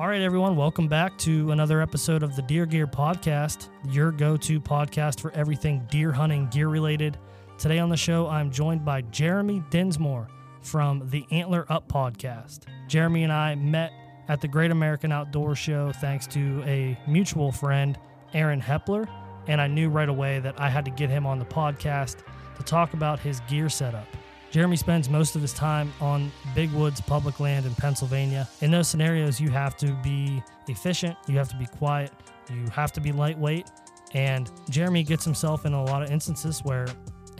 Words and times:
All 0.00 0.08
right, 0.08 0.22
everyone, 0.22 0.56
welcome 0.56 0.88
back 0.88 1.18
to 1.18 1.50
another 1.50 1.82
episode 1.82 2.22
of 2.22 2.34
the 2.34 2.40
Deer 2.40 2.64
Gear 2.64 2.86
Podcast, 2.86 3.68
your 3.90 4.10
go 4.10 4.34
to 4.34 4.58
podcast 4.58 5.20
for 5.20 5.30
everything 5.32 5.86
deer 5.90 6.10
hunting 6.10 6.48
gear 6.48 6.68
related. 6.68 7.18
Today 7.58 7.80
on 7.80 7.90
the 7.90 7.98
show, 7.98 8.26
I'm 8.26 8.50
joined 8.50 8.82
by 8.82 9.02
Jeremy 9.02 9.62
Dinsmore 9.68 10.26
from 10.62 11.06
the 11.10 11.26
Antler 11.30 11.66
Up 11.68 11.86
Podcast. 11.86 12.60
Jeremy 12.88 13.24
and 13.24 13.32
I 13.32 13.56
met 13.56 13.92
at 14.28 14.40
the 14.40 14.48
Great 14.48 14.70
American 14.70 15.12
Outdoor 15.12 15.54
Show 15.54 15.92
thanks 15.92 16.26
to 16.28 16.62
a 16.64 16.98
mutual 17.06 17.52
friend, 17.52 17.98
Aaron 18.32 18.62
Hepler, 18.62 19.06
and 19.48 19.60
I 19.60 19.66
knew 19.66 19.90
right 19.90 20.08
away 20.08 20.38
that 20.38 20.58
I 20.58 20.70
had 20.70 20.86
to 20.86 20.90
get 20.90 21.10
him 21.10 21.26
on 21.26 21.38
the 21.38 21.44
podcast 21.44 22.24
to 22.56 22.62
talk 22.62 22.94
about 22.94 23.20
his 23.20 23.40
gear 23.40 23.68
setup. 23.68 24.06
Jeremy 24.50 24.76
spends 24.76 25.08
most 25.08 25.36
of 25.36 25.42
his 25.42 25.52
time 25.52 25.92
on 26.00 26.32
big 26.54 26.72
woods 26.72 27.00
public 27.00 27.38
land 27.38 27.66
in 27.66 27.74
Pennsylvania. 27.76 28.48
In 28.62 28.70
those 28.70 28.88
scenarios, 28.88 29.40
you 29.40 29.48
have 29.50 29.76
to 29.76 29.92
be 30.02 30.42
efficient, 30.66 31.16
you 31.28 31.38
have 31.38 31.48
to 31.50 31.56
be 31.56 31.66
quiet, 31.66 32.10
you 32.52 32.66
have 32.70 32.92
to 32.92 33.00
be 33.00 33.12
lightweight. 33.12 33.70
And 34.12 34.50
Jeremy 34.68 35.04
gets 35.04 35.24
himself 35.24 35.66
in 35.66 35.72
a 35.72 35.84
lot 35.84 36.02
of 36.02 36.10
instances 36.10 36.60
where 36.64 36.86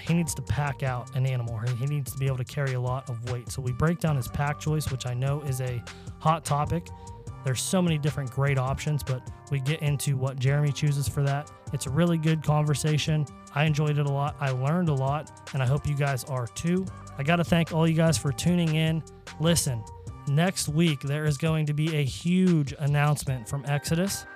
he 0.01 0.15
needs 0.15 0.35
to 0.37 0.43
pack 0.43 0.85
out 0.85 1.15
an 1.17 1.27
animal. 1.27 1.59
He 1.59 1.87
needs 1.87 2.13
to 2.13 2.19
be 2.19 2.27
able 2.27 2.39
to 2.39 2.45
carry 2.45 2.75
a 2.75 2.81
lot 2.81 3.11
of 3.11 3.31
weight. 3.33 3.51
So 3.51 3.61
we 3.61 3.73
break 3.73 3.99
down 3.99 4.17
his 4.17 4.29
pack 4.29 4.61
choice, 4.61 4.91
which 4.91 5.05
I 5.05 5.15
know 5.15 5.41
is 5.43 5.61
a 5.61 5.83
hot 6.21 6.45
topic. 6.45 6.87
There's 7.45 7.61
so 7.61 7.83
many 7.83 7.99
different 7.99 8.31
great 8.31 8.59
options, 8.59 9.03
but 9.03 9.29
we 9.51 9.61
get 9.61 9.83
into 9.83 10.17
what 10.17 10.39
Jeremy 10.39 10.73
chooses 10.73 11.09
for 11.09 11.23
that. 11.25 11.51
It's 11.73 11.87
a 11.87 11.91
really 11.91 12.19
good 12.19 12.43
conversation. 12.43 13.27
I 13.55 13.65
enjoyed 13.65 13.99
it 13.99 14.07
a 14.07 14.13
lot. 14.13 14.37
I 14.41 14.51
learned 14.51 14.89
a 14.89 14.95
lot, 14.95 15.51
and 15.55 15.63
I 15.63 15.67
hope 15.67 15.87
you 15.87 15.95
guys 15.95 16.25
are 16.25 16.47
too. 16.49 16.87
I 17.19 17.23
got 17.23 17.37
to 17.37 17.45
thank 17.45 17.73
all 17.73 17.87
you 17.87 17.95
guys 17.95 18.17
for 18.17 18.33
tuning 18.33 18.75
in. 18.75 19.03
Listen, 19.41 19.83
next 20.29 20.69
week 20.69 21.01
there 21.01 21.25
is 21.25 21.37
going 21.37 21.67
to 21.67 21.75
be 21.75 21.97
a 21.97 22.05
huge 22.05 22.73
announcement 22.79 23.49
from 23.49 23.65
Exodus. 23.67 24.27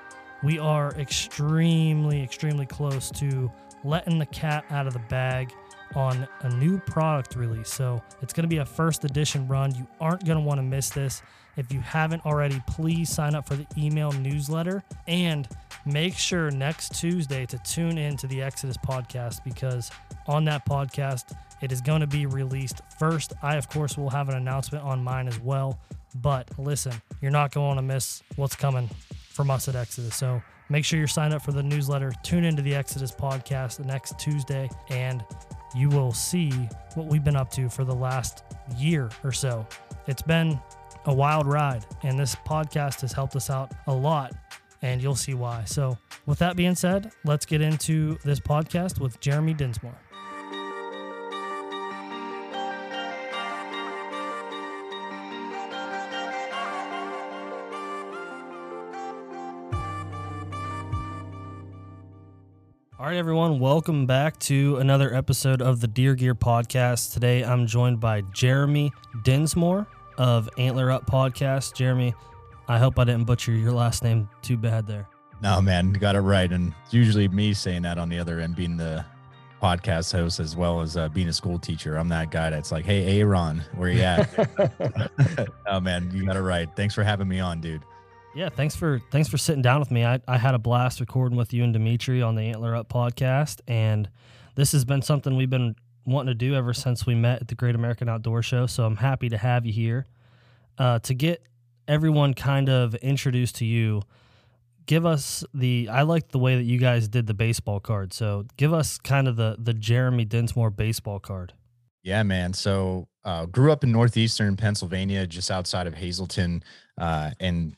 We 0.42 0.58
are 0.58 0.92
extremely, 0.98 2.22
extremely 2.22 2.66
close 2.66 3.10
to 3.12 3.50
letting 3.84 4.18
the 4.18 4.26
cat 4.26 4.64
out 4.70 4.86
of 4.86 4.92
the 4.92 5.02
bag 5.10 5.52
on 5.94 6.26
a 6.40 6.48
new 6.56 6.78
product 6.80 7.36
release. 7.36 7.70
So 7.72 8.02
it's 8.20 8.32
going 8.32 8.42
to 8.42 8.48
be 8.48 8.58
a 8.58 8.66
first 8.66 9.04
edition 9.04 9.46
run. 9.46 9.74
You 9.74 9.86
aren't 10.00 10.24
going 10.24 10.38
to 10.38 10.44
want 10.44 10.58
to 10.58 10.62
miss 10.62 10.90
this. 10.90 11.22
If 11.56 11.72
you 11.72 11.80
haven't 11.80 12.26
already, 12.26 12.60
please 12.66 13.08
sign 13.08 13.34
up 13.34 13.46
for 13.46 13.54
the 13.54 13.66
email 13.78 14.10
newsletter 14.12 14.82
and 15.06 15.48
make 15.86 16.14
sure 16.14 16.50
next 16.50 16.98
Tuesday 16.98 17.46
to 17.46 17.58
tune 17.58 17.98
in 17.98 18.16
to 18.18 18.26
the 18.26 18.42
Exodus 18.42 18.76
podcast 18.76 19.44
because 19.44 19.90
on 20.26 20.44
that 20.46 20.66
podcast, 20.66 21.36
it 21.60 21.72
is 21.72 21.80
going 21.80 22.00
to 22.00 22.06
be 22.06 22.26
released 22.26 22.80
first. 22.98 23.32
I, 23.42 23.56
of 23.56 23.68
course, 23.68 23.96
will 23.96 24.10
have 24.10 24.28
an 24.28 24.36
announcement 24.36 24.84
on 24.84 25.02
mine 25.02 25.28
as 25.28 25.38
well. 25.40 25.78
But 26.16 26.48
listen, 26.58 26.92
you're 27.20 27.30
not 27.30 27.52
going 27.52 27.76
to 27.76 27.82
miss 27.82 28.22
what's 28.36 28.56
coming 28.56 28.88
from 29.30 29.50
us 29.50 29.68
at 29.68 29.74
Exodus. 29.74 30.14
So 30.14 30.42
make 30.68 30.84
sure 30.84 30.98
you're 30.98 31.08
signed 31.08 31.34
up 31.34 31.42
for 31.42 31.52
the 31.52 31.62
newsletter. 31.62 32.12
Tune 32.22 32.44
into 32.44 32.62
the 32.62 32.74
Exodus 32.74 33.10
podcast 33.10 33.84
next 33.84 34.18
Tuesday, 34.18 34.68
and 34.90 35.24
you 35.74 35.88
will 35.88 36.12
see 36.12 36.50
what 36.94 37.06
we've 37.06 37.24
been 37.24 37.36
up 37.36 37.50
to 37.50 37.68
for 37.68 37.84
the 37.84 37.94
last 37.94 38.44
year 38.76 39.10
or 39.24 39.32
so. 39.32 39.66
It's 40.06 40.22
been 40.22 40.60
a 41.06 41.14
wild 41.14 41.46
ride, 41.46 41.84
and 42.02 42.18
this 42.18 42.34
podcast 42.34 43.00
has 43.00 43.12
helped 43.12 43.36
us 43.36 43.50
out 43.50 43.72
a 43.86 43.94
lot, 43.94 44.32
and 44.84 45.02
you'll 45.02 45.16
see 45.16 45.32
why. 45.32 45.64
So, 45.64 45.96
with 46.26 46.38
that 46.40 46.56
being 46.56 46.74
said, 46.74 47.10
let's 47.24 47.46
get 47.46 47.62
into 47.62 48.18
this 48.22 48.38
podcast 48.38 49.00
with 49.00 49.18
Jeremy 49.18 49.54
Dinsmore. 49.54 49.98
All 62.98 63.06
right, 63.06 63.16
everyone, 63.16 63.58
welcome 63.58 64.04
back 64.04 64.38
to 64.40 64.76
another 64.76 65.14
episode 65.14 65.62
of 65.62 65.80
the 65.80 65.88
Deer 65.88 66.14
Gear 66.14 66.34
Podcast. 66.34 67.14
Today 67.14 67.42
I'm 67.42 67.66
joined 67.66 68.00
by 68.00 68.20
Jeremy 68.34 68.92
Dinsmore 69.24 69.86
of 70.18 70.50
Antler 70.58 70.90
Up 70.90 71.06
Podcast. 71.06 71.74
Jeremy, 71.74 72.14
I 72.68 72.78
hope 72.78 72.98
I 72.98 73.04
didn't 73.04 73.24
butcher 73.24 73.52
your 73.52 73.72
last 73.72 74.02
name 74.02 74.28
too 74.42 74.56
bad 74.56 74.86
there. 74.86 75.08
No, 75.42 75.60
man, 75.60 75.92
got 75.92 76.16
it 76.16 76.20
right. 76.20 76.50
And 76.50 76.72
it's 76.84 76.94
usually 76.94 77.28
me 77.28 77.52
saying 77.52 77.82
that 77.82 77.98
on 77.98 78.08
the 78.08 78.18
other 78.18 78.40
end, 78.40 78.56
being 78.56 78.76
the 78.76 79.04
podcast 79.62 80.12
host 80.12 80.40
as 80.40 80.56
well 80.56 80.80
as 80.80 80.96
uh, 80.96 81.08
being 81.08 81.28
a 81.28 81.32
school 81.32 81.58
teacher. 81.58 81.96
I'm 81.96 82.08
that 82.10 82.30
guy 82.30 82.50
that's 82.50 82.72
like, 82.72 82.84
hey, 82.84 83.20
Aaron, 83.20 83.62
where 83.76 83.90
you 83.90 84.02
at? 84.02 85.48
oh, 85.66 85.80
man, 85.80 86.10
you 86.14 86.24
got 86.24 86.36
it 86.36 86.42
right. 86.42 86.68
Thanks 86.76 86.94
for 86.94 87.02
having 87.02 87.28
me 87.28 87.40
on, 87.40 87.60
dude. 87.60 87.82
Yeah, 88.34 88.48
thanks 88.48 88.74
for 88.74 89.00
thanks 89.12 89.28
for 89.28 89.38
sitting 89.38 89.62
down 89.62 89.78
with 89.78 89.92
me. 89.92 90.04
I, 90.04 90.20
I 90.26 90.38
had 90.38 90.54
a 90.54 90.58
blast 90.58 90.98
recording 90.98 91.38
with 91.38 91.52
you 91.52 91.62
and 91.62 91.72
Dimitri 91.72 92.20
on 92.20 92.34
the 92.34 92.42
Antler 92.42 92.74
Up 92.74 92.88
podcast, 92.88 93.60
and 93.68 94.10
this 94.56 94.72
has 94.72 94.84
been 94.84 95.02
something 95.02 95.36
we've 95.36 95.50
been 95.50 95.76
wanting 96.04 96.32
to 96.32 96.34
do 96.34 96.54
ever 96.56 96.74
since 96.74 97.06
we 97.06 97.14
met 97.14 97.42
at 97.42 97.48
the 97.48 97.54
Great 97.54 97.76
American 97.76 98.08
Outdoor 98.08 98.42
Show. 98.42 98.66
So 98.66 98.84
I'm 98.84 98.96
happy 98.96 99.28
to 99.28 99.38
have 99.38 99.64
you 99.64 99.72
here 99.72 100.06
uh, 100.78 100.98
to 101.00 101.14
get 101.14 101.46
everyone 101.88 102.34
kind 102.34 102.68
of 102.68 102.94
introduced 102.96 103.56
to 103.56 103.64
you. 103.64 104.02
Give 104.86 105.06
us 105.06 105.44
the 105.54 105.88
I 105.90 106.02
like 106.02 106.28
the 106.28 106.38
way 106.38 106.56
that 106.56 106.64
you 106.64 106.78
guys 106.78 107.08
did 107.08 107.26
the 107.26 107.34
baseball 107.34 107.80
card. 107.80 108.12
So 108.12 108.44
give 108.56 108.72
us 108.72 108.98
kind 108.98 109.28
of 109.28 109.36
the 109.36 109.56
the 109.58 109.72
Jeremy 109.74 110.24
Dinsmore 110.24 110.70
baseball 110.70 111.20
card. 111.20 111.54
Yeah, 112.02 112.22
man. 112.22 112.52
So 112.52 113.08
uh, 113.24 113.46
grew 113.46 113.72
up 113.72 113.82
in 113.82 113.90
northeastern 113.90 114.56
Pennsylvania, 114.56 115.26
just 115.26 115.50
outside 115.50 115.86
of 115.86 115.94
Hazleton, 115.94 116.62
uh, 116.98 117.30
and 117.40 117.74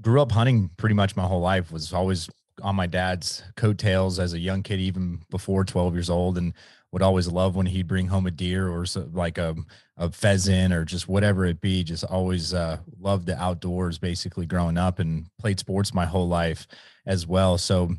grew 0.00 0.20
up 0.20 0.30
hunting 0.30 0.70
pretty 0.76 0.94
much 0.94 1.16
my 1.16 1.24
whole 1.24 1.40
life. 1.40 1.72
Was 1.72 1.92
always 1.92 2.30
on 2.62 2.76
my 2.76 2.86
dad's 2.86 3.42
coattails 3.56 4.20
as 4.20 4.32
a 4.32 4.38
young 4.38 4.62
kid, 4.62 4.78
even 4.78 5.20
before 5.28 5.64
12 5.64 5.94
years 5.94 6.08
old, 6.08 6.38
and 6.38 6.54
would 6.94 7.02
always 7.02 7.26
love 7.26 7.56
when 7.56 7.66
he'd 7.66 7.88
bring 7.88 8.06
home 8.06 8.24
a 8.24 8.30
deer 8.30 8.68
or 8.68 8.86
so, 8.86 9.10
like 9.12 9.36
a, 9.36 9.56
a 9.96 10.08
pheasant 10.12 10.72
or 10.72 10.84
just 10.84 11.08
whatever 11.08 11.44
it 11.44 11.60
be. 11.60 11.82
Just 11.82 12.04
always 12.04 12.54
uh, 12.54 12.78
loved 13.00 13.26
the 13.26 13.36
outdoors, 13.36 13.98
basically 13.98 14.46
growing 14.46 14.78
up, 14.78 15.00
and 15.00 15.26
played 15.40 15.58
sports 15.58 15.92
my 15.92 16.06
whole 16.06 16.28
life 16.28 16.68
as 17.04 17.26
well. 17.26 17.58
So 17.58 17.90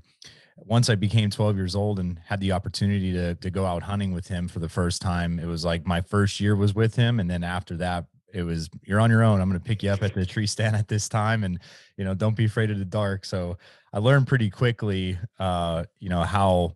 once 0.56 0.90
I 0.90 0.96
became 0.96 1.30
12 1.30 1.58
years 1.58 1.76
old 1.76 2.00
and 2.00 2.18
had 2.26 2.40
the 2.40 2.54
opportunity 2.54 3.12
to 3.12 3.36
to 3.36 3.50
go 3.50 3.66
out 3.66 3.84
hunting 3.84 4.14
with 4.14 4.30
him 4.30 4.48
for 4.48 4.60
the 4.60 4.70
first 4.70 5.02
time, 5.02 5.40
it 5.40 5.46
was 5.46 5.66
like 5.66 5.86
my 5.86 6.00
first 6.00 6.40
year 6.40 6.56
was 6.56 6.74
with 6.74 6.96
him, 6.96 7.20
and 7.20 7.30
then 7.30 7.44
after 7.44 7.76
that, 7.76 8.06
it 8.34 8.44
was 8.44 8.70
you're 8.86 9.02
on 9.02 9.10
your 9.10 9.24
own. 9.24 9.42
I'm 9.42 9.50
going 9.50 9.60
to 9.60 9.68
pick 9.68 9.84
you 9.84 9.90
up 9.90 10.04
at 10.04 10.14
the 10.14 10.26
tree 10.34 10.48
stand 10.48 10.74
at 10.74 10.88
this 10.88 11.10
time, 11.10 11.44
and 11.44 11.60
you 11.98 12.06
know, 12.06 12.14
don't 12.14 12.38
be 12.38 12.46
afraid 12.46 12.72
of 12.72 12.80
the 12.80 12.86
dark. 12.86 13.26
So 13.26 13.58
I 13.92 14.00
learned 14.00 14.28
pretty 14.28 14.50
quickly, 14.50 15.20
uh, 15.38 15.84
you 16.00 16.08
know, 16.08 16.24
how 16.24 16.76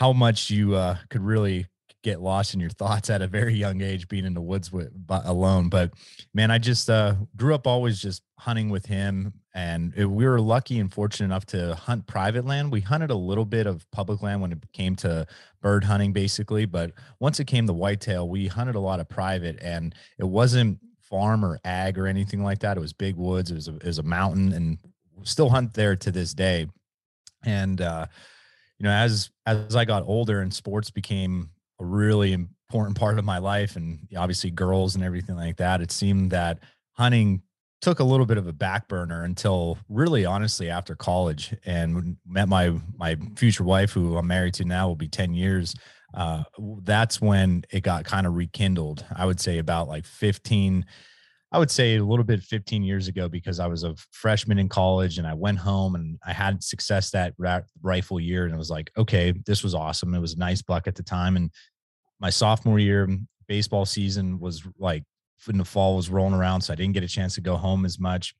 how 0.00 0.14
much 0.14 0.48
you 0.48 0.74
uh, 0.74 0.96
could 1.10 1.20
really 1.20 1.66
get 2.02 2.22
lost 2.22 2.54
in 2.54 2.60
your 2.60 2.70
thoughts 2.70 3.10
at 3.10 3.20
a 3.20 3.26
very 3.26 3.54
young 3.54 3.82
age 3.82 4.08
being 4.08 4.24
in 4.24 4.32
the 4.32 4.40
woods 4.40 4.72
with 4.72 4.90
alone. 5.10 5.68
But 5.68 5.92
man 6.32 6.50
i 6.50 6.56
just 6.56 6.88
uh, 6.88 7.14
grew 7.36 7.54
up 7.54 7.66
always 7.66 8.00
just 8.00 8.22
hunting 8.38 8.70
with 8.70 8.86
him 8.86 9.34
and 9.54 9.92
it, 9.94 10.06
we 10.06 10.24
were 10.24 10.40
lucky 10.40 10.78
and 10.78 10.90
fortunate 10.90 11.26
enough 11.26 11.44
to 11.44 11.74
hunt 11.74 12.06
private 12.06 12.46
land. 12.46 12.72
We 12.72 12.80
hunted 12.80 13.10
a 13.10 13.14
little 13.14 13.44
bit 13.44 13.66
of 13.66 13.84
public 13.90 14.22
land 14.22 14.40
when 14.40 14.52
it 14.52 14.58
came 14.72 14.96
to 14.96 15.26
bird 15.60 15.84
hunting 15.84 16.14
basically 16.14 16.64
but 16.64 16.92
once 17.18 17.38
it 17.38 17.46
came 17.46 17.66
to 17.66 17.74
whitetail 17.74 18.26
we 18.26 18.46
hunted 18.46 18.76
a 18.76 18.80
lot 18.80 19.00
of 19.00 19.08
private 19.10 19.58
and 19.60 19.94
it 20.18 20.24
wasn't 20.24 20.78
farm 21.02 21.44
or 21.44 21.58
ag 21.64 21.98
or 21.98 22.06
anything 22.06 22.42
like 22.42 22.60
that. 22.60 22.78
It 22.78 22.80
was 22.80 22.94
big 22.94 23.16
woods. 23.16 23.50
It 23.50 23.56
was 23.56 23.68
a, 23.68 23.76
it 23.76 23.84
was 23.84 23.98
a 23.98 24.02
mountain 24.02 24.54
and 24.54 24.78
still 25.24 25.50
hunt 25.50 25.74
there 25.74 25.96
to 25.96 26.10
this 26.10 26.32
day. 26.32 26.68
And 27.44 27.82
uh 27.82 28.06
you 28.80 28.84
know 28.84 28.90
as 28.92 29.30
as 29.46 29.76
i 29.76 29.84
got 29.84 30.02
older 30.06 30.40
and 30.40 30.52
sports 30.52 30.90
became 30.90 31.48
a 31.80 31.84
really 31.84 32.32
important 32.32 32.98
part 32.98 33.18
of 33.18 33.24
my 33.24 33.38
life 33.38 33.76
and 33.76 34.00
obviously 34.16 34.50
girls 34.50 34.96
and 34.96 35.04
everything 35.04 35.36
like 35.36 35.56
that 35.56 35.80
it 35.80 35.92
seemed 35.92 36.32
that 36.32 36.58
hunting 36.92 37.40
took 37.80 38.00
a 38.00 38.04
little 38.04 38.26
bit 38.26 38.38
of 38.38 38.46
a 38.46 38.52
back 38.52 38.88
burner 38.88 39.24
until 39.24 39.78
really 39.88 40.24
honestly 40.24 40.68
after 40.68 40.94
college. 40.94 41.54
And 41.64 42.16
met 42.26 42.48
my 42.48 42.74
my 42.96 43.16
future 43.36 43.64
wife 43.64 43.92
who 43.92 44.16
i'm 44.16 44.26
married 44.26 44.54
to 44.54 44.64
now 44.64 44.88
will 44.88 44.96
be 44.96 45.08
10 45.08 45.34
years 45.34 45.74
uh, 46.12 46.42
that's 46.82 47.20
when 47.20 47.64
it 47.70 47.82
got 47.82 48.04
kind 48.04 48.26
of 48.26 48.34
rekindled 48.34 49.04
i 49.14 49.24
would 49.24 49.40
say 49.40 49.58
about 49.58 49.88
like 49.88 50.04
15 50.04 50.84
I 51.52 51.58
would 51.58 51.70
say 51.70 51.96
a 51.96 52.04
little 52.04 52.24
bit 52.24 52.42
15 52.42 52.82
years 52.84 53.08
ago 53.08 53.28
because 53.28 53.58
I 53.58 53.66
was 53.66 53.82
a 53.82 53.96
freshman 54.12 54.58
in 54.58 54.68
college 54.68 55.18
and 55.18 55.26
I 55.26 55.34
went 55.34 55.58
home 55.58 55.96
and 55.96 56.18
I 56.24 56.32
had 56.32 56.62
success 56.62 57.10
that 57.10 57.34
rifle 57.82 58.20
year 58.20 58.44
and 58.44 58.54
it 58.54 58.58
was 58.58 58.70
like, 58.70 58.90
okay, 58.96 59.32
this 59.46 59.64
was 59.64 59.74
awesome. 59.74 60.14
It 60.14 60.20
was 60.20 60.34
a 60.34 60.38
nice 60.38 60.62
buck 60.62 60.86
at 60.86 60.94
the 60.94 61.02
time. 61.02 61.36
And 61.36 61.50
my 62.20 62.30
sophomore 62.30 62.78
year 62.78 63.08
baseball 63.48 63.84
season 63.84 64.38
was 64.38 64.62
like 64.78 65.02
in 65.48 65.58
the 65.58 65.64
fall 65.64 65.96
was 65.96 66.08
rolling 66.08 66.34
around. 66.34 66.60
So 66.60 66.72
I 66.72 66.76
didn't 66.76 66.94
get 66.94 67.02
a 67.02 67.08
chance 67.08 67.34
to 67.34 67.40
go 67.40 67.56
home 67.56 67.84
as 67.84 67.98
much. 67.98 68.32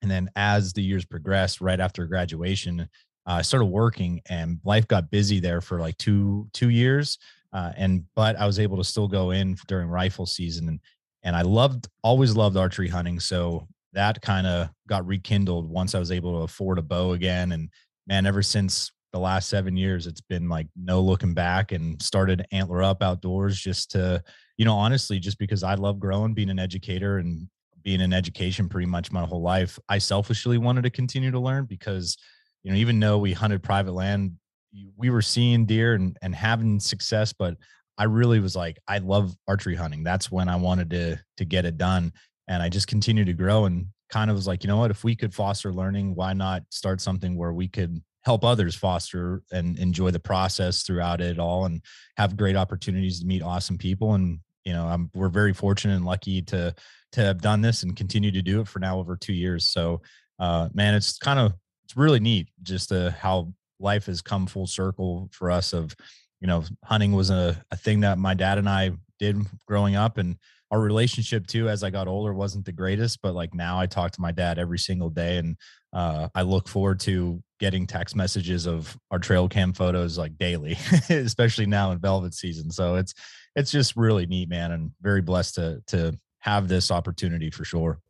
And 0.00 0.10
then 0.10 0.30
as 0.34 0.72
the 0.72 0.82
years 0.82 1.04
progressed, 1.04 1.60
right 1.60 1.80
after 1.80 2.06
graduation, 2.06 2.80
uh, 2.80 2.84
I 3.26 3.42
started 3.42 3.66
working 3.66 4.22
and 4.30 4.58
life 4.64 4.88
got 4.88 5.10
busy 5.10 5.38
there 5.38 5.60
for 5.60 5.80
like 5.80 5.98
two, 5.98 6.48
two 6.54 6.70
years. 6.70 7.18
Uh, 7.52 7.72
and, 7.76 8.04
but 8.16 8.36
I 8.36 8.46
was 8.46 8.58
able 8.58 8.78
to 8.78 8.84
still 8.84 9.06
go 9.06 9.32
in 9.32 9.56
during 9.68 9.88
rifle 9.88 10.24
season 10.24 10.68
and, 10.68 10.80
and 11.22 11.36
I 11.36 11.42
loved 11.42 11.88
always 12.02 12.36
loved 12.36 12.56
archery 12.56 12.88
hunting. 12.88 13.20
So 13.20 13.66
that 13.92 14.20
kind 14.22 14.46
of 14.46 14.70
got 14.88 15.06
rekindled 15.06 15.68
once 15.68 15.94
I 15.94 15.98
was 15.98 16.10
able 16.10 16.38
to 16.38 16.44
afford 16.44 16.78
a 16.78 16.82
bow 16.82 17.12
again. 17.12 17.52
And 17.52 17.68
man, 18.06 18.26
ever 18.26 18.42
since 18.42 18.90
the 19.12 19.18
last 19.18 19.48
seven 19.48 19.76
years, 19.76 20.06
it's 20.06 20.22
been 20.22 20.48
like 20.48 20.66
no 20.74 21.00
looking 21.00 21.34
back 21.34 21.72
and 21.72 22.00
started 22.00 22.46
Antler 22.52 22.82
Up 22.82 23.02
Outdoors 23.02 23.58
just 23.58 23.90
to, 23.92 24.22
you 24.56 24.64
know, 24.64 24.74
honestly, 24.74 25.18
just 25.18 25.38
because 25.38 25.62
I 25.62 25.74
love 25.74 26.00
growing, 26.00 26.34
being 26.34 26.50
an 26.50 26.58
educator 26.58 27.18
and 27.18 27.48
being 27.82 28.00
in 28.00 28.12
education 28.12 28.68
pretty 28.68 28.86
much 28.86 29.12
my 29.12 29.24
whole 29.24 29.42
life. 29.42 29.78
I 29.88 29.98
selfishly 29.98 30.56
wanted 30.56 30.82
to 30.82 30.90
continue 30.90 31.30
to 31.30 31.40
learn 31.40 31.66
because, 31.66 32.16
you 32.62 32.70
know, 32.70 32.78
even 32.78 32.98
though 32.98 33.18
we 33.18 33.32
hunted 33.32 33.62
private 33.62 33.92
land, 33.92 34.32
we 34.96 35.10
were 35.10 35.22
seeing 35.22 35.66
deer 35.66 35.94
and, 35.94 36.16
and 36.22 36.34
having 36.34 36.80
success, 36.80 37.32
but 37.32 37.56
I 37.98 38.04
really 38.04 38.40
was 38.40 38.56
like, 38.56 38.78
I 38.88 38.98
love 38.98 39.36
archery 39.46 39.74
hunting. 39.74 40.02
That's 40.02 40.30
when 40.30 40.48
I 40.48 40.56
wanted 40.56 40.90
to 40.90 41.18
to 41.36 41.44
get 41.44 41.64
it 41.64 41.76
done. 41.76 42.12
And 42.48 42.62
I 42.62 42.68
just 42.68 42.86
continued 42.86 43.26
to 43.26 43.32
grow 43.32 43.66
and 43.66 43.86
kind 44.10 44.30
of 44.30 44.36
was 44.36 44.46
like, 44.46 44.64
you 44.64 44.68
know 44.68 44.78
what, 44.78 44.90
if 44.90 45.04
we 45.04 45.14
could 45.14 45.34
foster 45.34 45.72
learning, 45.72 46.14
why 46.14 46.32
not 46.32 46.62
start 46.70 47.00
something 47.00 47.36
where 47.36 47.52
we 47.52 47.68
could 47.68 48.02
help 48.22 48.44
others 48.44 48.74
foster 48.74 49.42
and 49.52 49.78
enjoy 49.78 50.10
the 50.10 50.20
process 50.20 50.82
throughout 50.82 51.20
it 51.20 51.38
all 51.38 51.64
and 51.64 51.82
have 52.16 52.36
great 52.36 52.56
opportunities 52.56 53.20
to 53.20 53.26
meet 53.26 53.42
awesome 53.42 53.78
people. 53.78 54.14
And, 54.14 54.38
you 54.64 54.72
know, 54.72 54.86
I'm, 54.86 55.10
we're 55.14 55.28
very 55.28 55.52
fortunate 55.52 55.96
and 55.96 56.04
lucky 56.04 56.42
to, 56.42 56.74
to 57.12 57.20
have 57.20 57.40
done 57.40 57.62
this 57.62 57.82
and 57.82 57.96
continue 57.96 58.30
to 58.30 58.42
do 58.42 58.60
it 58.60 58.68
for 58.68 58.78
now 58.78 58.98
over 58.98 59.16
two 59.16 59.32
years. 59.32 59.70
So, 59.70 60.02
uh, 60.38 60.68
man, 60.72 60.94
it's 60.94 61.18
kind 61.18 61.38
of, 61.38 61.54
it's 61.84 61.96
really 61.96 62.20
neat 62.20 62.48
just 62.62 62.92
uh, 62.92 63.10
how 63.10 63.52
life 63.80 64.06
has 64.06 64.22
come 64.22 64.46
full 64.46 64.66
circle 64.66 65.28
for 65.32 65.50
us 65.50 65.72
of, 65.72 65.94
you 66.42 66.46
know, 66.46 66.62
hunting 66.84 67.12
was 67.12 67.30
a, 67.30 67.56
a 67.70 67.76
thing 67.76 68.00
that 68.00 68.18
my 68.18 68.34
dad 68.34 68.58
and 68.58 68.68
I 68.68 68.90
did 69.18 69.38
growing 69.66 69.96
up 69.96 70.18
and 70.18 70.36
our 70.70 70.80
relationship 70.80 71.46
too 71.46 71.68
as 71.68 71.84
i 71.84 71.90
got 71.90 72.08
older 72.08 72.32
wasn't 72.32 72.64
the 72.64 72.72
greatest 72.72 73.20
but 73.20 73.34
like 73.34 73.52
now 73.52 73.78
i 73.78 73.84
talk 73.84 74.10
to 74.10 74.22
my 74.22 74.32
dad 74.32 74.58
every 74.58 74.78
single 74.78 75.10
day 75.10 75.36
and 75.36 75.54
uh, 75.92 76.28
i 76.34 76.40
look 76.40 76.66
forward 76.66 76.98
to 76.98 77.42
getting 77.60 77.86
text 77.86 78.16
messages 78.16 78.66
of 78.66 78.96
our 79.10 79.18
trail 79.18 79.50
cam 79.50 79.74
photos 79.74 80.16
like 80.16 80.36
daily 80.38 80.76
especially 81.10 81.66
now 81.66 81.92
in 81.92 81.98
velvet 81.98 82.32
season 82.32 82.70
so 82.70 82.94
it's 82.94 83.12
it's 83.54 83.70
just 83.70 83.96
really 83.96 84.26
neat 84.26 84.48
man 84.48 84.72
and 84.72 84.90
very 85.02 85.20
blessed 85.20 85.54
to 85.54 85.82
to 85.86 86.18
have 86.40 86.68
this 86.68 86.90
opportunity 86.90 87.50
for 87.50 87.64
sure. 87.64 88.00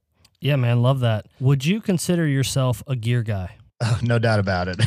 Yeah 0.41 0.57
man 0.57 0.83
love 0.83 1.01
that. 1.01 1.27
Would 1.41 1.65
you 1.65 1.81
consider 1.81 2.27
yourself 2.27 2.83
a 2.87 2.97
gear 2.97 3.23
guy 3.23 3.57
Oh, 3.83 3.99
no 4.03 4.19
doubt 4.19 4.39
about 4.39 4.69
it. 4.69 4.81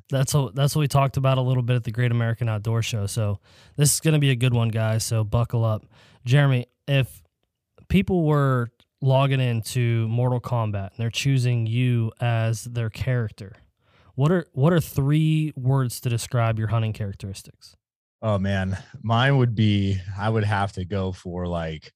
that's 0.10 0.34
what 0.34 0.54
that's 0.54 0.76
what 0.76 0.80
we 0.80 0.88
talked 0.88 1.16
about 1.16 1.38
a 1.38 1.40
little 1.40 1.62
bit 1.62 1.76
at 1.76 1.84
the 1.84 1.90
Great 1.90 2.10
American 2.10 2.48
Outdoor 2.48 2.82
Show. 2.82 3.06
So 3.06 3.40
this 3.76 3.94
is 3.94 4.00
going 4.00 4.12
to 4.14 4.20
be 4.20 4.30
a 4.30 4.36
good 4.36 4.54
one, 4.54 4.68
guys. 4.68 5.04
So 5.04 5.24
buckle 5.24 5.64
up, 5.64 5.86
Jeremy. 6.24 6.66
If 6.86 7.22
people 7.88 8.24
were 8.24 8.70
logging 9.00 9.40
into 9.40 10.06
Mortal 10.08 10.40
Kombat 10.40 10.90
and 10.90 10.98
they're 10.98 11.10
choosing 11.10 11.66
you 11.66 12.12
as 12.20 12.64
their 12.64 12.90
character, 12.90 13.54
what 14.14 14.30
are 14.30 14.46
what 14.52 14.72
are 14.72 14.80
three 14.80 15.52
words 15.56 16.00
to 16.00 16.08
describe 16.08 16.58
your 16.58 16.68
hunting 16.68 16.92
characteristics? 16.92 17.76
Oh 18.20 18.38
man, 18.38 18.76
mine 19.02 19.38
would 19.38 19.54
be 19.54 19.98
I 20.18 20.28
would 20.28 20.44
have 20.44 20.72
to 20.72 20.84
go 20.84 21.12
for 21.12 21.46
like 21.46 21.92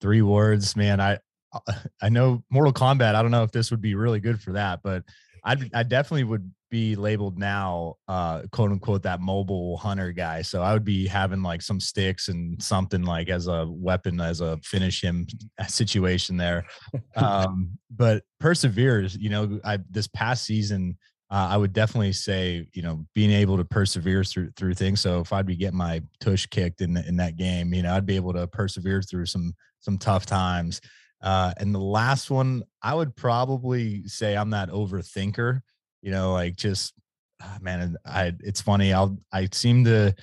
three 0.00 0.22
words. 0.22 0.74
Man, 0.74 1.00
I 1.00 1.18
uh, 1.52 1.72
I 2.02 2.08
know 2.08 2.42
Mortal 2.50 2.72
Kombat. 2.72 3.14
I 3.14 3.22
don't 3.22 3.30
know 3.30 3.44
if 3.44 3.52
this 3.52 3.70
would 3.70 3.80
be 3.80 3.94
really 3.94 4.20
good 4.20 4.40
for 4.40 4.52
that, 4.52 4.80
but 4.82 5.04
I 5.44 5.56
I 5.74 5.82
definitely 5.82 6.24
would 6.24 6.50
be 6.74 6.96
labeled 6.96 7.38
now, 7.38 7.94
uh, 8.08 8.42
quote 8.50 8.72
unquote, 8.72 9.04
that 9.04 9.20
mobile 9.20 9.76
hunter 9.76 10.10
guy. 10.10 10.42
So 10.42 10.60
I 10.60 10.72
would 10.72 10.84
be 10.84 11.06
having 11.06 11.40
like 11.40 11.62
some 11.62 11.78
sticks 11.78 12.26
and 12.26 12.60
something 12.60 13.04
like 13.04 13.28
as 13.28 13.46
a 13.46 13.64
weapon, 13.68 14.20
as 14.20 14.40
a 14.40 14.58
finish 14.64 15.00
him 15.00 15.26
situation 15.68 16.36
there. 16.36 16.66
Um, 17.16 17.78
but 17.90 18.24
perseveres, 18.40 19.16
you 19.16 19.30
know, 19.30 19.60
I 19.64 19.78
this 19.88 20.08
past 20.08 20.44
season, 20.44 20.98
uh, 21.30 21.48
I 21.50 21.56
would 21.56 21.72
definitely 21.72 22.12
say, 22.12 22.66
you 22.72 22.82
know, 22.82 23.06
being 23.14 23.30
able 23.30 23.56
to 23.56 23.64
persevere 23.64 24.24
through 24.24 24.50
through 24.56 24.74
things. 24.74 25.00
So 25.00 25.20
if 25.20 25.32
I'd 25.32 25.46
be 25.46 25.54
getting 25.54 25.78
my 25.78 26.02
tush 26.20 26.46
kicked 26.46 26.80
in 26.80 26.96
in 26.96 27.16
that 27.18 27.36
game, 27.36 27.72
you 27.72 27.82
know, 27.82 27.94
I'd 27.94 28.04
be 28.04 28.16
able 28.16 28.32
to 28.32 28.48
persevere 28.48 29.00
through 29.00 29.26
some 29.26 29.54
some 29.78 29.96
tough 29.96 30.26
times. 30.26 30.80
Uh, 31.24 31.54
and 31.56 31.74
the 31.74 31.80
last 31.80 32.30
one, 32.30 32.62
I 32.82 32.94
would 32.94 33.16
probably 33.16 34.06
say 34.06 34.36
I'm 34.36 34.50
that 34.50 34.68
overthinker. 34.68 35.62
You 36.02 36.10
know, 36.10 36.34
like 36.34 36.54
just 36.54 36.92
ah, 37.42 37.56
man, 37.62 37.96
I 38.04 38.34
it's 38.40 38.60
funny. 38.60 38.92
I'll 38.92 39.18
I 39.32 39.48
seem 39.50 39.84
to, 39.84 40.14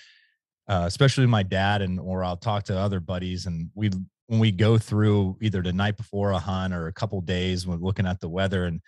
uh, 0.68 0.83
especially 0.86 1.25
my 1.25 1.42
dad 1.42 1.81
and 1.81 2.00
or 2.00 2.24
I'll 2.24 2.38
talk 2.38 2.65
to 2.65 2.77
other 2.77 3.00
buddies, 3.00 3.48
and 3.48 3.71
we 3.74 3.89
when 4.27 4.39
we 4.39 4.51
go 4.51 4.77
through 4.77 5.38
either 5.42 5.63
the 5.63 5.74
night 5.74 5.98
before 5.98 6.31
a 6.31 6.39
hunt 6.39 6.71
or 6.71 6.86
a 6.86 6.94
couple 6.94 7.19
days 7.19 7.65
when 7.65 7.81
looking 7.81 8.06
at 8.06 8.19
the 8.19 8.30
weather 8.30 8.65
and 8.65 8.80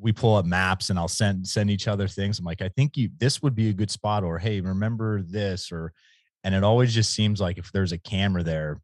we 0.00 0.10
pull 0.10 0.36
up 0.36 0.46
maps 0.46 0.88
and 0.88 0.98
I'll 0.98 1.06
send 1.06 1.46
send 1.46 1.70
each 1.70 1.86
other 1.86 2.08
things. 2.08 2.38
I'm 2.38 2.46
like, 2.46 2.62
I 2.62 2.70
think 2.70 2.96
you 2.96 3.10
this 3.18 3.42
would 3.42 3.54
be 3.54 3.68
a 3.68 3.74
good 3.74 3.90
spot, 3.90 4.24
or 4.24 4.38
hey, 4.38 4.62
remember 4.62 5.20
this, 5.20 5.70
or 5.70 5.92
and 6.44 6.54
it 6.54 6.64
always 6.64 6.94
just 6.94 7.12
seems 7.12 7.42
like 7.42 7.58
if 7.58 7.70
there's 7.72 7.92
a 7.92 7.98
camera 7.98 8.42
there, 8.42 8.80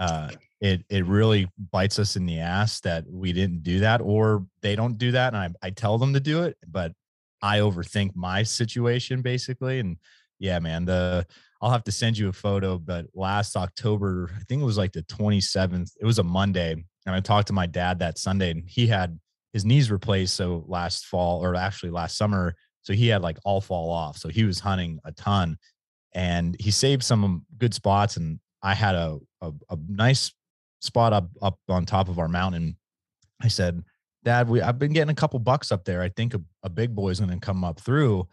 uh, 0.00 0.30
it 0.64 0.82
it 0.88 1.04
really 1.04 1.46
bites 1.70 1.98
us 1.98 2.16
in 2.16 2.24
the 2.24 2.40
ass 2.40 2.80
that 2.80 3.04
we 3.06 3.34
didn't 3.34 3.62
do 3.62 3.80
that 3.80 4.00
or 4.00 4.46
they 4.62 4.74
don't 4.74 4.96
do 4.96 5.12
that 5.12 5.34
and 5.34 5.36
I, 5.62 5.66
I 5.66 5.70
tell 5.70 5.98
them 5.98 6.14
to 6.14 6.20
do 6.20 6.42
it 6.42 6.56
but 6.66 6.92
i 7.42 7.58
overthink 7.58 8.16
my 8.16 8.42
situation 8.42 9.20
basically 9.20 9.78
and 9.78 9.98
yeah 10.38 10.58
man 10.58 10.86
the 10.86 11.26
i'll 11.60 11.70
have 11.70 11.84
to 11.84 11.92
send 11.92 12.16
you 12.16 12.30
a 12.30 12.32
photo 12.32 12.78
but 12.78 13.04
last 13.14 13.56
october 13.56 14.30
i 14.34 14.42
think 14.44 14.62
it 14.62 14.64
was 14.64 14.78
like 14.78 14.92
the 14.92 15.02
27th 15.02 15.90
it 16.00 16.06
was 16.06 16.18
a 16.18 16.24
monday 16.24 16.72
and 16.72 17.14
i 17.14 17.20
talked 17.20 17.48
to 17.48 17.52
my 17.52 17.66
dad 17.66 17.98
that 17.98 18.16
sunday 18.16 18.50
and 18.50 18.64
he 18.66 18.86
had 18.86 19.18
his 19.52 19.66
knees 19.66 19.90
replaced 19.90 20.34
so 20.34 20.64
last 20.66 21.04
fall 21.04 21.44
or 21.44 21.54
actually 21.54 21.90
last 21.90 22.16
summer 22.16 22.54
so 22.80 22.94
he 22.94 23.08
had 23.08 23.20
like 23.20 23.38
all 23.44 23.60
fall 23.60 23.90
off 23.90 24.16
so 24.16 24.30
he 24.30 24.44
was 24.44 24.60
hunting 24.60 24.98
a 25.04 25.12
ton 25.12 25.58
and 26.14 26.56
he 26.58 26.70
saved 26.70 27.02
some 27.02 27.22
um, 27.22 27.46
good 27.58 27.74
spots 27.74 28.16
and 28.16 28.40
i 28.62 28.72
had 28.72 28.94
a, 28.94 29.18
a, 29.42 29.52
a 29.68 29.76
nice 29.88 30.32
spot 30.84 31.12
up 31.12 31.28
up 31.42 31.58
on 31.68 31.86
top 31.86 32.08
of 32.08 32.18
our 32.18 32.28
mountain. 32.28 32.76
I 33.42 33.48
said, 33.48 33.82
Dad, 34.24 34.48
we 34.48 34.60
I've 34.60 34.78
been 34.78 34.92
getting 34.92 35.10
a 35.10 35.14
couple 35.14 35.38
bucks 35.38 35.72
up 35.72 35.84
there. 35.84 36.02
I 36.02 36.08
think 36.08 36.34
a, 36.34 36.40
a 36.62 36.68
big 36.68 36.94
boy's 36.94 37.20
gonna 37.20 37.38
come 37.40 37.64
up 37.64 37.80
through. 37.80 38.28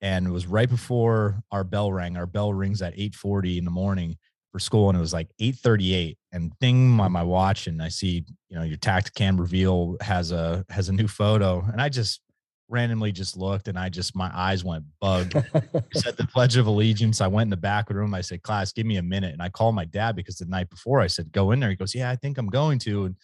And 0.00 0.28
it 0.28 0.30
was 0.30 0.46
right 0.46 0.68
before 0.68 1.42
our 1.50 1.64
bell 1.64 1.92
rang. 1.92 2.16
Our 2.16 2.26
bell 2.26 2.54
rings 2.54 2.82
at 2.82 2.96
8:40 2.96 3.58
in 3.58 3.64
the 3.64 3.70
morning 3.70 4.16
for 4.52 4.60
school, 4.60 4.88
and 4.88 4.96
it 4.96 5.00
was 5.00 5.12
like 5.12 5.28
8:38. 5.40 6.16
And 6.32 6.52
ding 6.60 6.88
my 6.88 7.08
my 7.08 7.22
watch, 7.22 7.66
and 7.66 7.82
I 7.82 7.88
see, 7.88 8.24
you 8.48 8.56
know, 8.56 8.62
your 8.62 8.76
tact 8.76 9.14
cam 9.14 9.40
reveal 9.40 9.96
has 10.00 10.30
a 10.30 10.64
has 10.70 10.88
a 10.88 10.92
new 10.92 11.08
photo. 11.08 11.66
And 11.72 11.80
I 11.80 11.88
just 11.88 12.20
randomly 12.68 13.12
just 13.12 13.36
looked 13.36 13.68
and 13.68 13.78
I 13.78 13.88
just 13.88 14.14
my 14.14 14.30
eyes 14.34 14.64
went 14.64 14.84
bug. 15.00 15.32
said 15.94 16.16
the 16.16 16.28
Pledge 16.32 16.56
of 16.56 16.66
Allegiance. 16.66 17.20
I 17.20 17.26
went 17.26 17.46
in 17.46 17.50
the 17.50 17.56
back 17.56 17.90
room. 17.90 18.14
I 18.14 18.20
said, 18.20 18.42
class, 18.42 18.72
give 18.72 18.86
me 18.86 18.96
a 18.96 19.02
minute. 19.02 19.32
And 19.32 19.42
I 19.42 19.48
called 19.48 19.74
my 19.74 19.84
dad 19.84 20.16
because 20.16 20.36
the 20.36 20.46
night 20.46 20.70
before 20.70 21.00
I 21.00 21.06
said, 21.06 21.32
go 21.32 21.52
in 21.52 21.60
there. 21.60 21.70
He 21.70 21.76
goes, 21.76 21.94
Yeah, 21.94 22.10
I 22.10 22.16
think 22.16 22.38
I'm 22.38 22.48
going 22.48 22.78
to. 22.80 23.06
And 23.06 23.16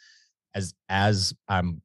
as 0.54 0.74
as 0.88 1.34
I'm 1.48 1.82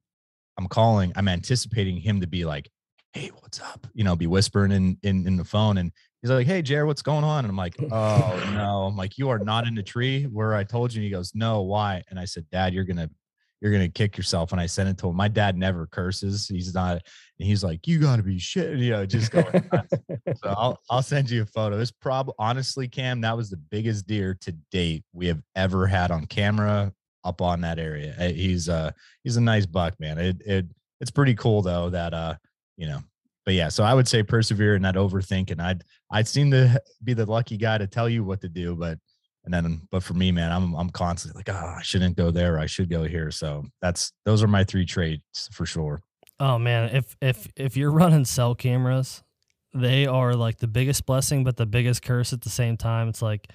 I'm 0.58 0.68
calling, 0.68 1.12
I'm 1.16 1.28
anticipating 1.28 1.96
him 1.96 2.20
to 2.20 2.26
be 2.26 2.44
like, 2.44 2.70
Hey, 3.12 3.30
what's 3.40 3.60
up? 3.60 3.86
You 3.92 4.04
know, 4.04 4.16
be 4.16 4.26
whispering 4.26 4.72
in 4.72 4.98
in, 5.02 5.26
in 5.26 5.36
the 5.36 5.44
phone. 5.44 5.78
And 5.78 5.92
he's 6.22 6.30
like, 6.30 6.46
Hey, 6.46 6.62
Jared, 6.62 6.86
what's 6.86 7.02
going 7.02 7.24
on? 7.24 7.44
And 7.44 7.50
I'm 7.50 7.56
like, 7.56 7.76
Oh 7.92 8.52
no. 8.54 8.84
I'm 8.84 8.96
like, 8.96 9.18
you 9.18 9.28
are 9.28 9.38
not 9.38 9.66
in 9.66 9.74
the 9.74 9.82
tree 9.82 10.24
where 10.24 10.54
I 10.54 10.64
told 10.64 10.92
you. 10.92 10.98
And 10.98 11.04
he 11.04 11.10
goes, 11.10 11.32
No, 11.34 11.62
why? 11.62 12.02
And 12.08 12.18
I 12.18 12.24
said, 12.24 12.48
Dad, 12.50 12.72
you're 12.72 12.84
gonna 12.84 13.10
you're 13.60 13.72
gonna 13.72 13.88
kick 13.88 14.16
yourself. 14.16 14.52
And 14.52 14.60
I 14.60 14.66
sent 14.66 14.88
it 14.88 14.98
to 14.98 15.08
him. 15.08 15.16
My 15.16 15.28
dad 15.28 15.56
never 15.56 15.86
curses. 15.86 16.48
He's 16.48 16.74
not, 16.74 16.92
and 16.92 17.48
he's 17.48 17.62
like, 17.62 17.86
you 17.86 17.98
gotta 17.98 18.22
be 18.22 18.38
shit, 18.38 18.78
you 18.78 18.90
know, 18.90 19.06
just 19.06 19.30
going. 19.30 19.70
so 20.36 20.54
I'll 20.56 20.78
I'll 20.90 21.02
send 21.02 21.30
you 21.30 21.42
a 21.42 21.46
photo. 21.46 21.78
It's 21.78 21.90
prob 21.90 22.30
honestly, 22.38 22.88
Cam, 22.88 23.20
that 23.22 23.36
was 23.36 23.50
the 23.50 23.56
biggest 23.56 24.06
deer 24.06 24.36
to 24.40 24.52
date 24.70 25.04
we 25.12 25.26
have 25.26 25.40
ever 25.56 25.86
had 25.86 26.10
on 26.10 26.26
camera 26.26 26.92
up 27.24 27.42
on 27.42 27.60
that 27.60 27.78
area. 27.78 28.14
Eh, 28.18 28.32
he's 28.32 28.68
uh 28.68 28.90
he's 29.24 29.36
a 29.36 29.40
nice 29.40 29.66
buck, 29.66 29.98
man. 30.00 30.18
It 30.18 30.42
it 30.44 30.66
it's 31.00 31.10
pretty 31.10 31.34
cool 31.34 31.62
though 31.62 31.90
that 31.90 32.14
uh, 32.14 32.34
you 32.76 32.86
know, 32.86 33.00
but 33.44 33.54
yeah, 33.54 33.68
so 33.68 33.84
I 33.84 33.94
would 33.94 34.08
say 34.08 34.22
persevere 34.22 34.74
and 34.74 34.82
not 34.82 34.94
overthink. 34.94 35.50
And 35.50 35.60
I'd 35.60 35.82
I'd 36.10 36.28
seem 36.28 36.50
to 36.50 36.80
be 37.02 37.14
the 37.14 37.26
lucky 37.26 37.56
guy 37.56 37.78
to 37.78 37.86
tell 37.86 38.08
you 38.08 38.24
what 38.24 38.40
to 38.42 38.48
do, 38.48 38.74
but 38.76 38.98
and 39.44 39.54
then 39.54 39.82
but 39.90 40.02
for 40.02 40.14
me 40.14 40.30
man 40.30 40.52
i'm 40.52 40.74
i'm 40.74 40.90
constantly 40.90 41.38
like 41.40 41.48
oh 41.48 41.74
i 41.78 41.82
shouldn't 41.82 42.16
go 42.16 42.30
there. 42.30 42.58
I 42.58 42.66
should 42.66 42.90
go 42.90 43.04
here. 43.04 43.30
So 43.30 43.64
that's 43.80 44.12
those 44.24 44.42
are 44.42 44.48
my 44.48 44.64
three 44.64 44.86
traits 44.86 45.48
for 45.52 45.66
sure. 45.66 46.00
Oh 46.38 46.58
man 46.58 46.94
if 46.94 47.16
if 47.20 47.48
if 47.56 47.76
you're 47.76 47.90
running 47.90 48.24
cell 48.24 48.54
cameras 48.54 49.22
they 49.72 50.06
are 50.06 50.34
like 50.34 50.58
the 50.58 50.66
biggest 50.66 51.06
blessing 51.06 51.44
but 51.44 51.56
the 51.56 51.66
biggest 51.66 52.02
curse 52.02 52.32
at 52.32 52.42
the 52.42 52.50
same 52.50 52.76
time. 52.76 53.08
It's 53.08 53.22
like 53.22 53.48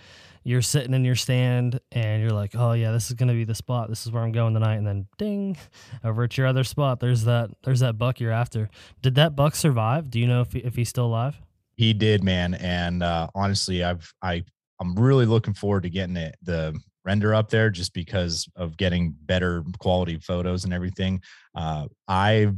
you're 0.43 0.61
sitting 0.61 0.93
in 0.93 1.03
your 1.03 1.15
stand 1.15 1.79
and 1.91 2.21
you're 2.21 2.31
like 2.31 2.51
oh 2.55 2.73
yeah 2.73 2.91
this 2.91 3.07
is 3.07 3.13
going 3.13 3.29
to 3.29 3.33
be 3.33 3.43
the 3.43 3.55
spot. 3.55 3.89
This 3.89 4.05
is 4.05 4.11
where 4.11 4.23
i'm 4.23 4.31
going 4.31 4.53
tonight. 4.53 4.75
And 4.75 4.87
then 4.87 5.07
ding 5.17 5.57
over 6.03 6.23
at 6.23 6.37
your 6.37 6.47
other 6.47 6.63
spot 6.63 6.99
there's 6.99 7.25
that 7.25 7.51
there's 7.63 7.81
that 7.81 7.97
buck 7.97 8.19
you're 8.19 8.31
after. 8.31 8.69
Did 9.01 9.15
that 9.15 9.35
buck 9.35 9.55
survive? 9.55 10.09
Do 10.09 10.19
you 10.19 10.27
know 10.27 10.41
if, 10.41 10.53
he, 10.53 10.59
if 10.59 10.75
he's 10.75 10.89
still 10.89 11.05
alive? 11.05 11.39
He 11.75 11.93
did 11.93 12.23
man. 12.23 12.53
And 12.55 13.03
uh 13.03 13.27
honestly 13.35 13.83
i've 13.83 14.11
i 14.21 14.43
I'm 14.79 14.95
really 14.95 15.25
looking 15.25 15.53
forward 15.53 15.83
to 15.83 15.89
getting 15.89 16.17
it 16.17 16.35
the 16.41 16.77
render 17.05 17.33
up 17.33 17.49
there 17.49 17.69
just 17.69 17.93
because 17.93 18.47
of 18.55 18.77
getting 18.77 19.15
better 19.21 19.63
quality 19.79 20.17
photos 20.19 20.63
and 20.63 20.73
everything. 20.73 21.21
Uh, 21.55 21.87
I 22.07 22.51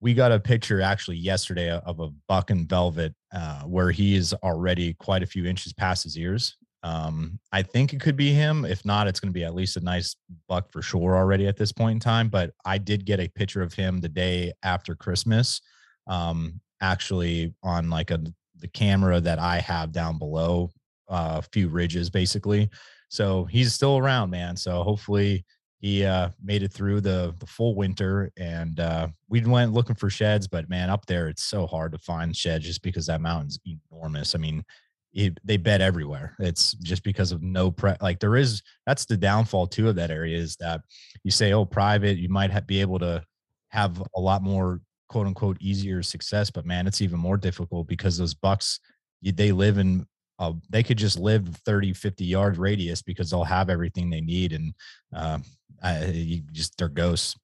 we 0.00 0.14
got 0.14 0.32
a 0.32 0.40
picture 0.40 0.82
actually 0.82 1.16
yesterday 1.16 1.70
of 1.70 1.98
a 2.00 2.10
buck 2.28 2.50
and 2.50 2.68
velvet 2.68 3.14
uh, 3.34 3.62
where 3.62 3.90
he 3.90 4.14
is 4.14 4.34
already 4.42 4.92
quite 4.94 5.22
a 5.22 5.26
few 5.26 5.46
inches 5.46 5.72
past 5.72 6.04
his 6.04 6.18
ears. 6.18 6.56
Um, 6.82 7.40
I 7.50 7.62
think 7.62 7.94
it 7.94 8.00
could 8.00 8.16
be 8.16 8.30
him. 8.30 8.66
If 8.66 8.84
not, 8.84 9.08
it's 9.08 9.18
going 9.18 9.32
to 9.32 9.38
be 9.38 9.44
at 9.44 9.54
least 9.54 9.78
a 9.78 9.80
nice 9.80 10.14
buck 10.46 10.70
for 10.70 10.82
sure 10.82 11.16
already 11.16 11.46
at 11.46 11.56
this 11.56 11.72
point 11.72 11.94
in 11.94 12.00
time. 12.00 12.28
But 12.28 12.50
I 12.66 12.76
did 12.76 13.06
get 13.06 13.18
a 13.18 13.28
picture 13.28 13.62
of 13.62 13.72
him 13.72 14.02
the 14.02 14.10
day 14.10 14.52
after 14.62 14.94
Christmas, 14.94 15.62
um, 16.06 16.60
actually 16.82 17.54
on 17.62 17.88
like 17.88 18.10
a 18.10 18.20
the 18.56 18.68
camera 18.68 19.20
that 19.20 19.38
I 19.38 19.60
have 19.60 19.92
down 19.92 20.18
below 20.18 20.70
uh, 21.08 21.40
a 21.40 21.48
few 21.52 21.68
ridges, 21.68 22.10
basically. 22.10 22.70
So 23.08 23.44
he's 23.44 23.72
still 23.72 23.98
around, 23.98 24.30
man. 24.30 24.56
So 24.56 24.82
hopefully 24.82 25.44
he 25.78 26.04
uh, 26.04 26.30
made 26.42 26.62
it 26.62 26.72
through 26.72 27.02
the 27.02 27.34
the 27.38 27.46
full 27.46 27.74
winter, 27.74 28.32
and 28.38 28.80
uh, 28.80 29.08
we 29.28 29.42
went 29.44 29.74
looking 29.74 29.96
for 29.96 30.08
sheds. 30.08 30.48
But 30.48 30.68
man, 30.68 30.90
up 30.90 31.06
there 31.06 31.28
it's 31.28 31.44
so 31.44 31.66
hard 31.66 31.92
to 31.92 31.98
find 31.98 32.34
sheds 32.34 32.64
just 32.64 32.82
because 32.82 33.06
that 33.06 33.20
mountain's 33.20 33.60
enormous. 33.66 34.34
I 34.34 34.38
mean, 34.38 34.64
it, 35.12 35.38
they 35.44 35.56
bed 35.56 35.80
everywhere. 35.80 36.34
It's 36.38 36.72
just 36.74 37.02
because 37.04 37.32
of 37.32 37.42
no 37.42 37.70
pre. 37.70 37.92
Like 38.00 38.18
there 38.18 38.36
is 38.36 38.62
that's 38.86 39.04
the 39.04 39.16
downfall 39.16 39.66
too 39.66 39.88
of 39.88 39.96
that 39.96 40.10
area 40.10 40.38
is 40.38 40.56
that 40.56 40.80
you 41.22 41.30
say 41.30 41.52
oh 41.52 41.64
private, 41.64 42.18
you 42.18 42.28
might 42.28 42.50
have, 42.50 42.66
be 42.66 42.80
able 42.80 42.98
to 43.00 43.22
have 43.68 44.02
a 44.16 44.20
lot 44.20 44.42
more 44.42 44.80
quote 45.08 45.26
unquote 45.26 45.56
easier 45.60 46.02
success, 46.02 46.50
but 46.50 46.66
man, 46.66 46.86
it's 46.86 47.00
even 47.00 47.18
more 47.18 47.36
difficult 47.36 47.86
because 47.86 48.16
those 48.16 48.34
bucks 48.34 48.80
they 49.22 49.52
live 49.52 49.78
in 49.78 50.06
uh, 50.38 50.52
they 50.70 50.82
could 50.82 50.98
just 50.98 51.18
live 51.18 51.46
30 51.64 51.92
50 51.92 52.24
yard 52.24 52.58
radius 52.58 53.02
because 53.02 53.30
they'll 53.30 53.44
have 53.44 53.70
everything 53.70 54.10
they 54.10 54.20
need 54.20 54.52
and 54.52 54.74
uh, 55.14 55.38
I, 55.82 56.06
you 56.06 56.42
just 56.52 56.76
they're 56.78 56.88
ghosts. 56.88 57.36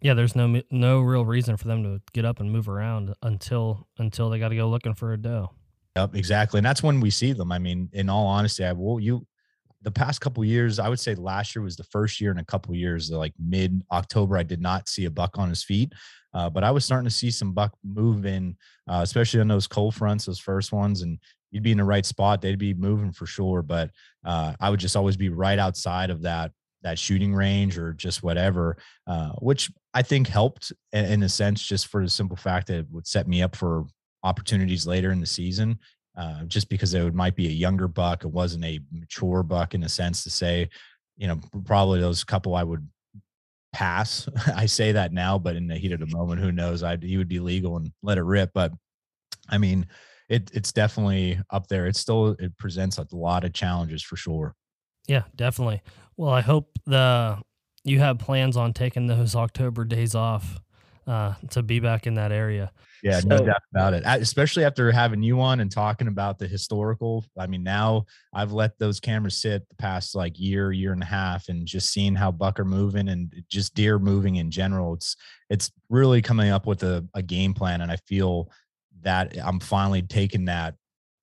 Yeah 0.00 0.14
there's 0.14 0.36
no 0.36 0.60
no 0.70 1.00
real 1.00 1.24
reason 1.24 1.56
for 1.56 1.68
them 1.68 1.82
to 1.84 2.00
get 2.12 2.24
up 2.24 2.40
and 2.40 2.50
move 2.50 2.68
around 2.68 3.14
until 3.22 3.86
until 3.98 4.28
they 4.28 4.38
got 4.38 4.48
to 4.48 4.56
go 4.56 4.68
looking 4.68 4.94
for 4.94 5.12
a 5.12 5.16
doe. 5.16 5.50
Yep 5.96 6.14
exactly 6.14 6.58
and 6.58 6.66
that's 6.66 6.82
when 6.82 7.00
we 7.00 7.08
see 7.08 7.32
them 7.32 7.50
i 7.50 7.58
mean 7.58 7.88
in 7.94 8.10
all 8.10 8.26
honesty 8.26 8.64
i 8.66 8.72
will 8.72 9.00
you 9.00 9.26
the 9.80 9.90
past 9.90 10.20
couple 10.20 10.44
years 10.44 10.78
i 10.78 10.90
would 10.90 11.00
say 11.00 11.14
last 11.14 11.56
year 11.56 11.62
was 11.62 11.74
the 11.74 11.84
first 11.84 12.20
year 12.20 12.30
in 12.30 12.36
a 12.36 12.44
couple 12.44 12.74
years 12.74 13.10
like 13.10 13.32
mid 13.38 13.82
october 13.90 14.36
i 14.36 14.42
did 14.42 14.60
not 14.60 14.90
see 14.90 15.06
a 15.06 15.10
buck 15.10 15.38
on 15.38 15.48
his 15.48 15.64
feet 15.64 15.94
uh, 16.34 16.50
but 16.50 16.62
i 16.62 16.70
was 16.70 16.84
starting 16.84 17.08
to 17.08 17.14
see 17.14 17.30
some 17.30 17.54
buck 17.54 17.72
move 17.82 18.26
in 18.26 18.54
uh, 18.90 19.00
especially 19.02 19.40
on 19.40 19.48
those 19.48 19.66
cold 19.66 19.94
fronts 19.94 20.26
those 20.26 20.38
first 20.38 20.70
ones 20.70 21.00
and 21.00 21.18
you'd 21.50 21.62
be 21.62 21.72
in 21.72 21.78
the 21.78 21.84
right 21.84 22.04
spot. 22.04 22.40
They'd 22.40 22.58
be 22.58 22.74
moving 22.74 23.12
for 23.12 23.26
sure. 23.26 23.62
But 23.62 23.90
uh, 24.24 24.54
I 24.60 24.70
would 24.70 24.80
just 24.80 24.96
always 24.96 25.16
be 25.16 25.28
right 25.28 25.58
outside 25.58 26.10
of 26.10 26.22
that 26.22 26.52
that 26.82 26.98
shooting 26.98 27.34
range 27.34 27.78
or 27.78 27.92
just 27.92 28.22
whatever, 28.22 28.76
uh, 29.06 29.30
which 29.40 29.70
I 29.92 30.02
think 30.02 30.28
helped 30.28 30.72
in, 30.92 31.22
a 31.22 31.28
sense, 31.28 31.60
just 31.60 31.88
for 31.88 32.02
the 32.02 32.08
simple 32.08 32.36
fact 32.36 32.68
that 32.68 32.78
it 32.78 32.86
would 32.90 33.06
set 33.06 33.26
me 33.26 33.42
up 33.42 33.56
for 33.56 33.86
opportunities 34.22 34.86
later 34.86 35.10
in 35.10 35.20
the 35.20 35.26
season. 35.26 35.78
Uh, 36.16 36.44
just 36.44 36.68
because 36.68 36.94
it 36.94 37.02
would, 37.02 37.14
might 37.14 37.34
be 37.34 37.48
a 37.48 37.50
younger 37.50 37.88
buck, 37.88 38.24
it 38.24 38.28
wasn't 38.28 38.64
a 38.64 38.80
mature 38.90 39.42
buck 39.42 39.74
in 39.74 39.82
a 39.82 39.88
sense 39.88 40.22
to 40.22 40.30
say, 40.30 40.68
you 41.16 41.26
know, 41.26 41.38
probably 41.64 42.00
those 42.00 42.24
couple 42.24 42.54
I 42.54 42.62
would 42.62 42.88
pass. 43.72 44.26
I 44.54 44.66
say 44.66 44.92
that 44.92 45.12
now, 45.12 45.38
but 45.38 45.56
in 45.56 45.66
the 45.66 45.76
heat 45.76 45.92
of 45.92 46.00
the 46.00 46.06
moment, 46.06 46.40
who 46.40 46.52
knows? 46.52 46.82
I 46.82 46.96
he 46.96 47.18
would 47.18 47.28
be 47.28 47.40
legal 47.40 47.76
and 47.76 47.92
let 48.02 48.16
it 48.16 48.22
rip. 48.22 48.50
But 48.54 48.72
I 49.48 49.58
mean, 49.58 49.86
it 50.28 50.50
it's 50.52 50.72
definitely 50.72 51.38
up 51.50 51.68
there. 51.68 51.86
It 51.86 51.96
still 51.96 52.36
it 52.38 52.56
presents 52.58 52.98
a 52.98 53.06
lot 53.12 53.44
of 53.44 53.52
challenges 53.52 54.02
for 54.02 54.16
sure. 54.16 54.54
Yeah, 55.06 55.22
definitely. 55.34 55.82
Well, 56.16 56.30
I 56.30 56.40
hope 56.40 56.70
the 56.84 57.38
you 57.84 58.00
have 58.00 58.18
plans 58.18 58.56
on 58.56 58.72
taking 58.72 59.06
those 59.06 59.36
October 59.36 59.84
days 59.84 60.14
off 60.14 60.58
uh, 61.06 61.34
to 61.50 61.62
be 61.62 61.78
back 61.78 62.06
in 62.06 62.14
that 62.14 62.32
area. 62.32 62.72
Yeah, 63.02 63.20
so, 63.20 63.28
no 63.28 63.38
doubt 63.38 63.62
about 63.72 63.94
it. 63.94 64.02
Especially 64.04 64.64
after 64.64 64.90
having 64.90 65.22
you 65.22 65.40
on 65.40 65.60
and 65.60 65.70
talking 65.70 66.08
about 66.08 66.38
the 66.38 66.48
historical. 66.48 67.24
I 67.38 67.46
mean, 67.46 67.62
now 67.62 68.06
I've 68.34 68.52
let 68.52 68.76
those 68.78 68.98
cameras 68.98 69.40
sit 69.40 69.68
the 69.68 69.76
past 69.76 70.16
like 70.16 70.40
year, 70.40 70.72
year 70.72 70.92
and 70.92 71.02
a 71.02 71.06
half, 71.06 71.48
and 71.48 71.66
just 71.66 71.92
seeing 71.92 72.16
how 72.16 72.32
buck 72.32 72.58
are 72.58 72.64
moving 72.64 73.08
and 73.08 73.32
just 73.48 73.74
deer 73.74 74.00
moving 74.00 74.36
in 74.36 74.50
general. 74.50 74.94
It's 74.94 75.16
it's 75.48 75.70
really 75.88 76.22
coming 76.22 76.50
up 76.50 76.66
with 76.66 76.82
a, 76.82 77.06
a 77.14 77.22
game 77.22 77.54
plan, 77.54 77.82
and 77.82 77.92
I 77.92 77.96
feel 78.08 78.50
that 79.02 79.36
I'm 79.42 79.60
finally 79.60 80.02
taking 80.02 80.46
that 80.46 80.74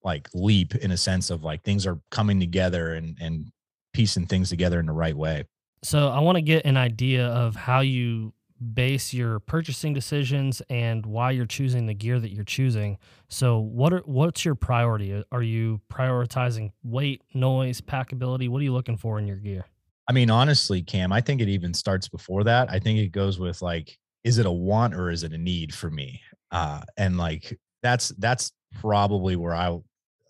like 0.03 0.29
leap 0.33 0.75
in 0.75 0.91
a 0.91 0.97
sense 0.97 1.29
of 1.29 1.43
like 1.43 1.63
things 1.63 1.87
are 1.87 1.99
coming 2.11 2.39
together 2.39 2.93
and 2.93 3.17
and 3.21 3.51
piecing 3.93 4.25
things 4.25 4.49
together 4.49 4.79
in 4.79 4.87
the 4.87 4.93
right 4.93 5.15
way. 5.15 5.45
So 5.83 6.09
I 6.09 6.19
want 6.19 6.37
to 6.37 6.41
get 6.41 6.65
an 6.65 6.77
idea 6.77 7.27
of 7.27 7.55
how 7.55 7.81
you 7.81 8.33
base 8.73 9.13
your 9.13 9.39
purchasing 9.39 9.93
decisions 9.93 10.61
and 10.69 11.05
why 11.05 11.31
you're 11.31 11.45
choosing 11.45 11.85
the 11.85 11.93
gear 11.93 12.19
that 12.19 12.31
you're 12.31 12.45
choosing. 12.45 12.97
So 13.29 13.59
what 13.59 13.93
are 13.93 14.01
what's 14.05 14.45
your 14.45 14.55
priority? 14.55 15.13
Uh, 15.13 15.23
are 15.31 15.43
you 15.43 15.81
prioritizing 15.89 16.71
weight, 16.83 17.21
noise, 17.33 17.81
packability? 17.81 18.47
What 18.49 18.59
are 18.59 18.63
you 18.63 18.73
looking 18.73 18.97
for 18.97 19.19
in 19.19 19.27
your 19.27 19.37
gear? 19.37 19.65
I 20.07 20.13
mean, 20.13 20.29
honestly, 20.29 20.81
Cam, 20.81 21.11
I 21.11 21.21
think 21.21 21.41
it 21.41 21.49
even 21.49 21.73
starts 21.73 22.07
before 22.09 22.43
that. 22.43 22.69
I 22.69 22.79
think 22.79 22.99
it 22.99 23.11
goes 23.11 23.39
with 23.39 23.61
like, 23.61 23.97
is 24.23 24.37
it 24.37 24.45
a 24.45 24.51
want 24.51 24.93
or 24.93 25.09
is 25.09 25.23
it 25.23 25.31
a 25.33 25.37
need 25.37 25.73
for 25.73 25.89
me? 25.89 26.21
Uh, 26.53 26.81
and 26.97 27.17
like 27.17 27.59
that's 27.81 28.09
that's 28.19 28.51
probably 28.79 29.35
where 29.35 29.55
I 29.55 29.77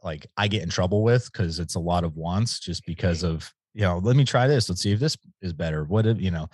like 0.03 0.25
I 0.37 0.47
get 0.47 0.63
in 0.63 0.69
trouble 0.69 1.03
with 1.03 1.29
because 1.31 1.59
it's 1.59 1.75
a 1.75 1.79
lot 1.79 2.03
of 2.03 2.15
wants 2.15 2.59
just 2.59 2.85
because 2.85 3.23
of 3.23 3.53
you 3.73 3.81
know 3.81 3.99
let 4.01 4.15
me 4.15 4.25
try 4.25 4.47
this. 4.47 4.69
Let's 4.69 4.81
see 4.81 4.93
if 4.93 4.99
this 4.99 5.17
is 5.41 5.53
better. 5.53 5.83
What 5.83 6.07
if 6.07 6.19
you 6.19 6.31
know? 6.31 6.47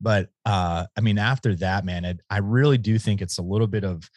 But 0.00 0.28
uh 0.44 0.86
i 0.96 1.00
mean 1.00 1.18
after 1.18 1.54
that 1.56 1.84
man 1.84 2.04
it, 2.04 2.20
i 2.28 2.38
really 2.38 2.76
do 2.76 2.98
think 2.98 3.22
it's 3.22 3.38
a 3.38 3.42
little 3.42 3.66
bit 3.66 3.82
of 3.82 4.08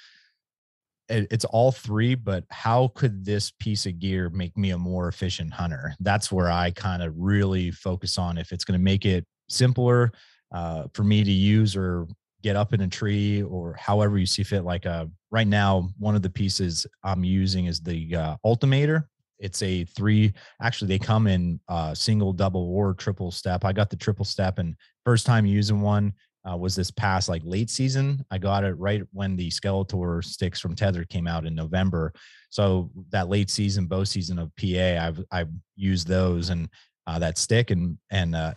it, 1.07 1.27
it's 1.31 1.45
all 1.45 1.71
three 1.71 2.15
but 2.15 2.43
how 2.49 2.89
could 2.95 3.23
this 3.25 3.51
piece 3.59 3.85
of 3.85 3.97
gear 3.97 4.29
make 4.29 4.57
me 4.57 4.71
a 4.71 4.77
more 4.77 5.07
efficient 5.07 5.53
hunter? 5.53 5.95
That's 6.01 6.31
where 6.31 6.51
i 6.51 6.71
kind 6.71 7.01
of 7.01 7.13
really 7.17 7.71
focus 7.71 8.17
on 8.17 8.37
if 8.37 8.51
it's 8.51 8.65
going 8.65 8.77
to 8.77 8.83
make 8.83 9.05
it 9.05 9.25
simpler 9.47 10.11
uh, 10.51 10.83
for 10.93 11.03
me 11.03 11.23
to 11.23 11.31
use 11.31 11.75
or 11.75 12.07
get 12.41 12.55
up 12.55 12.73
in 12.73 12.81
a 12.81 12.87
tree 12.87 13.43
or 13.43 13.73
however 13.73 14.17
you 14.17 14.25
see 14.25 14.43
fit. 14.43 14.63
Like 14.63 14.85
uh, 14.85 15.05
right 15.31 15.47
now, 15.47 15.89
one 15.97 16.15
of 16.15 16.21
the 16.21 16.29
pieces 16.29 16.85
I'm 17.03 17.23
using 17.23 17.65
is 17.65 17.79
the 17.81 18.15
uh, 18.15 18.35
Ultimator. 18.43 19.09
It's 19.39 19.61
a 19.61 19.85
three. 19.85 20.33
Actually, 20.61 20.89
they 20.89 20.99
come 20.99 21.27
in 21.27 21.59
uh, 21.69 21.93
single, 21.93 22.33
double, 22.33 22.69
or 22.69 22.93
triple 22.93 23.31
step. 23.31 23.63
I 23.63 23.71
got 23.71 23.89
the 23.89 23.95
triple 23.95 24.25
step, 24.25 24.59
and 24.59 24.75
first 25.05 25.25
time 25.25 25.45
using 25.45 25.79
one 25.79 26.13
uh, 26.49 26.57
was 26.57 26.75
this 26.75 26.91
past 26.91 27.29
like 27.29 27.41
late 27.45 27.69
season. 27.69 28.25
I 28.31 28.37
got 28.37 28.63
it 28.63 28.73
right 28.73 29.01
when 29.11 29.35
the 29.35 29.49
Skeletor 29.49 30.23
sticks 30.23 30.59
from 30.59 30.75
Tether 30.75 31.05
came 31.05 31.27
out 31.27 31.45
in 31.45 31.55
November. 31.55 32.13
So 32.49 32.91
that 33.11 33.29
late 33.29 33.49
season 33.49 33.87
bow 33.87 34.03
season 34.03 34.39
of 34.39 34.51
PA, 34.55 35.05
I've 35.05 35.23
I've 35.31 35.49
used 35.75 36.07
those 36.07 36.49
and 36.49 36.69
uh, 37.07 37.19
that 37.19 37.37
stick 37.37 37.71
and 37.71 37.97
and 38.11 38.35
uh, 38.35 38.53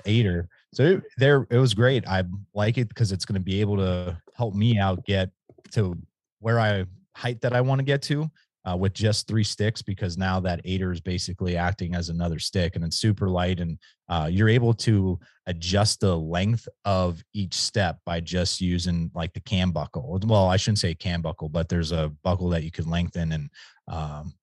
so 0.73 1.00
there, 1.19 1.47
it 1.50 1.59
was 1.59 1.75
great. 1.75 2.07
I 2.09 2.25
like 2.55 2.79
it 2.79 2.88
because 2.88 3.12
it's 3.12 3.25
going 3.25 3.35
to 3.35 3.45
be 3.45 3.61
able 3.61 3.76
to 3.76 4.21
help 4.35 4.55
me 4.55 4.79
out 4.79 5.05
get 5.05 5.31
to 5.73 5.97
where 6.41 6.59
I 6.59 6.87
height 7.14 7.41
that 7.43 7.55
I 7.55 7.61
want 7.61 7.79
to 7.79 7.85
get 7.85 8.02
to 8.02 8.31
uh, 8.64 8.76
with 8.76 8.95
just 8.95 9.26
three 9.26 9.45
sticks 9.45 9.83
because 9.83 10.17
now 10.17 10.41
that 10.41 10.61
aider 10.64 10.93
is 10.93 11.00
basically 11.00 11.57
acting 11.57 11.95
as 11.95 12.09
another 12.09 12.38
stick 12.38 12.76
and 12.76 12.85
it's 12.85 12.97
super 12.97 13.29
light 13.29 13.61
and 13.61 13.79
uh, 14.09 14.29
you're 14.31 14.49
able 14.49 14.73
to 14.73 15.19
adjust 15.47 16.00
the 16.00 16.17
length 16.17 16.69
of 16.85 17.23
each 17.35 17.55
step 17.55 17.99
by 18.07 18.21
just 18.21 18.61
using 18.61 19.11
like 19.14 19.33
the 19.33 19.41
cam 19.41 19.73
buckle. 19.73 20.19
Well, 20.25 20.47
I 20.47 20.57
shouldn't 20.57 20.79
say 20.79 20.95
cam 20.95 21.23
buckle, 21.23 21.49
but 21.49 21.69
there's 21.69 21.93
a 21.93 22.12
buckle 22.23 22.49
that 22.50 22.62
you 22.62 22.71
can 22.71 22.88
lengthen 22.88 23.33
and 23.33 23.50
um, 23.88 24.35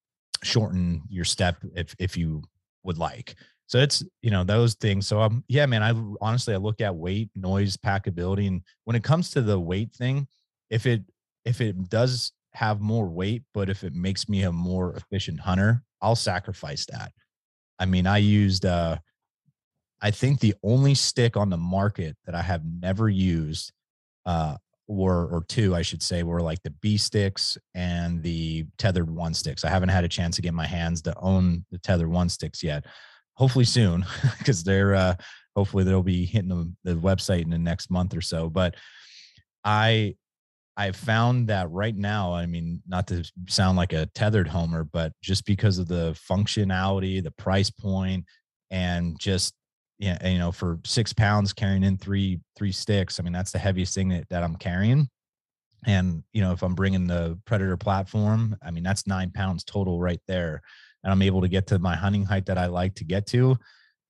shorten 0.42 1.02
your 1.08 1.24
step 1.24 1.56
if 1.74 1.94
if 1.98 2.16
you 2.16 2.42
would 2.84 2.98
like. 2.98 3.34
So 3.70 3.78
it's 3.78 4.02
you 4.20 4.32
know 4.32 4.42
those 4.42 4.74
things. 4.74 5.06
So 5.06 5.20
um 5.20 5.44
yeah, 5.46 5.64
man. 5.64 5.84
I 5.84 5.94
honestly 6.20 6.54
I 6.54 6.56
look 6.56 6.80
at 6.80 6.96
weight, 6.96 7.30
noise, 7.36 7.76
packability, 7.76 8.48
and 8.48 8.62
when 8.82 8.96
it 8.96 9.04
comes 9.04 9.30
to 9.30 9.42
the 9.42 9.60
weight 9.60 9.92
thing, 9.92 10.26
if 10.70 10.86
it 10.86 11.04
if 11.44 11.60
it 11.60 11.88
does 11.88 12.32
have 12.52 12.80
more 12.80 13.06
weight, 13.06 13.44
but 13.54 13.70
if 13.70 13.84
it 13.84 13.94
makes 13.94 14.28
me 14.28 14.42
a 14.42 14.50
more 14.50 14.96
efficient 14.96 15.38
hunter, 15.38 15.84
I'll 16.02 16.16
sacrifice 16.16 16.84
that. 16.86 17.12
I 17.78 17.86
mean, 17.86 18.08
I 18.08 18.18
used 18.18 18.66
uh 18.66 18.98
I 20.02 20.10
think 20.10 20.40
the 20.40 20.56
only 20.64 20.96
stick 20.96 21.36
on 21.36 21.48
the 21.48 21.56
market 21.56 22.16
that 22.26 22.34
I 22.34 22.42
have 22.42 22.62
never 22.64 23.08
used 23.08 23.70
uh 24.26 24.56
or 24.88 25.28
or 25.28 25.44
two, 25.46 25.76
I 25.76 25.82
should 25.82 26.02
say, 26.02 26.24
were 26.24 26.42
like 26.42 26.60
the 26.64 26.74
B 26.82 26.96
sticks 26.96 27.56
and 27.76 28.20
the 28.20 28.66
tethered 28.78 29.12
one 29.12 29.32
sticks. 29.32 29.64
I 29.64 29.70
haven't 29.70 29.90
had 29.90 30.02
a 30.02 30.08
chance 30.08 30.34
to 30.34 30.42
get 30.42 30.54
my 30.54 30.66
hands 30.66 31.02
to 31.02 31.16
own 31.20 31.64
the 31.70 31.78
tethered 31.78 32.10
one 32.10 32.28
sticks 32.28 32.64
yet 32.64 32.84
hopefully 33.34 33.64
soon 33.64 34.04
because 34.38 34.62
they're 34.62 34.94
uh, 34.94 35.14
hopefully 35.56 35.84
they'll 35.84 36.02
be 36.02 36.24
hitting 36.24 36.48
the, 36.48 36.72
the 36.84 36.94
website 36.96 37.42
in 37.42 37.50
the 37.50 37.58
next 37.58 37.90
month 37.90 38.16
or 38.16 38.20
so. 38.20 38.48
But 38.48 38.76
I 39.64 40.14
I 40.76 40.92
found 40.92 41.48
that 41.48 41.70
right 41.70 41.94
now, 41.94 42.32
I 42.32 42.46
mean, 42.46 42.82
not 42.88 43.06
to 43.08 43.22
sound 43.48 43.76
like 43.76 43.92
a 43.92 44.06
tethered 44.14 44.48
homer, 44.48 44.84
but 44.84 45.12
just 45.22 45.44
because 45.44 45.78
of 45.78 45.88
the 45.88 46.18
functionality, 46.30 47.22
the 47.22 47.32
price 47.32 47.70
point, 47.70 48.24
and 48.70 49.18
just 49.18 49.54
yeah, 49.98 50.26
you 50.26 50.38
know, 50.38 50.50
for 50.50 50.80
six 50.86 51.12
pounds 51.12 51.52
carrying 51.52 51.82
in 51.82 51.98
three 51.98 52.40
three 52.56 52.72
sticks. 52.72 53.20
I 53.20 53.22
mean, 53.22 53.34
that's 53.34 53.52
the 53.52 53.58
heaviest 53.58 53.94
thing 53.94 54.08
that, 54.08 54.28
that 54.30 54.42
I'm 54.42 54.56
carrying. 54.56 55.08
And 55.86 56.22
you 56.32 56.40
know, 56.40 56.52
if 56.52 56.62
I'm 56.62 56.74
bringing 56.74 57.06
the 57.06 57.38
Predator 57.44 57.76
platform, 57.76 58.56
I 58.64 58.70
mean, 58.70 58.82
that's 58.82 59.06
nine 59.06 59.30
pounds 59.30 59.64
total 59.64 60.00
right 60.00 60.20
there, 60.26 60.62
and 61.02 61.12
I'm 61.12 61.22
able 61.22 61.40
to 61.40 61.48
get 61.48 61.66
to 61.68 61.78
my 61.78 61.96
hunting 61.96 62.24
height 62.24 62.46
that 62.46 62.58
I 62.58 62.66
like 62.66 62.94
to 62.96 63.04
get 63.04 63.26
to. 63.28 63.56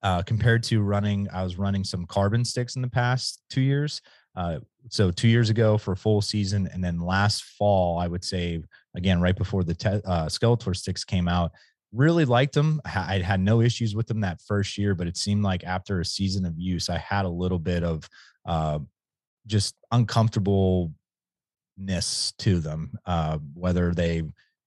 Uh, 0.02 0.22
compared 0.22 0.62
to 0.64 0.80
running, 0.80 1.28
I 1.32 1.42
was 1.42 1.58
running 1.58 1.84
some 1.84 2.06
carbon 2.06 2.44
sticks 2.44 2.76
in 2.76 2.82
the 2.82 2.88
past 2.88 3.42
two 3.50 3.60
years. 3.60 4.00
Uh, 4.34 4.60
so 4.88 5.10
two 5.10 5.28
years 5.28 5.50
ago 5.50 5.76
for 5.76 5.92
a 5.92 5.96
full 5.96 6.22
season, 6.22 6.68
and 6.72 6.82
then 6.82 7.00
last 7.00 7.44
fall, 7.44 7.98
I 7.98 8.06
would 8.06 8.24
say 8.24 8.62
again 8.96 9.20
right 9.20 9.36
before 9.36 9.64
the 9.64 9.74
te- 9.74 9.88
uh, 9.88 10.26
Skeletor 10.26 10.74
sticks 10.74 11.04
came 11.04 11.28
out, 11.28 11.52
really 11.92 12.24
liked 12.24 12.54
them. 12.54 12.80
I 12.84 13.18
had 13.18 13.40
no 13.40 13.60
issues 13.60 13.94
with 13.94 14.06
them 14.06 14.20
that 14.20 14.40
first 14.40 14.78
year, 14.78 14.94
but 14.94 15.06
it 15.06 15.16
seemed 15.16 15.42
like 15.42 15.64
after 15.64 16.00
a 16.00 16.04
season 16.04 16.46
of 16.46 16.58
use, 16.58 16.88
I 16.88 16.98
had 16.98 17.24
a 17.24 17.28
little 17.28 17.58
bit 17.58 17.82
of 17.82 18.08
uh, 18.46 18.78
just 19.46 19.74
uncomfortableness 19.90 20.92
to 22.38 22.60
them, 22.60 22.92
uh, 23.04 23.38
whether 23.54 23.92
they 23.92 24.22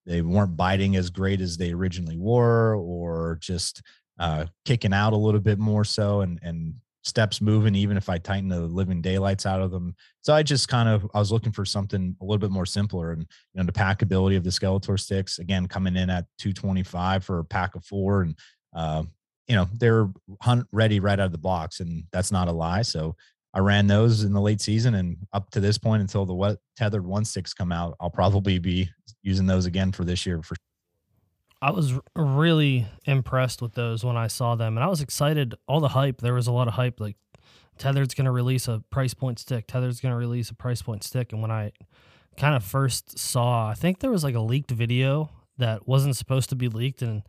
they 0.05 0.21
weren't 0.21 0.57
biting 0.57 0.95
as 0.95 1.09
great 1.09 1.41
as 1.41 1.57
they 1.57 1.71
originally 1.71 2.17
were, 2.17 2.75
or 2.75 3.37
just 3.41 3.81
uh, 4.19 4.45
kicking 4.65 4.93
out 4.93 5.13
a 5.13 5.17
little 5.17 5.39
bit 5.39 5.59
more 5.59 5.83
so, 5.83 6.21
and 6.21 6.39
and 6.43 6.75
steps 7.03 7.41
moving, 7.41 7.75
even 7.75 7.97
if 7.97 8.09
I 8.09 8.17
tighten 8.17 8.49
the 8.49 8.61
living 8.61 9.01
daylights 9.01 9.45
out 9.45 9.61
of 9.61 9.71
them. 9.71 9.95
So 10.21 10.33
I 10.33 10.41
just 10.41 10.67
kind 10.67 10.87
of 10.87 11.05
I 11.13 11.19
was 11.19 11.31
looking 11.31 11.51
for 11.51 11.65
something 11.65 12.15
a 12.21 12.23
little 12.23 12.39
bit 12.39 12.51
more 12.51 12.65
simpler, 12.65 13.11
and 13.11 13.21
you 13.21 13.59
know 13.59 13.63
the 13.63 13.71
packability 13.71 14.37
of 14.37 14.43
the 14.43 14.49
Skeletor 14.49 14.99
sticks 14.99 15.39
again 15.39 15.67
coming 15.67 15.95
in 15.95 16.09
at 16.09 16.25
225 16.39 17.23
for 17.23 17.39
a 17.39 17.45
pack 17.45 17.75
of 17.75 17.85
four, 17.85 18.21
and 18.21 18.37
uh, 18.75 19.03
you 19.47 19.55
know 19.55 19.67
they're 19.73 20.09
hunt 20.41 20.65
ready 20.71 20.99
right 20.99 21.19
out 21.19 21.27
of 21.27 21.31
the 21.31 21.37
box, 21.37 21.79
and 21.79 22.05
that's 22.11 22.31
not 22.31 22.47
a 22.47 22.53
lie. 22.53 22.81
So 22.81 23.15
I 23.53 23.59
ran 23.59 23.87
those 23.87 24.23
in 24.23 24.33
the 24.33 24.41
late 24.41 24.61
season, 24.61 24.95
and 24.95 25.17
up 25.31 25.49
to 25.51 25.59
this 25.59 25.77
point 25.77 26.01
until 26.01 26.25
the 26.25 26.33
wet 26.33 26.57
tethered 26.75 27.05
one 27.05 27.25
sticks 27.25 27.53
come 27.53 27.71
out, 27.71 27.95
I'll 27.99 28.09
probably 28.09 28.59
be 28.59 28.89
using 29.21 29.45
those 29.45 29.65
again 29.65 29.91
for 29.91 30.03
this 30.03 30.25
year 30.25 30.41
for 30.41 30.55
I 31.61 31.71
was 31.71 31.93
really 32.13 32.87
impressed 33.05 33.61
with 33.61 33.73
those 33.73 34.03
when 34.03 34.17
I 34.17 34.27
saw 34.27 34.55
them, 34.55 34.75
and 34.75 34.83
I 34.83 34.87
was 34.87 34.99
excited. 34.99 35.55
All 35.65 35.79
the 35.79 35.87
hype, 35.87 36.19
there 36.19 36.33
was 36.33 36.47
a 36.47 36.51
lot 36.51 36.67
of 36.67 36.73
hype. 36.73 36.99
Like 36.99 37.15
Tethered's 37.77 38.13
going 38.13 38.25
to 38.25 38.31
release 38.31 38.67
a 38.67 38.83
price 38.89 39.13
point 39.13 39.39
stick. 39.39 39.65
Tethered's 39.67 40.01
going 40.01 40.11
to 40.11 40.17
release 40.17 40.49
a 40.49 40.55
price 40.55 40.81
point 40.81 41.05
stick. 41.05 41.31
And 41.31 41.41
when 41.41 41.51
I 41.51 41.71
kind 42.35 42.53
of 42.53 42.65
first 42.65 43.17
saw, 43.17 43.69
I 43.69 43.75
think 43.75 43.99
there 43.99 44.11
was 44.11 44.25
like 44.25 44.35
a 44.35 44.41
leaked 44.41 44.71
video 44.71 45.29
that 45.57 45.87
wasn't 45.87 46.17
supposed 46.17 46.49
to 46.49 46.55
be 46.57 46.67
leaked, 46.67 47.01
and 47.01 47.23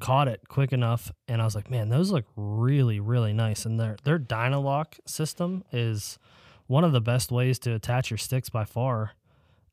caught 0.00 0.28
it 0.28 0.40
quick 0.48 0.72
enough, 0.72 1.10
and 1.28 1.40
I 1.40 1.44
was 1.44 1.54
like, 1.54 1.70
man, 1.70 1.88
those 1.88 2.10
look 2.10 2.26
really, 2.36 3.00
really 3.00 3.32
nice. 3.32 3.64
And 3.64 3.78
their 3.78 3.96
their 4.04 4.18
Dynalock 4.18 4.98
system 5.06 5.64
is 5.72 6.18
one 6.66 6.84
of 6.84 6.92
the 6.92 7.00
best 7.00 7.30
ways 7.30 7.58
to 7.60 7.74
attach 7.74 8.10
your 8.10 8.18
sticks 8.18 8.48
by 8.48 8.64
far. 8.64 9.12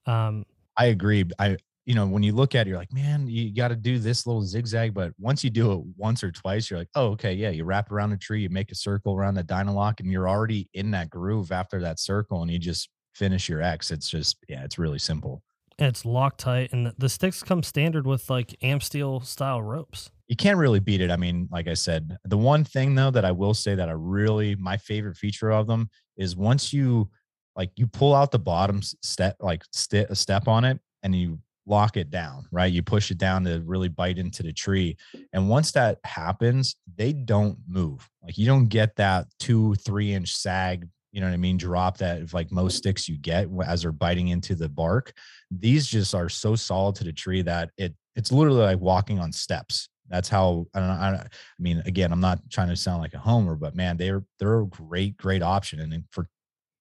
Um, 0.05 0.45
I 0.77 0.85
agree. 0.87 1.25
I 1.39 1.57
you 1.85 1.95
know, 1.95 2.07
when 2.07 2.23
you 2.23 2.31
look 2.31 2.55
at 2.55 2.65
it, 2.65 2.69
you're 2.69 2.77
like, 2.77 2.93
man, 2.93 3.27
you 3.27 3.53
got 3.53 3.67
to 3.67 3.75
do 3.75 3.99
this 3.99 4.25
little 4.25 4.41
zigzag. 4.41 4.93
But 4.93 5.13
once 5.19 5.43
you 5.43 5.49
do 5.49 5.73
it 5.73 5.81
once 5.97 6.23
or 6.23 6.31
twice, 6.31 6.69
you're 6.69 6.79
like, 6.79 6.89
oh, 6.95 7.07
okay, 7.07 7.33
yeah. 7.33 7.49
You 7.49 7.65
wrap 7.65 7.91
around 7.91 8.13
a 8.13 8.17
tree, 8.17 8.41
you 8.41 8.49
make 8.49 8.71
a 8.71 8.75
circle 8.75 9.15
around 9.15 9.35
the 9.35 9.43
Dynalock, 9.43 9.99
and 9.99 10.09
you're 10.09 10.29
already 10.29 10.69
in 10.73 10.91
that 10.91 11.09
groove 11.09 11.51
after 11.51 11.81
that 11.81 11.99
circle, 11.99 12.41
and 12.41 12.49
you 12.49 12.59
just 12.59 12.89
finish 13.13 13.49
your 13.49 13.61
X. 13.61 13.91
It's 13.91 14.09
just, 14.09 14.37
yeah, 14.47 14.63
it's 14.63 14.79
really 14.79 14.99
simple. 14.99 15.43
It's 15.77 16.03
Loctite, 16.03 16.71
and 16.71 16.93
the 16.97 17.09
sticks 17.09 17.43
come 17.43 17.63
standard 17.63 18.07
with 18.07 18.29
like 18.29 18.55
Amsteel 18.61 19.25
style 19.25 19.61
ropes. 19.61 20.11
You 20.27 20.35
can't 20.35 20.57
really 20.57 20.79
beat 20.79 21.01
it. 21.01 21.11
I 21.11 21.17
mean, 21.17 21.47
like 21.51 21.67
I 21.67 21.73
said, 21.73 22.17
the 22.23 22.37
one 22.37 22.63
thing 22.63 22.95
though 22.95 23.11
that 23.11 23.25
I 23.25 23.31
will 23.31 23.53
say 23.53 23.75
that 23.75 23.89
I 23.89 23.93
really 23.93 24.55
my 24.55 24.77
favorite 24.77 25.17
feature 25.17 25.51
of 25.51 25.67
them 25.67 25.89
is 26.17 26.35
once 26.35 26.73
you 26.73 27.09
like 27.55 27.71
you 27.75 27.87
pull 27.87 28.15
out 28.15 28.31
the 28.31 28.39
bottom 28.39 28.81
step 28.81 29.35
like 29.39 29.63
st- 29.71 30.15
step 30.17 30.47
on 30.47 30.63
it 30.63 30.79
and 31.03 31.15
you 31.15 31.39
lock 31.65 31.97
it 31.97 32.09
down, 32.09 32.45
right? 32.51 32.71
You 32.71 32.83
push 32.83 33.11
it 33.11 33.17
down 33.17 33.43
to 33.45 33.61
really 33.65 33.87
bite 33.87 34.17
into 34.17 34.43
the 34.43 34.53
tree. 34.53 34.97
And 35.31 35.49
once 35.49 35.71
that 35.73 35.99
happens, 36.03 36.75
they 36.95 37.13
don't 37.13 37.57
move. 37.67 38.09
Like 38.21 38.37
you 38.37 38.45
don't 38.45 38.67
get 38.67 38.95
that 38.97 39.27
two, 39.39 39.75
three 39.75 40.13
inch 40.13 40.35
sag, 40.35 40.87
you 41.11 41.21
know 41.21 41.27
what 41.27 41.33
I 41.33 41.37
mean? 41.37 41.57
Drop 41.57 41.97
that 41.97 42.33
like 42.33 42.51
most 42.51 42.77
sticks 42.77 43.07
you 43.07 43.17
get 43.17 43.47
as 43.65 43.83
they're 43.83 43.91
biting 43.91 44.29
into 44.29 44.55
the 44.55 44.67
bark. 44.67 45.13
These 45.51 45.87
just 45.87 46.15
are 46.15 46.29
so 46.29 46.55
solid 46.55 46.95
to 46.95 47.03
the 47.03 47.13
tree 47.13 47.41
that 47.43 47.69
it 47.77 47.93
it's 48.15 48.31
literally 48.31 48.61
like 48.61 48.79
walking 48.79 49.19
on 49.19 49.31
steps. 49.31 49.89
That's 50.09 50.29
how 50.29 50.67
I 50.73 50.79
don't 50.79 50.87
know. 50.89 50.93
I, 50.93 51.09
I 51.15 51.27
mean, 51.59 51.81
again, 51.85 52.11
I'm 52.11 52.19
not 52.19 52.39
trying 52.49 52.69
to 52.69 52.75
sound 52.75 53.01
like 53.01 53.13
a 53.13 53.19
homer, 53.19 53.55
but 53.55 53.75
man, 53.75 53.97
they're 53.97 54.23
they're 54.39 54.61
a 54.61 54.67
great, 54.67 55.17
great 55.17 55.41
option. 55.41 55.79
And 55.79 56.03
for 56.11 56.27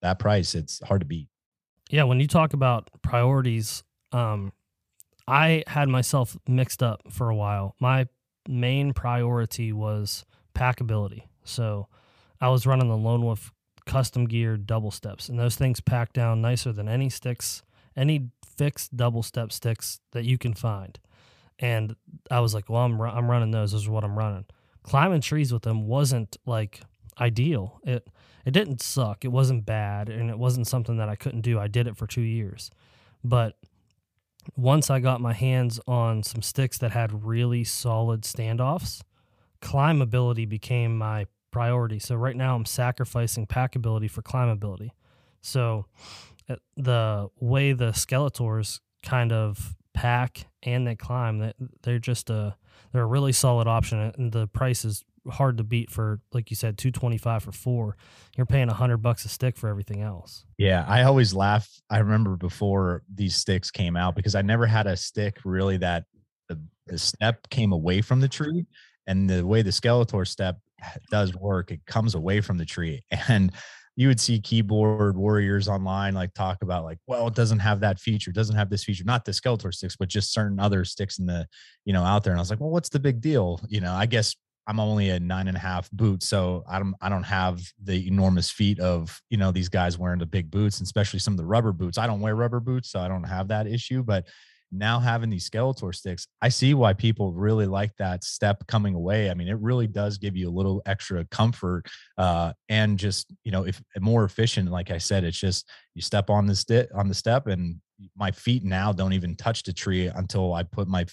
that 0.02 0.18
price, 0.18 0.54
it's 0.54 0.80
hard 0.82 1.00
to 1.00 1.06
beat. 1.06 1.28
Yeah, 1.90 2.04
when 2.04 2.20
you 2.20 2.26
talk 2.26 2.52
about 2.52 2.90
priorities, 3.02 3.85
um, 4.12 4.52
I 5.28 5.62
had 5.66 5.88
myself 5.88 6.37
mixed 6.48 6.82
up 6.82 7.02
for 7.11 7.28
a 7.28 7.37
while. 7.37 7.76
My 7.78 8.08
main 8.48 8.92
priority 8.92 9.72
was 9.72 10.24
packability. 10.54 11.24
So 11.44 11.88
I 12.40 12.48
was 12.48 12.66
running 12.66 12.88
the 12.88 12.96
Lone 12.96 13.22
Wolf 13.22 13.52
custom 13.87 14.26
gear 14.26 14.56
double 14.56 14.90
steps, 14.90 15.28
and 15.28 15.38
those 15.38 15.56
things 15.56 15.80
pack 15.80 16.12
down 16.12 16.40
nicer 16.40 16.72
than 16.72 16.88
any 16.88 17.08
sticks, 17.08 17.62
any 17.96 18.30
fixed 18.44 18.96
double 18.96 19.22
step 19.22 19.52
sticks 19.52 20.00
that 20.12 20.24
you 20.24 20.38
can 20.38 20.54
find. 20.54 20.98
And 21.62 21.96
I 22.31 22.40
was 22.40 22.53
like, 22.53 22.68
well, 22.68 22.83
I'm, 22.83 23.01
I'm 23.01 23.31
running 23.31 23.53
those. 23.53 23.72
Those 23.72 23.88
are 23.88 23.92
what 23.92 24.05
I'm 24.05 24.18
running. 24.18 24.44
Climbing 24.83 25.20
trees 25.20 25.53
with 25.53 25.62
them 25.62 25.87
wasn't 25.87 26.37
like 26.44 26.81
ideal. 27.18 27.81
It 27.85 28.07
it 28.44 28.51
didn't 28.51 28.83
suck. 28.83 29.25
It 29.25 29.29
wasn't 29.29 29.64
bad, 29.64 30.09
and 30.09 30.29
it 30.29 30.37
wasn't 30.37 30.66
something 30.66 30.96
that 30.96 31.09
I 31.09 31.14
couldn't 31.14 31.42
do. 31.42 31.61
I 31.61 31.68
did 31.68 31.87
it 31.87 31.96
for 31.96 32.09
two 32.09 32.22
years, 32.22 32.70
but 33.22 33.57
once 34.57 34.90
I 34.90 34.98
got 34.98 35.20
my 35.20 35.33
hands 35.33 35.79
on 35.87 36.25
some 36.25 36.42
sticks 36.42 36.79
that 36.79 36.90
had 36.90 37.25
really 37.25 37.62
solid 37.62 38.22
standoffs, 38.22 39.03
climbability 39.61 40.48
became 40.48 40.98
my 40.98 41.27
priority. 41.53 42.01
So 42.01 42.16
right 42.16 42.35
now 42.35 42.57
I'm 42.57 42.64
sacrificing 42.64 43.46
packability 43.46 44.11
for 44.11 44.22
climbability. 44.22 44.90
So 45.42 45.87
uh, 46.48 46.57
the 46.77 47.29
way 47.38 47.72
the 47.72 47.92
Skeletors 47.92 48.81
kind 49.05 49.33
of 49.33 49.77
pack 50.02 50.46
and 50.64 50.84
they 50.84 50.96
climb, 50.96 51.38
That 51.38 51.54
they're 51.82 52.00
just 52.00 52.28
a 52.28 52.56
they're 52.92 53.02
a 53.02 53.06
really 53.06 53.32
solid 53.32 53.68
option, 53.68 54.12
and 54.16 54.32
the 54.32 54.48
price 54.48 54.84
is 54.84 55.04
hard 55.30 55.56
to 55.58 55.62
beat 55.62 55.88
for 55.88 56.20
like 56.32 56.50
you 56.50 56.56
said 56.56 56.76
225 56.76 57.44
for 57.44 57.52
four. 57.52 57.96
You're 58.36 58.44
paying 58.44 58.66
100 58.66 58.96
bucks 58.96 59.24
a 59.24 59.28
stick 59.28 59.56
for 59.56 59.68
everything 59.68 60.02
else. 60.02 60.44
Yeah 60.58 60.84
i 60.88 61.04
always 61.04 61.32
laugh 61.32 61.68
i 61.90 61.98
remember 61.98 62.36
before 62.36 63.02
these 63.14 63.36
sticks 63.36 63.70
came 63.70 63.96
out 63.96 64.16
because 64.16 64.34
i 64.34 64.42
never 64.42 64.66
had 64.66 64.86
a 64.88 64.96
stick 64.96 65.38
really 65.44 65.76
that 65.76 66.04
the, 66.48 66.60
the 66.86 66.98
step 66.98 67.48
came 67.50 67.72
away 67.72 68.02
from 68.02 68.20
the 68.20 68.28
tree 68.28 68.66
and 69.06 69.30
the 69.30 69.46
way 69.46 69.62
the 69.62 69.70
skeletor 69.70 70.26
step 70.26 70.58
eh, 70.82 70.98
does 71.10 71.34
work 71.36 71.70
it 71.70 71.80
comes 71.86 72.16
away 72.16 72.40
from 72.40 72.58
the 72.58 72.64
tree 72.64 73.02
and 73.28 73.52
you 73.96 74.09
would 74.09 74.20
see 74.20 74.40
keyboard 74.40 75.16
warriors 75.16 75.68
online 75.68 76.14
like 76.14 76.33
talk 76.35 76.59
about 76.62 76.85
like 76.85 76.98
well 77.07 77.26
it 77.26 77.35
doesn't 77.35 77.59
have 77.59 77.81
that 77.81 77.98
feature 77.98 78.33
doesn't 78.33 78.57
have 78.57 78.70
this 78.70 78.85
feature 78.85 79.05
not 79.05 79.24
the 79.24 79.33
skeletor 79.33 79.72
sticks 79.72 79.96
but 79.96 80.09
just 80.09 80.33
certain 80.33 80.59
other 80.59 80.85
sticks 80.85 81.18
in 81.18 81.26
the 81.26 81.46
you 81.85 81.92
know 81.92 82.02
out 82.02 82.24
there 82.24 82.33
and 82.33 82.38
i 82.38 82.42
was 82.42 82.50
like 82.50 82.61
well 82.61 82.70
what's 82.70 82.88
the 82.88 82.98
big 82.98 83.20
deal 83.20 83.61
you 83.68 83.81
know 83.81 83.92
i 83.92 84.07
guess 84.07 84.35
I'm 84.66 84.78
only 84.78 85.11
a 85.11 85.18
nine 85.18 85.48
and 85.48 85.57
a 85.57 85.61
half 85.61 85.90
boot, 85.90 86.22
so 86.22 86.64
I 86.68 86.78
don't 86.78 86.94
I 87.00 87.09
don't 87.09 87.24
have 87.24 87.61
the 87.83 88.07
enormous 88.07 88.50
feet 88.50 88.78
of 88.78 89.20
you 89.28 89.37
know 89.37 89.50
these 89.50 89.68
guys 89.68 89.98
wearing 89.98 90.20
the 90.20 90.26
big 90.26 90.50
boots, 90.50 90.78
and 90.78 90.87
especially 90.87 91.18
some 91.18 91.35
of 91.35 91.38
the 91.38 91.44
rubber 91.44 91.72
boots. 91.72 91.98
I 91.98 92.07
don't 92.07 92.20
wear 92.20 92.37
rubber 92.37 92.61
boots, 92.61 92.90
so 92.90 93.00
I 93.00 93.09
don't 93.09 93.24
have 93.24 93.48
that 93.48 93.66
issue. 93.66 94.02
But 94.05 94.28
now 94.72 94.98
having 94.98 95.30
these 95.30 95.48
Skeletor 95.48 95.94
sticks, 95.94 96.26
I 96.40 96.48
see 96.48 96.74
why 96.74 96.94
people 96.94 97.32
really 97.32 97.66
like 97.66 97.94
that 97.98 98.24
step 98.24 98.66
coming 98.66 98.94
away. 98.94 99.30
I 99.30 99.35
mean, 99.35 99.48
it 99.48 99.58
really 99.58 99.87
does 99.87 100.18
give 100.18 100.37
you 100.37 100.48
a 100.48 100.50
little 100.50 100.82
extra 100.87 101.24
comfort 101.26 101.85
uh, 102.16 102.52
and 102.68 102.98
just 102.98 103.32
you 103.44 103.52
know 103.52 103.64
if 103.66 103.82
more 104.00 104.24
efficient. 104.24 104.70
Like 104.70 104.90
I 104.90 104.98
said, 104.98 105.24
it's 105.24 105.38
just 105.38 105.68
you 105.94 106.02
step 106.02 106.30
on 106.30 106.46
the 106.46 106.56
step 106.56 106.88
on 106.94 107.08
the 107.08 107.14
step, 107.14 107.46
and 107.46 107.80
my 108.16 108.30
feet 108.30 108.64
now 108.64 108.92
don't 108.92 109.12
even 109.12 109.37
touch 109.37 109.62
the 109.62 109.72
tree 109.72 110.06
until 110.06 110.54
I 110.54 110.62
put 110.62 110.88
my 110.88 111.06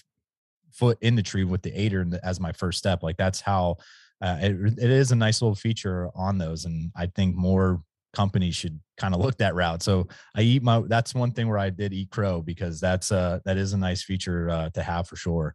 foot 0.72 0.98
in 1.00 1.14
the 1.14 1.22
tree 1.22 1.44
with 1.44 1.62
the 1.62 1.72
aider 1.78 2.06
as 2.22 2.40
my 2.40 2.52
first 2.52 2.78
step. 2.78 3.02
Like 3.02 3.16
that's 3.16 3.40
how 3.40 3.76
uh, 4.22 4.38
it, 4.40 4.78
it 4.78 4.90
is 4.90 5.12
a 5.12 5.16
nice 5.16 5.40
little 5.42 5.54
feature 5.54 6.10
on 6.14 6.38
those. 6.38 6.64
And 6.64 6.90
I 6.96 7.06
think 7.06 7.34
more 7.36 7.82
companies 8.12 8.56
should 8.56 8.78
kind 8.96 9.14
of 9.14 9.20
look 9.20 9.38
that 9.38 9.54
route. 9.54 9.82
So 9.82 10.08
I 10.34 10.42
eat 10.42 10.62
my, 10.62 10.82
that's 10.86 11.14
one 11.14 11.32
thing 11.32 11.48
where 11.48 11.58
I 11.58 11.70
did 11.70 11.92
eat 11.92 12.10
crow 12.10 12.42
because 12.42 12.80
that's 12.80 13.12
uh 13.12 13.40
that 13.44 13.56
is 13.56 13.72
a 13.72 13.78
nice 13.78 14.02
feature 14.02 14.50
uh, 14.50 14.70
to 14.70 14.82
have 14.82 15.08
for 15.08 15.16
sure. 15.16 15.54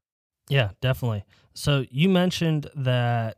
Yeah, 0.50 0.72
definitely. 0.82 1.26
So 1.54 1.86
you 1.90 2.10
mentioned 2.10 2.70
that 2.76 3.38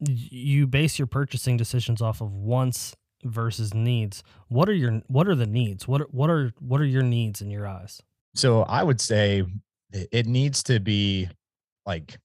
you 0.00 0.66
base 0.66 0.98
your 0.98 1.06
purchasing 1.06 1.56
decisions 1.56 2.00
off 2.00 2.20
of 2.20 2.32
wants 2.32 2.94
versus 3.24 3.74
needs. 3.74 4.22
What 4.48 4.68
are 4.68 4.74
your 4.74 5.02
what 5.08 5.26
are 5.28 5.34
the 5.34 5.46
needs? 5.46 5.88
What 5.88 6.12
what 6.14 6.30
are 6.30 6.52
what 6.60 6.80
are 6.80 6.86
your 6.86 7.02
needs 7.02 7.40
in 7.40 7.50
your 7.50 7.66
eyes? 7.66 8.00
So 8.34 8.62
I 8.62 8.82
would 8.82 9.00
say 9.00 9.44
it 9.92 10.26
needs 10.26 10.62
to 10.64 10.78
be 10.80 11.28
like 11.86 12.18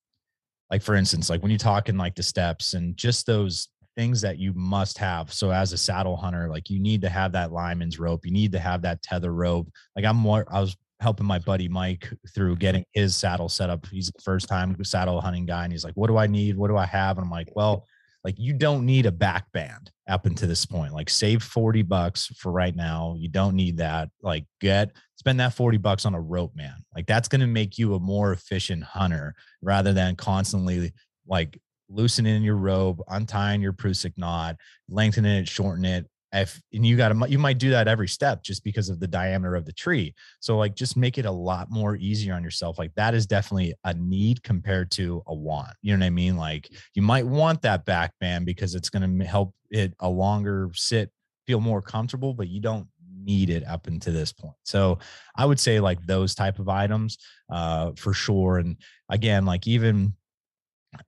like 0.70 0.82
for 0.82 0.96
instance, 0.96 1.30
like 1.30 1.42
when 1.42 1.52
you 1.52 1.58
talk 1.58 1.90
in 1.90 1.98
like 1.98 2.16
the 2.16 2.24
steps 2.24 2.74
and 2.74 2.96
just 2.98 3.26
those 3.26 3.70
things 3.96 4.22
that 4.22 4.38
you 4.38 4.54
must 4.54 4.98
have. 4.98 5.32
So 5.32 5.52
as 5.52 5.74
a 5.74 5.78
saddle 5.78 6.16
hunter, 6.16 6.50
like 6.50 6.70
you 6.70 6.80
need 6.80 7.02
to 7.02 7.10
have 7.10 7.32
that 7.34 7.52
lineman's 7.52 8.00
rope, 8.00 8.26
you 8.26 8.32
need 8.32 8.52
to 8.54 8.60
have 8.60 8.82
that 8.84 9.02
tether 9.02 9.34
rope. 9.34 9.70
Like 9.96 10.06
I'm 10.06 10.18
more, 10.18 10.46
I 10.52 10.60
was 10.60 10.76
helping 11.00 11.26
my 11.26 11.40
buddy 11.40 11.68
Mike 11.68 12.12
through 12.34 12.56
getting 12.56 12.86
his 12.94 13.16
saddle 13.16 13.50
set 13.50 13.70
up. 13.70 13.86
He's 13.88 14.10
the 14.10 14.22
first 14.22 14.48
time 14.48 14.76
saddle 14.84 15.22
hunting 15.22 15.46
guy, 15.46 15.64
and 15.64 15.74
he's 15.74 15.84
like, 15.84 15.96
"What 15.96 16.08
do 16.08 16.18
I 16.18 16.28
need? 16.28 16.58
What 16.58 16.70
do 16.70 16.78
I 16.78 16.86
have?" 16.86 17.18
And 17.18 17.26
I'm 17.26 17.32
like, 17.32 17.50
"Well." 17.56 17.86
Like 18.24 18.36
you 18.40 18.54
don't 18.54 18.86
need 18.86 19.06
a 19.06 19.12
back 19.12 19.52
band 19.52 19.92
up 20.08 20.26
until 20.26 20.48
this 20.48 20.66
point. 20.66 20.94
Like 20.94 21.10
save 21.10 21.44
40 21.44 21.82
bucks 21.82 22.28
for 22.38 22.54
right 22.54 22.74
now. 22.74 23.16
You 23.18 23.28
don't 23.28 23.54
need 23.54 23.78
that. 23.78 24.10
Like 24.22 24.46
get 24.62 24.92
spend 25.18 25.40
that 25.40 25.54
40 25.54 25.78
bucks 25.78 26.06
on 26.06 26.16
a 26.16 26.22
rope 26.22 26.56
man. 26.56 26.76
Like 26.96 27.06
that's 27.06 27.28
going 27.28 27.42
to 27.42 27.48
make 27.48 27.78
you 27.78 27.96
a 27.96 28.00
more 28.00 28.32
efficient 28.32 28.84
hunter 28.84 29.36
rather 29.62 29.92
than 29.92 30.16
constantly 30.16 30.94
like 31.28 31.60
loosening 31.94 32.44
your 32.44 32.58
robe, 32.58 33.02
untying 33.08 33.62
your 33.62 33.74
Prusik 33.74 34.14
knot, 34.18 34.58
lengthening 34.90 35.38
it, 35.38 35.48
shorten 35.48 35.86
it. 35.86 36.08
If 36.36 36.60
and 36.74 36.84
you 36.84 36.98
got 36.98 37.10
to, 37.10 37.30
you 37.30 37.38
might 37.38 37.60
do 37.60 37.70
that 37.70 37.88
every 37.88 38.08
step 38.08 38.42
just 38.42 38.64
because 38.64 38.90
of 38.90 39.00
the 39.00 39.08
diameter 39.08 39.56
of 39.56 39.66
the 39.66 39.72
tree. 39.72 40.16
So 40.40 40.58
like, 40.58 40.76
just 40.76 40.98
make 40.98 41.20
it 41.20 41.26
a 41.26 41.32
lot 41.32 41.70
more 41.70 41.96
easier 41.96 42.34
on 42.34 42.44
yourself. 42.44 42.80
Like 42.80 42.94
that 42.96 43.14
is 43.14 43.28
definitely 43.28 43.76
a 43.84 43.94
need 43.94 44.42
compared 44.42 44.90
to 44.92 45.22
a 45.28 45.34
want. 45.36 45.74
You 45.84 45.96
know 45.96 46.04
what 46.04 46.08
I 46.08 46.10
mean? 46.10 46.36
Like 46.36 46.70
you 46.96 47.04
might 47.04 47.28
want 47.28 47.62
that 47.62 47.86
back 47.86 48.14
band 48.20 48.48
because 48.48 48.74
it's 48.74 48.90
going 48.90 49.20
to 49.20 49.26
help 49.26 49.54
it 49.70 49.94
a 50.00 50.10
longer 50.10 50.72
sit, 50.74 51.12
feel 51.46 51.60
more 51.60 51.84
comfortable, 51.84 52.34
but 52.34 52.48
you 52.48 52.60
don't 52.60 52.88
need 53.24 53.50
it 53.50 53.66
up 53.68 53.88
until 53.88 54.14
this 54.14 54.34
point. 54.34 54.56
So 54.64 55.00
I 55.36 55.46
would 55.46 55.60
say 55.60 55.80
like 55.80 56.04
those 56.06 56.36
type 56.36 56.60
of 56.60 56.68
items 56.68 57.18
uh, 57.52 57.92
for 57.96 58.14
sure. 58.14 58.58
And 58.58 58.78
again, 59.10 59.46
like 59.46 59.68
even 59.68 60.14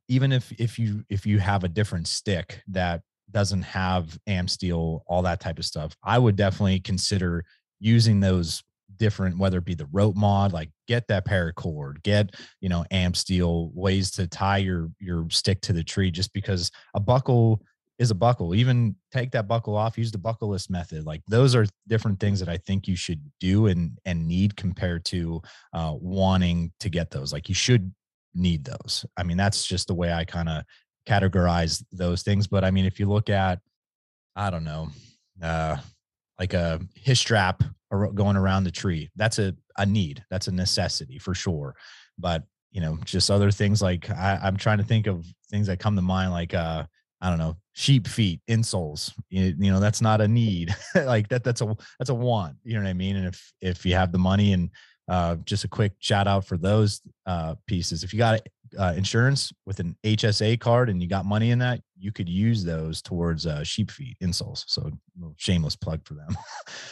even 0.08 0.32
if 0.32 0.52
if 0.60 0.78
you 0.80 1.04
if 1.10 1.26
you 1.26 1.40
have 1.40 1.64
a 1.64 1.70
different 1.70 2.08
stick 2.08 2.62
that 2.68 3.02
doesn't 3.32 3.64
have 3.64 4.18
AmSteel 4.28 5.02
all 5.08 5.22
that 5.24 5.40
type 5.40 5.60
of 5.60 5.66
stuff, 5.66 5.96
I 6.04 6.20
would 6.20 6.36
definitely 6.36 6.80
consider 6.80 7.44
using 7.80 8.20
those 8.20 8.64
different, 8.98 9.38
whether 9.38 9.58
it 9.58 9.66
be 9.66 9.74
the 9.74 9.88
rope 9.92 10.16
mod, 10.16 10.54
like 10.54 10.70
get 10.88 11.08
that 11.08 11.26
paracord, 11.26 12.02
get 12.04 12.36
you 12.62 12.70
know 12.70 12.86
AmSteel 12.92 13.74
ways 13.74 14.12
to 14.12 14.28
tie 14.28 14.58
your 14.58 14.90
your 15.00 15.28
stick 15.30 15.62
to 15.62 15.74
the 15.74 15.84
tree, 15.84 16.12
just 16.12 16.34
because 16.34 16.72
a 16.94 17.00
buckle 17.00 17.62
is 17.98 18.12
a 18.12 18.16
buckle. 18.16 18.54
Even 18.54 18.96
take 19.12 19.32
that 19.32 19.48
buckle 19.48 19.76
off, 19.76 19.98
use 19.98 20.12
the 20.12 20.18
buckleless 20.18 20.70
method. 20.70 21.06
Like 21.06 21.22
those 21.28 21.56
are 21.56 21.66
different 21.88 22.20
things 22.20 22.40
that 22.40 22.50
I 22.50 22.58
think 22.58 22.88
you 22.88 22.96
should 22.96 23.22
do 23.40 23.68
and 23.68 23.98
and 24.06 24.28
need 24.28 24.56
compared 24.56 25.06
to 25.06 25.42
uh, 25.74 25.94
wanting 25.96 26.72
to 26.80 26.90
get 26.90 27.12
those. 27.12 27.32
Like 27.32 27.50
you 27.50 27.56
should 27.56 27.94
need 28.36 28.66
those. 28.66 29.06
I 29.18 29.24
mean, 29.24 29.38
that's 29.38 29.66
just 29.66 29.88
the 29.88 29.94
way 29.94 30.14
I 30.14 30.26
kind 30.26 30.50
of 30.50 30.64
categorize 31.08 31.84
those 31.92 32.24
things. 32.24 32.48
But 32.48 32.64
I 32.64 32.72
mean, 32.72 32.86
if 32.86 33.00
you 33.00 33.08
look 33.08 33.30
at, 33.30 33.60
I 34.36 34.50
don't 34.50 34.64
know, 34.64 34.90
uh, 35.42 35.78
like 36.40 36.54
a 36.54 36.82
his 36.96 37.20
strap 37.20 37.64
going 37.90 38.36
around 38.36 38.66
the 38.66 38.72
tree, 38.72 39.10
that's 39.16 39.40
a, 39.40 39.56
a 39.78 39.86
need. 39.86 40.24
That's 40.30 40.48
a 40.48 40.52
necessity 40.52 41.18
for 41.18 41.34
sure. 41.34 41.76
But 42.18 42.44
you 42.72 42.82
know, 42.82 42.98
just 43.06 43.32
other 43.32 43.52
things 43.52 43.82
like 43.82 44.10
I, 44.10 44.38
I'm 44.44 44.58
trying 44.58 44.80
to 44.80 44.84
think 44.84 45.08
of 45.08 45.26
things 45.50 45.68
that 45.68 45.80
come 45.80 45.96
to 45.96 46.02
mind, 46.02 46.32
like 46.32 46.54
uh, 46.54 46.84
I 47.22 47.30
don't 47.30 47.40
know, 47.40 47.56
sheep 47.72 48.08
feet, 48.08 48.42
insoles. 48.50 49.14
You, 49.30 49.56
you 49.58 49.72
know, 49.72 49.80
that's 49.80 50.02
not 50.02 50.20
a 50.20 50.28
need. 50.28 50.76
like 50.96 51.30
that, 51.30 51.44
that's 51.44 51.62
a 51.62 51.76
that's 52.00 52.10
a 52.10 52.16
want. 52.16 52.58
You 52.64 52.76
know 52.76 52.84
what 52.84 52.90
I 52.90 52.94
mean? 52.94 53.16
And 53.16 53.28
if 53.28 53.54
if 53.62 53.86
you 53.86 53.96
have 53.96 54.12
the 54.12 54.18
money 54.18 54.52
and 54.52 54.70
uh, 55.08 55.36
just 55.46 55.64
a 55.64 55.68
quick 55.68 55.94
shout 56.00 56.28
out 56.28 56.46
for 56.46 56.58
those 56.58 57.02
uh, 57.26 57.56
pieces. 57.68 58.04
If 58.04 58.14
you 58.14 58.20
got 58.20 58.42
uh, 58.78 58.94
insurance 58.98 59.54
with 59.66 59.80
an 59.80 59.96
HSA 60.04 60.60
card 60.60 60.90
and 60.90 61.02
you 61.02 61.08
got 61.08 61.26
money 61.26 61.52
in 61.52 61.60
that, 61.60 61.82
you 61.98 62.12
could 62.12 62.28
use 62.28 62.64
those 62.64 63.02
towards 63.02 63.46
uh, 63.46 63.64
sheep 63.64 63.92
feet 63.92 64.18
insoles. 64.22 64.64
So 64.68 64.92
shameless 65.38 65.76
plug 65.76 66.06
for 66.06 66.16
them. 66.16 66.36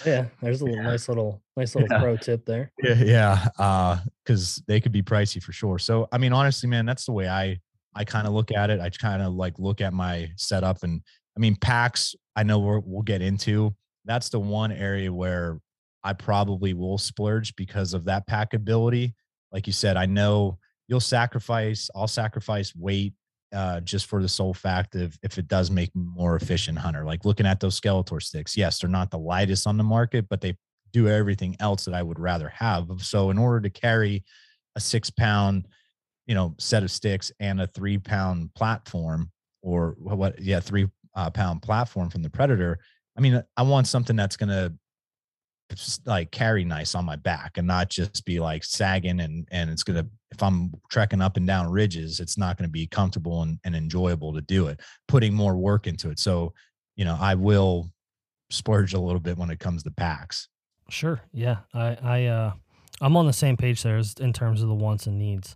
yeah, 0.05 0.25
there's 0.41 0.61
a 0.61 0.65
little, 0.65 0.79
yeah. 0.79 0.89
nice 0.89 1.09
little 1.09 1.41
nice 1.57 1.75
little 1.75 1.89
yeah. 1.91 1.99
pro 1.99 2.17
tip 2.17 2.45
there. 2.45 2.71
Yeah, 2.83 3.47
yeah, 3.57 3.99
because 4.23 4.59
uh, 4.59 4.61
they 4.67 4.79
could 4.79 4.91
be 4.91 5.01
pricey 5.01 5.41
for 5.41 5.51
sure. 5.51 5.79
So 5.79 6.07
I 6.11 6.17
mean, 6.17 6.33
honestly, 6.33 6.69
man, 6.69 6.85
that's 6.85 7.05
the 7.05 7.11
way 7.11 7.27
I 7.27 7.59
I 7.95 8.05
kind 8.05 8.27
of 8.27 8.33
look 8.33 8.51
at 8.51 8.69
it. 8.69 8.79
I 8.79 8.89
kind 8.89 9.21
of 9.21 9.33
like 9.33 9.59
look 9.59 9.81
at 9.81 9.93
my 9.93 10.29
setup, 10.37 10.83
and 10.83 11.01
I 11.35 11.39
mean, 11.39 11.55
packs. 11.55 12.15
I 12.35 12.43
know 12.43 12.59
we 12.59 12.81
we'll 12.85 13.03
get 13.03 13.21
into. 13.21 13.75
That's 14.05 14.29
the 14.29 14.39
one 14.39 14.71
area 14.71 15.11
where 15.11 15.59
I 16.03 16.13
probably 16.13 16.73
will 16.73 16.97
splurge 16.97 17.55
because 17.55 17.93
of 17.93 18.05
that 18.05 18.27
packability. 18.27 19.13
Like 19.51 19.67
you 19.67 19.73
said, 19.73 19.97
I 19.97 20.05
know 20.05 20.57
you'll 20.87 20.99
sacrifice, 20.99 21.89
I'll 21.95 22.07
sacrifice 22.07 22.75
weight 22.75 23.13
uh, 23.53 23.79
just 23.81 24.07
for 24.07 24.21
the 24.21 24.27
sole 24.27 24.53
fact 24.53 24.95
of 24.95 25.17
if 25.21 25.37
it 25.37 25.47
does 25.47 25.69
make 25.69 25.91
more 25.95 26.35
efficient 26.35 26.77
hunter. 26.77 27.05
Like 27.05 27.23
looking 27.23 27.45
at 27.45 27.59
those 27.59 27.79
Skeletor 27.79 28.21
sticks, 28.21 28.57
yes, 28.57 28.79
they're 28.79 28.89
not 28.89 29.11
the 29.11 29.19
lightest 29.19 29.67
on 29.67 29.77
the 29.77 29.83
market, 29.83 30.27
but 30.27 30.41
they 30.41 30.57
do 30.91 31.07
everything 31.07 31.55
else 31.59 31.85
that 31.85 31.93
I 31.93 32.03
would 32.03 32.19
rather 32.19 32.49
have. 32.49 32.87
So 32.99 33.29
in 33.29 33.37
order 33.37 33.61
to 33.61 33.69
carry 33.69 34.23
a 34.75 34.79
six 34.79 35.09
pound, 35.09 35.67
you 36.25 36.35
know, 36.35 36.55
set 36.57 36.83
of 36.83 36.91
sticks 36.91 37.31
and 37.39 37.61
a 37.61 37.67
three 37.67 37.97
pound 37.97 38.53
platform 38.55 39.31
or 39.61 39.95
what, 39.99 40.39
yeah, 40.41 40.59
three 40.59 40.87
uh, 41.15 41.29
pound 41.29 41.61
platform 41.61 42.09
from 42.09 42.23
the 42.23 42.29
Predator. 42.29 42.79
I 43.17 43.21
mean, 43.21 43.43
I 43.55 43.61
want 43.61 43.87
something 43.87 44.15
that's 44.15 44.37
going 44.37 44.49
to 44.49 44.73
like 46.05 46.31
carry 46.31 46.63
nice 46.63 46.95
on 46.95 47.05
my 47.05 47.15
back 47.15 47.57
and 47.57 47.67
not 47.67 47.89
just 47.89 48.25
be 48.25 48.39
like 48.39 48.63
sagging 48.63 49.19
and 49.19 49.47
and 49.51 49.69
it's 49.69 49.83
gonna 49.83 50.05
if 50.31 50.41
i'm 50.41 50.71
trekking 50.89 51.21
up 51.21 51.37
and 51.37 51.47
down 51.47 51.69
ridges 51.69 52.19
it's 52.19 52.37
not 52.37 52.57
to 52.57 52.67
be 52.67 52.87
comfortable 52.87 53.43
and, 53.43 53.59
and 53.63 53.75
enjoyable 53.75 54.33
to 54.33 54.41
do 54.41 54.67
it 54.67 54.79
putting 55.07 55.33
more 55.33 55.55
work 55.55 55.87
into 55.87 56.09
it. 56.09 56.19
So 56.19 56.53
you 56.95 57.05
know 57.05 57.17
i 57.19 57.35
will 57.35 57.91
splurge 58.49 58.93
a 58.93 58.99
little 58.99 59.19
bit 59.19 59.37
when 59.37 59.49
it 59.49 59.59
comes 59.59 59.83
to 59.83 59.91
packs. 59.91 60.47
Sure 60.89 61.21
yeah 61.33 61.57
i 61.73 61.97
i 62.01 62.25
uh 62.25 62.53
i'm 63.01 63.17
on 63.17 63.25
the 63.25 63.33
same 63.33 63.57
page 63.57 63.83
there 63.83 64.01
in 64.19 64.33
terms 64.33 64.61
of 64.61 64.67
the 64.67 64.75
wants 64.75 65.07
and 65.07 65.17
needs. 65.17 65.55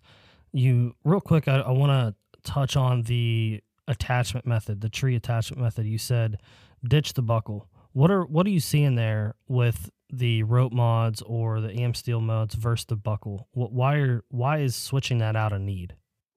You 0.52 0.96
real 1.04 1.22
quick 1.22 1.48
i, 1.48 1.58
I 1.58 1.72
want 1.72 1.92
to 1.92 2.50
touch 2.50 2.76
on 2.76 3.04
the 3.04 3.62
attachment 3.88 4.46
method 4.46 4.82
the 4.82 4.90
tree 4.90 5.16
attachment 5.16 5.62
method. 5.62 5.86
You 5.86 5.98
said 5.98 6.40
ditch 6.88 7.14
the 7.14 7.22
buckle 7.22 7.68
what 7.98 8.12
are 8.12 8.26
what 8.26 8.46
are 8.46 8.52
you 8.52 8.60
seeing 8.60 8.94
there 8.94 9.34
with 9.48 9.90
the 10.12 10.44
rope 10.44 10.72
mods 10.72 11.24
or 11.24 11.60
the 11.62 11.70
AmSteel 11.70 12.22
mods 12.22 12.54
versus 12.54 12.86
the 12.86 12.96
buckle? 12.96 13.48
Why 13.54 13.96
are 13.96 14.24
why 14.30 14.60
is 14.60 14.76
switching 14.76 15.18
that 15.18 15.36
out 15.36 15.52
a 15.52 15.58
need? 15.58 15.96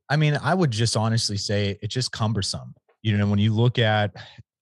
I 0.08 0.16
mean, 0.16 0.38
I 0.42 0.54
would 0.54 0.70
just 0.70 0.96
honestly 0.96 1.36
say 1.36 1.78
it's 1.82 1.92
just 1.92 2.12
cumbersome. 2.12 2.74
You 3.02 3.18
know, 3.18 3.26
when 3.26 3.38
you 3.38 3.52
look 3.52 3.78
at 3.78 4.16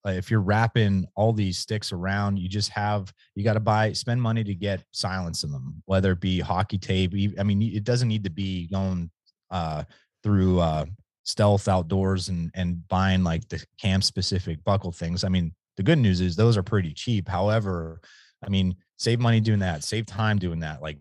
if 0.07 0.29
you're 0.29 0.41
wrapping 0.41 1.07
all 1.15 1.33
these 1.33 1.59
sticks 1.59 1.93
around, 1.93 2.41
you 2.41 2.49
just 2.49 2.71
have 2.71 3.13
you 3.37 3.45
got 3.45 3.55
to 3.55 3.61
buy 3.61 3.93
spend 3.93 4.21
money 4.21 4.43
to 4.43 4.55
get 4.55 4.83
silence 4.91 5.45
in 5.45 5.53
them, 5.53 5.81
whether 5.87 6.13
it 6.13 6.21
be 6.21 6.41
hockey 6.41 6.79
tape. 6.79 7.15
I 7.39 7.45
mean, 7.45 7.63
it 7.63 7.85
doesn't 7.85 8.09
need 8.09 8.25
to 8.25 8.31
be 8.31 8.67
going 8.67 9.09
uh, 9.53 9.85
through 10.25 10.59
uh, 10.59 10.87
stealth 11.23 11.69
outdoors 11.69 12.29
and 12.29 12.51
and 12.55 12.89
buying 12.89 13.23
like 13.23 13.49
the 13.49 13.65
camp 13.81 14.03
specific 14.03 14.65
buckle 14.65 14.91
things. 14.91 15.23
I 15.23 15.29
mean, 15.29 15.53
the 15.79 15.83
good 15.85 15.99
news 15.99 16.21
is 16.21 16.35
those 16.35 16.57
are 16.57 16.63
pretty 16.63 16.93
cheap. 16.93 17.29
However, 17.29 18.01
I 18.45 18.49
mean, 18.49 18.75
save 18.97 19.21
money 19.21 19.39
doing 19.39 19.61
that, 19.61 19.85
save 19.85 20.07
time 20.07 20.37
doing 20.37 20.59
that. 20.59 20.83
Like, 20.83 20.99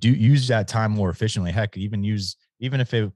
do 0.00 0.10
use 0.10 0.48
that 0.48 0.66
time 0.66 0.90
more 0.90 1.10
efficiently. 1.10 1.52
Heck, 1.52 1.76
even 1.76 2.02
use 2.02 2.36
even 2.58 2.80
if 2.80 2.92
it 2.92 3.12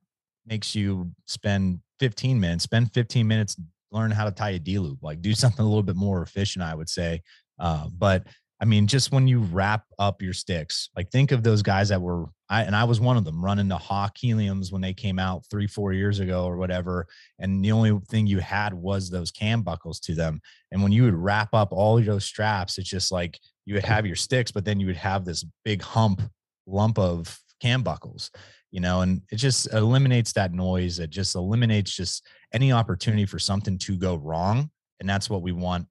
makes 0.46 0.74
you 0.74 1.10
spend 1.26 1.80
15 1.98 2.38
minutes, 2.38 2.62
spend 2.62 2.94
15 2.94 3.26
minutes 3.26 3.56
learn 3.90 4.12
how 4.12 4.24
to 4.24 4.30
tie 4.30 4.50
a 4.50 4.58
D 4.60 4.78
loop. 4.78 5.02
Like, 5.02 5.20
do 5.20 5.34
something 5.34 5.64
a 5.64 5.68
little 5.68 5.82
bit 5.82 5.96
more 5.96 6.22
efficient. 6.22 6.64
I 6.64 6.76
would 6.76 6.88
say. 6.88 7.22
Uh, 7.58 7.88
but 7.92 8.28
I 8.64 8.66
mean, 8.66 8.86
just 8.86 9.12
when 9.12 9.28
you 9.28 9.40
wrap 9.40 9.84
up 9.98 10.22
your 10.22 10.32
sticks, 10.32 10.88
like 10.96 11.10
think 11.10 11.32
of 11.32 11.42
those 11.42 11.60
guys 11.60 11.90
that 11.90 12.00
were, 12.00 12.30
I, 12.48 12.62
and 12.62 12.74
I 12.74 12.84
was 12.84 12.98
one 12.98 13.18
of 13.18 13.26
them 13.26 13.44
running 13.44 13.68
the 13.68 13.76
Hawk 13.76 14.16
Heliums 14.16 14.72
when 14.72 14.80
they 14.80 14.94
came 14.94 15.18
out 15.18 15.44
three, 15.50 15.66
four 15.66 15.92
years 15.92 16.18
ago 16.18 16.46
or 16.46 16.56
whatever. 16.56 17.06
And 17.38 17.62
the 17.62 17.72
only 17.72 18.00
thing 18.08 18.26
you 18.26 18.38
had 18.38 18.72
was 18.72 19.10
those 19.10 19.30
cam 19.30 19.60
buckles 19.60 20.00
to 20.00 20.14
them. 20.14 20.40
And 20.72 20.82
when 20.82 20.92
you 20.92 21.04
would 21.04 21.12
wrap 21.12 21.50
up 21.52 21.72
all 21.72 22.00
those 22.00 22.24
straps, 22.24 22.78
it's 22.78 22.88
just 22.88 23.12
like 23.12 23.38
you 23.66 23.74
would 23.74 23.84
have 23.84 24.06
your 24.06 24.16
sticks, 24.16 24.50
but 24.50 24.64
then 24.64 24.80
you 24.80 24.86
would 24.86 24.96
have 24.96 25.26
this 25.26 25.44
big 25.62 25.82
hump 25.82 26.22
lump 26.66 26.98
of 26.98 27.38
cam 27.60 27.82
buckles, 27.82 28.30
you 28.70 28.80
know, 28.80 29.02
and 29.02 29.20
it 29.30 29.36
just 29.36 29.70
eliminates 29.74 30.32
that 30.32 30.54
noise. 30.54 31.00
It 31.00 31.10
just 31.10 31.34
eliminates 31.34 31.94
just 31.94 32.26
any 32.54 32.72
opportunity 32.72 33.26
for 33.26 33.38
something 33.38 33.76
to 33.80 33.98
go 33.98 34.14
wrong. 34.14 34.70
And 35.00 35.06
that's 35.06 35.28
what 35.28 35.42
we 35.42 35.52
want 35.52 35.86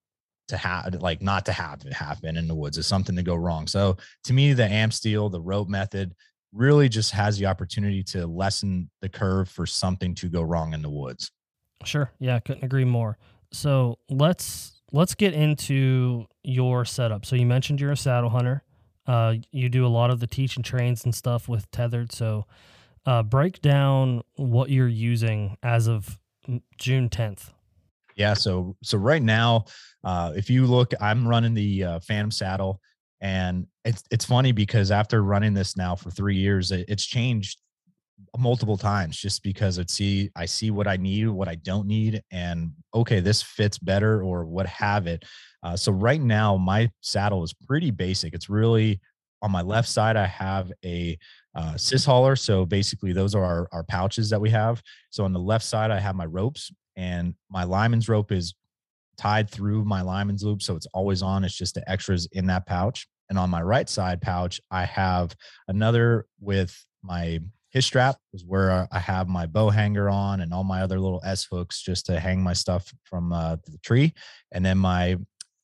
to 0.49 0.57
have, 0.57 0.93
like 0.95 1.21
not 1.21 1.45
to 1.45 1.51
have 1.51 1.83
it 1.85 1.93
happen 1.93 2.37
in 2.37 2.47
the 2.47 2.55
woods 2.55 2.77
is 2.77 2.85
something 2.87 3.15
to 3.15 3.23
go 3.23 3.35
wrong. 3.35 3.67
So 3.67 3.97
to 4.25 4.33
me, 4.33 4.53
the 4.53 4.63
AmSteel, 4.63 5.31
the 5.31 5.41
rope 5.41 5.69
method 5.69 6.13
really 6.51 6.89
just 6.89 7.11
has 7.11 7.37
the 7.37 7.45
opportunity 7.45 8.03
to 8.03 8.27
lessen 8.27 8.89
the 9.01 9.09
curve 9.09 9.49
for 9.49 9.65
something 9.65 10.13
to 10.15 10.29
go 10.29 10.41
wrong 10.41 10.73
in 10.73 10.81
the 10.81 10.89
woods. 10.89 11.31
Sure. 11.85 12.11
Yeah. 12.19 12.39
Couldn't 12.39 12.63
agree 12.63 12.85
more. 12.85 13.17
So 13.51 13.97
let's 14.09 14.81
let's 14.91 15.15
get 15.15 15.33
into 15.33 16.27
your 16.43 16.85
setup. 16.85 17.25
So 17.25 17.35
you 17.35 17.45
mentioned 17.45 17.81
you're 17.81 17.91
a 17.91 17.97
saddle 17.97 18.29
hunter. 18.29 18.63
Uh, 19.07 19.35
you 19.51 19.67
do 19.69 19.85
a 19.85 19.87
lot 19.89 20.11
of 20.11 20.19
the 20.19 20.27
teach 20.27 20.55
and 20.55 20.63
trains 20.63 21.03
and 21.03 21.13
stuff 21.13 21.47
with 21.49 21.69
tethered. 21.71 22.11
So 22.11 22.45
Uh, 23.05 23.21
break 23.21 23.61
down 23.61 24.21
what 24.37 24.69
you're 24.69 24.87
using 24.87 25.57
as 25.61 25.87
of 25.87 26.17
June 26.77 27.09
10th. 27.09 27.51
Yeah. 28.15 28.33
So, 28.33 28.75
so 28.83 28.97
right 28.97 29.21
now, 29.21 29.65
uh, 30.03 30.33
if 30.35 30.49
you 30.49 30.65
look, 30.65 30.93
I'm 30.99 31.27
running 31.27 31.53
the 31.53 31.83
uh, 31.83 31.99
Phantom 31.99 32.31
saddle, 32.31 32.79
and 33.21 33.67
it's 33.85 34.03
it's 34.11 34.25
funny 34.25 34.51
because 34.51 34.91
after 34.91 35.23
running 35.23 35.53
this 35.53 35.77
now 35.77 35.95
for 35.95 36.11
three 36.11 36.35
years, 36.35 36.71
it, 36.71 36.85
it's 36.89 37.05
changed 37.05 37.59
multiple 38.37 38.77
times 38.77 39.17
just 39.17 39.43
because 39.43 39.77
it 39.77 39.89
see 39.89 40.29
I 40.35 40.45
see 40.45 40.71
what 40.71 40.87
I 40.87 40.97
need, 40.97 41.27
what 41.27 41.47
I 41.47 41.55
don't 41.55 41.87
need, 41.87 42.21
and 42.31 42.71
okay, 42.93 43.19
this 43.21 43.41
fits 43.41 43.77
better 43.77 44.21
or 44.21 44.45
what 44.45 44.65
have 44.67 45.07
it. 45.07 45.23
Uh, 45.63 45.77
so 45.77 45.91
right 45.91 46.21
now, 46.21 46.57
my 46.57 46.89
saddle 47.01 47.43
is 47.43 47.53
pretty 47.53 47.91
basic. 47.91 48.33
It's 48.33 48.49
really 48.49 48.99
on 49.41 49.51
my 49.51 49.61
left 49.61 49.87
side. 49.89 50.17
I 50.17 50.25
have 50.25 50.71
a 50.83 51.17
uh, 51.55 51.77
cis 51.77 52.05
hauler. 52.05 52.35
So 52.35 52.65
basically, 52.65 53.13
those 53.13 53.35
are 53.35 53.43
our, 53.43 53.67
our 53.71 53.83
pouches 53.83 54.29
that 54.29 54.41
we 54.41 54.49
have. 54.49 54.81
So 55.11 55.25
on 55.25 55.33
the 55.33 55.39
left 55.39 55.65
side, 55.65 55.91
I 55.91 55.99
have 55.99 56.15
my 56.15 56.25
ropes, 56.25 56.71
and 56.95 57.35
my 57.49 57.63
lineman's 57.63 58.09
rope 58.09 58.31
is 58.31 58.55
tied 59.17 59.49
through 59.49 59.85
my 59.85 60.01
lineman's 60.01 60.43
loop. 60.43 60.61
So 60.61 60.75
it's 60.75 60.87
always 60.93 61.21
on. 61.21 61.43
It's 61.43 61.57
just 61.57 61.75
the 61.75 61.89
extras 61.89 62.27
in 62.31 62.47
that 62.47 62.65
pouch. 62.65 63.07
And 63.29 63.39
on 63.39 63.49
my 63.49 63.61
right 63.61 63.89
side 63.89 64.21
pouch, 64.21 64.59
I 64.71 64.85
have 64.85 65.35
another 65.67 66.25
with 66.39 66.85
my 67.01 67.39
his 67.71 67.87
strap 67.87 68.17
is 68.33 68.45
where 68.45 68.87
I 68.91 68.99
have 68.99 69.27
my 69.27 69.47
bow 69.47 69.71
hanger 69.71 70.07
on 70.07 70.41
and 70.41 70.53
all 70.53 70.63
my 70.63 70.83
other 70.83 70.99
little 70.99 71.21
S 71.25 71.47
hooks 71.49 71.81
just 71.81 72.05
to 72.05 72.19
hang 72.19 72.39
my 72.39 72.53
stuff 72.53 72.93
from 73.03 73.33
uh, 73.33 73.55
the 73.65 73.79
tree. 73.79 74.13
And 74.51 74.63
then 74.63 74.77
my 74.77 75.17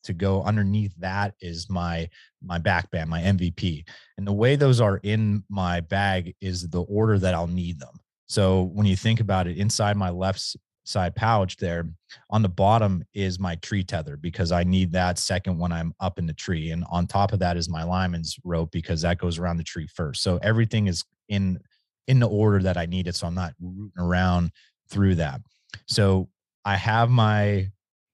to 0.05 0.13
go 0.13 0.41
underneath 0.43 0.93
that 0.97 1.35
is 1.39 1.69
my 1.69 2.09
my 2.41 2.57
back 2.57 2.89
band, 2.89 3.11
my 3.11 3.21
MVP. 3.21 3.83
And 4.17 4.25
the 4.25 4.33
way 4.33 4.55
those 4.55 4.81
are 4.81 4.97
in 5.03 5.43
my 5.49 5.81
bag 5.81 6.35
is 6.41 6.67
the 6.67 6.81
order 6.81 7.19
that 7.19 7.35
I'll 7.35 7.47
need 7.47 7.79
them. 7.79 7.99
So 8.27 8.63
when 8.73 8.87
you 8.87 8.95
think 8.95 9.19
about 9.19 9.47
it, 9.47 9.57
inside 9.57 9.97
my 9.97 10.09
left 10.09 10.55
side 10.89 11.15
pouch 11.15 11.55
there 11.57 11.87
on 12.31 12.41
the 12.41 12.49
bottom 12.49 13.03
is 13.13 13.39
my 13.39 13.55
tree 13.57 13.83
tether 13.83 14.17
because 14.17 14.51
I 14.51 14.63
need 14.63 14.91
that 14.93 15.19
second 15.19 15.59
when 15.59 15.71
I'm 15.71 15.93
up 15.99 16.17
in 16.17 16.25
the 16.25 16.33
tree. 16.33 16.71
And 16.71 16.83
on 16.89 17.05
top 17.05 17.31
of 17.31 17.39
that 17.39 17.57
is 17.57 17.69
my 17.69 17.83
lineman's 17.83 18.37
rope 18.43 18.71
because 18.71 19.01
that 19.03 19.19
goes 19.19 19.37
around 19.37 19.57
the 19.57 19.63
tree 19.63 19.87
first. 19.87 20.23
So 20.23 20.39
everything 20.41 20.87
is 20.87 21.03
in 21.27 21.59
in 22.07 22.19
the 22.19 22.27
order 22.27 22.59
that 22.63 22.75
I 22.75 22.87
need 22.87 23.07
it. 23.07 23.15
So 23.15 23.27
I'm 23.27 23.35
not 23.35 23.53
rooting 23.61 23.91
around 23.99 24.51
through 24.89 25.15
that. 25.15 25.41
So 25.87 26.27
I 26.65 26.75
have 26.75 27.11
my, 27.11 27.67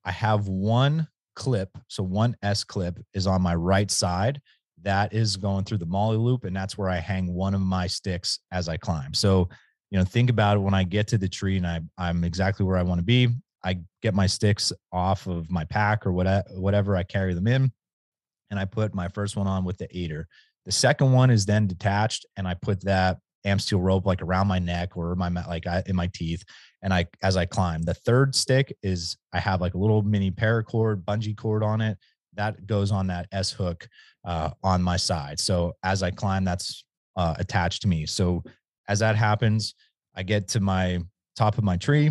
I 0.03 0.11
have 0.11 0.49
one 0.49 1.07
clip. 1.33 1.69
So 1.87 2.03
one 2.03 2.35
S 2.43 2.65
clip 2.65 2.99
is 3.13 3.25
on 3.25 3.41
my 3.41 3.55
right 3.55 3.89
side. 3.89 4.41
That 4.83 5.13
is 5.13 5.37
going 5.37 5.63
through 5.63 5.77
the 5.77 5.85
MOLLE 5.85 6.17
loop. 6.17 6.43
And 6.43 6.53
that's 6.53 6.77
where 6.77 6.89
I 6.89 6.97
hang 6.97 7.33
one 7.33 7.55
of 7.55 7.61
my 7.61 7.87
sticks 7.87 8.39
as 8.51 8.67
I 8.67 8.75
climb. 8.75 9.13
So, 9.13 9.47
you 9.95 10.01
know, 10.01 10.03
think 10.03 10.29
about 10.29 10.57
it 10.57 10.59
when 10.59 10.73
I 10.73 10.83
get 10.83 11.07
to 11.07 11.17
the 11.17 11.29
tree 11.29 11.55
and 11.55 11.65
I, 11.65 11.79
I'm 11.97 12.25
exactly 12.25 12.65
where 12.65 12.75
I 12.75 12.81
want 12.81 12.99
to 12.99 13.05
be. 13.05 13.29
I 13.63 13.79
get 14.01 14.13
my 14.13 14.27
sticks 14.27 14.73
off 14.91 15.25
of 15.25 15.49
my 15.49 15.63
pack 15.63 16.05
or 16.05 16.11
whatever, 16.11 16.43
whatever 16.51 16.97
I 16.97 17.03
carry 17.03 17.33
them 17.33 17.47
in. 17.47 17.71
And 18.51 18.59
I 18.59 18.65
put 18.65 18.93
my 18.93 19.07
first 19.07 19.37
one 19.37 19.47
on 19.47 19.63
with 19.63 19.77
the 19.77 19.87
aider. 19.97 20.27
The 20.65 20.73
second 20.73 21.13
one 21.13 21.29
is 21.29 21.45
then 21.45 21.65
detached 21.65 22.25
and 22.35 22.45
I 22.45 22.55
put 22.55 22.83
that 22.83 23.19
Amsteel 23.47 23.81
rope 23.81 24.05
like 24.05 24.21
around 24.21 24.47
my 24.47 24.59
neck 24.59 24.97
or 24.97 25.15
my 25.15 25.29
like 25.29 25.65
I, 25.65 25.81
in 25.85 25.95
my 25.95 26.09
teeth 26.13 26.43
and 26.81 26.91
i 26.91 27.05
as 27.21 27.37
i 27.37 27.45
climb 27.45 27.83
the 27.83 27.93
third 27.93 28.33
stick 28.33 28.75
is 28.81 29.17
i 29.33 29.39
have 29.39 29.61
like 29.61 29.75
a 29.75 29.77
little 29.77 30.01
mini 30.01 30.31
paracord 30.31 31.03
bungee 31.03 31.37
cord 31.37 31.61
on 31.61 31.79
it 31.79 31.95
that 32.33 32.65
goes 32.65 32.91
on 32.91 33.05
that 33.05 33.27
s 33.31 33.51
hook 33.51 33.87
uh, 34.25 34.49
on 34.63 34.81
my 34.81 34.97
side 34.97 35.39
so 35.39 35.73
as 35.83 36.01
i 36.01 36.09
climb 36.09 36.43
that's 36.43 36.85
uh, 37.17 37.35
attached 37.37 37.83
to 37.83 37.87
me 37.87 38.07
so 38.07 38.43
as 38.87 38.97
that 38.97 39.15
happens 39.15 39.75
i 40.15 40.23
get 40.23 40.47
to 40.47 40.59
my 40.59 40.99
top 41.35 41.57
of 41.57 41.63
my 41.63 41.77
tree 41.77 42.09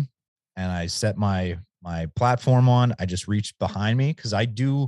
and 0.55 0.71
i 0.71 0.85
set 0.85 1.17
my 1.17 1.57
my 1.81 2.07
platform 2.15 2.67
on 2.69 2.93
i 2.99 3.05
just 3.05 3.27
reach 3.27 3.57
behind 3.59 3.97
me 3.97 4.13
because 4.13 4.33
i 4.33 4.45
do 4.45 4.87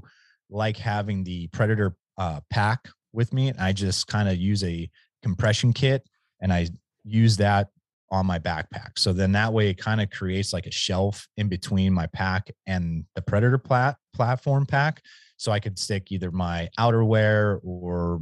like 0.49 0.77
having 0.77 1.23
the 1.23 1.47
predator 1.47 1.95
uh, 2.17 2.39
pack 2.49 2.87
with 3.13 3.33
me 3.33 3.49
and 3.49 3.59
i 3.59 3.71
just 3.71 4.07
kind 4.07 4.27
of 4.29 4.37
use 4.37 4.63
a 4.63 4.89
compression 5.23 5.73
kit 5.73 6.07
and 6.41 6.53
I 6.53 6.67
use 7.03 7.37
that 7.37 7.69
on 8.09 8.25
my 8.25 8.39
backpack. 8.39 8.97
So 8.97 9.11
then 9.11 9.33
that 9.33 9.51
way 9.51 9.69
it 9.69 9.77
kind 9.77 9.99
of 9.99 10.09
creates 10.09 10.53
like 10.53 10.65
a 10.65 10.71
shelf 10.71 11.27
in 11.35 11.49
between 11.49 11.93
my 11.93 12.07
pack 12.07 12.49
and 12.65 13.03
the 13.15 13.21
Predator 13.21 13.57
plat- 13.57 13.97
platform 14.13 14.65
pack. 14.65 15.01
So 15.35 15.51
I 15.51 15.59
could 15.59 15.77
stick 15.77 16.11
either 16.11 16.31
my 16.31 16.69
outerwear 16.79 17.59
or 17.63 18.19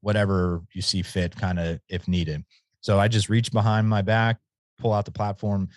whatever 0.00 0.62
you 0.74 0.82
see 0.82 1.02
fit, 1.02 1.34
kind 1.34 1.58
of 1.58 1.80
if 1.88 2.06
needed. 2.08 2.44
So 2.82 3.00
I 3.00 3.08
just 3.08 3.28
reach 3.28 3.50
behind 3.50 3.88
my 3.88 4.02
back, 4.02 4.38
pull 4.78 4.92
out 4.92 5.06
the 5.06 5.10
platform. 5.10 5.68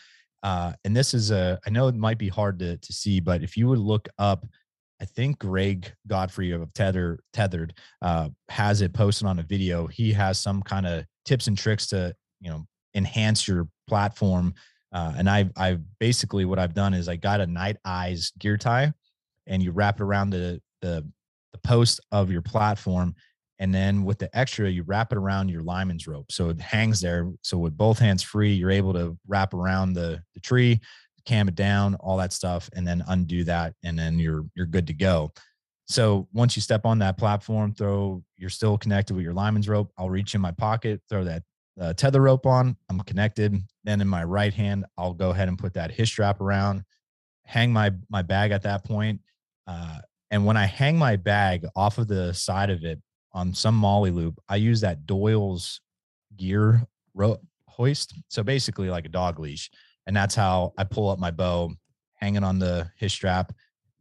Uh, 0.44 0.74
and 0.84 0.96
this 0.96 1.13
is 1.13 1.32
a, 1.32 1.60
I 1.65 1.70
know 1.70 1.88
it 1.88 1.96
might 1.96 2.18
be 2.18 2.30
hard 2.30 2.60
to, 2.60 2.78
to 2.78 2.94
see, 2.94 3.20
but 3.20 3.41
if 3.41 3.56
you 3.56 3.68
would 3.68 3.80
look 3.80 4.10
up, 4.20 4.46
I 5.02 5.06
think 5.06 5.39
Greg 5.39 5.91
Godfrey 6.08 6.52
of 6.52 6.72
Tether 6.74 7.20
Tethered 7.34 7.74
uh, 8.02 8.30
has 8.50 8.82
it 8.82 8.94
posted 8.94 9.28
on 9.28 9.39
a 9.39 9.44
video. 9.44 9.88
He 9.88 10.13
has 10.13 10.39
some 10.39 10.62
kind 10.62 10.86
of 10.86 11.06
tips 11.26 11.48
and 11.48 11.58
tricks 11.58 11.88
to 11.88 12.15
you 12.39 12.50
know 12.50 12.65
enhance 12.94 13.48
your 13.48 13.68
platform. 13.88 14.54
Uh, 14.94 15.13
and 15.18 15.30
I 15.30 15.50
I 15.58 15.80
basically 16.00 16.46
what 16.46 16.60
I've 16.60 16.74
done 16.74 16.94
is 16.94 17.10
I 17.10 17.18
got 17.18 17.41
a 17.41 17.48
Nite 17.48 17.78
Ize 17.84 18.32
gear 18.39 18.58
tie, 18.58 18.94
and 19.48 19.62
you 19.62 19.72
wrap 19.72 20.00
it 20.00 20.04
around 20.04 20.30
the 20.30 20.62
the 20.82 21.06
the 21.52 21.60
post 21.60 22.00
of 22.12 22.32
your 22.32 22.41
platform, 22.41 23.15
and 23.60 23.74
then 23.74 24.04
with 24.04 24.20
the 24.20 24.36
extra 24.38 24.70
you 24.70 24.84
wrap 24.84 25.12
it 25.12 25.18
around 25.18 25.50
your 25.50 25.63
lineman's 25.63 26.08
rope, 26.08 26.32
so 26.32 26.50
it 26.50 26.60
hangs 26.60 27.02
there. 27.02 27.32
So 27.41 27.58
with 27.58 27.78
both 27.78 28.00
hands 28.00 28.24
free, 28.24 28.54
you're 28.54 28.72
able 28.72 28.94
to 28.94 29.18
wrap 29.28 29.54
around 29.54 29.94
the 29.94 30.22
the 30.34 30.39
tree, 30.39 30.80
cam 31.26 31.48
it 31.48 31.56
down, 31.56 31.96
all 31.96 32.18
that 32.18 32.34
stuff, 32.34 32.70
and 32.74 32.88
then 32.88 33.04
undo 33.08 33.44
that, 33.46 33.74
and 33.84 33.98
then 33.98 34.20
you're 34.20 34.46
you're 34.56 34.65
good 34.65 34.88
to 34.88 34.94
go. 34.94 35.32
So 35.88 36.28
once 36.34 36.56
you 36.56 36.62
step 36.62 36.86
on 36.86 37.00
that 37.00 37.18
platform, 37.18 37.74
throw 37.74 38.24
you're 38.38 38.50
still 38.50 38.78
connected 38.78 39.15
with 39.15 39.24
your 39.24 39.34
lineman's 39.34 39.70
rope. 39.70 39.91
I'll 39.98 40.10
reach 40.10 40.36
in 40.36 40.41
my 40.41 40.52
pocket, 40.52 41.02
throw 41.10 41.24
that 41.24 41.44
uh, 41.80 41.94
tether 41.94 42.22
rope 42.22 42.46
on. 42.46 42.76
I'm 42.89 43.00
connected. 43.02 43.56
Then 43.84 44.02
in 44.02 44.08
my 44.08 44.24
right 44.24 44.54
hand, 44.54 44.86
I'll 44.98 45.13
go 45.13 45.30
ahead 45.30 45.48
and 45.48 45.58
put 45.58 45.74
that 45.76 45.91
his 45.91 46.10
strap 46.10 46.41
around, 46.41 46.84
hang 47.46 47.72
my 47.72 47.91
my 48.10 48.22
bag 48.22 48.52
at 48.52 48.63
that 48.63 48.84
point. 48.84 49.22
Uh, 49.68 50.00
and 50.32 50.46
when 50.46 50.58
I 50.58 50.65
hang 50.65 50.98
my 50.98 51.15
bag 51.15 51.65
off 51.76 51.98
of 51.98 52.08
the 52.08 52.34
side 52.34 52.70
of 52.70 52.84
it 52.84 53.00
on 53.36 53.54
some 53.54 53.76
MOLLE 53.76 54.10
loop, 54.10 54.41
I 54.50 54.56
use 54.56 54.82
that 54.82 55.06
Doyle's 55.06 55.82
gear 56.38 56.82
ro- 57.13 57.41
hoist. 57.67 58.15
So 58.30 58.41
basically 58.41 58.89
like 58.89 59.06
a 59.06 59.10
dog 59.10 59.39
leash. 59.39 59.69
And 60.08 60.15
that's 60.15 60.34
how 60.34 60.74
I 60.78 60.86
pull 60.86 61.10
up 61.10 61.19
my 61.19 61.32
bow, 61.32 61.74
hanging 62.15 62.43
on 62.43 62.60
the 62.60 62.89
his 62.98 63.12
strap, 63.12 63.52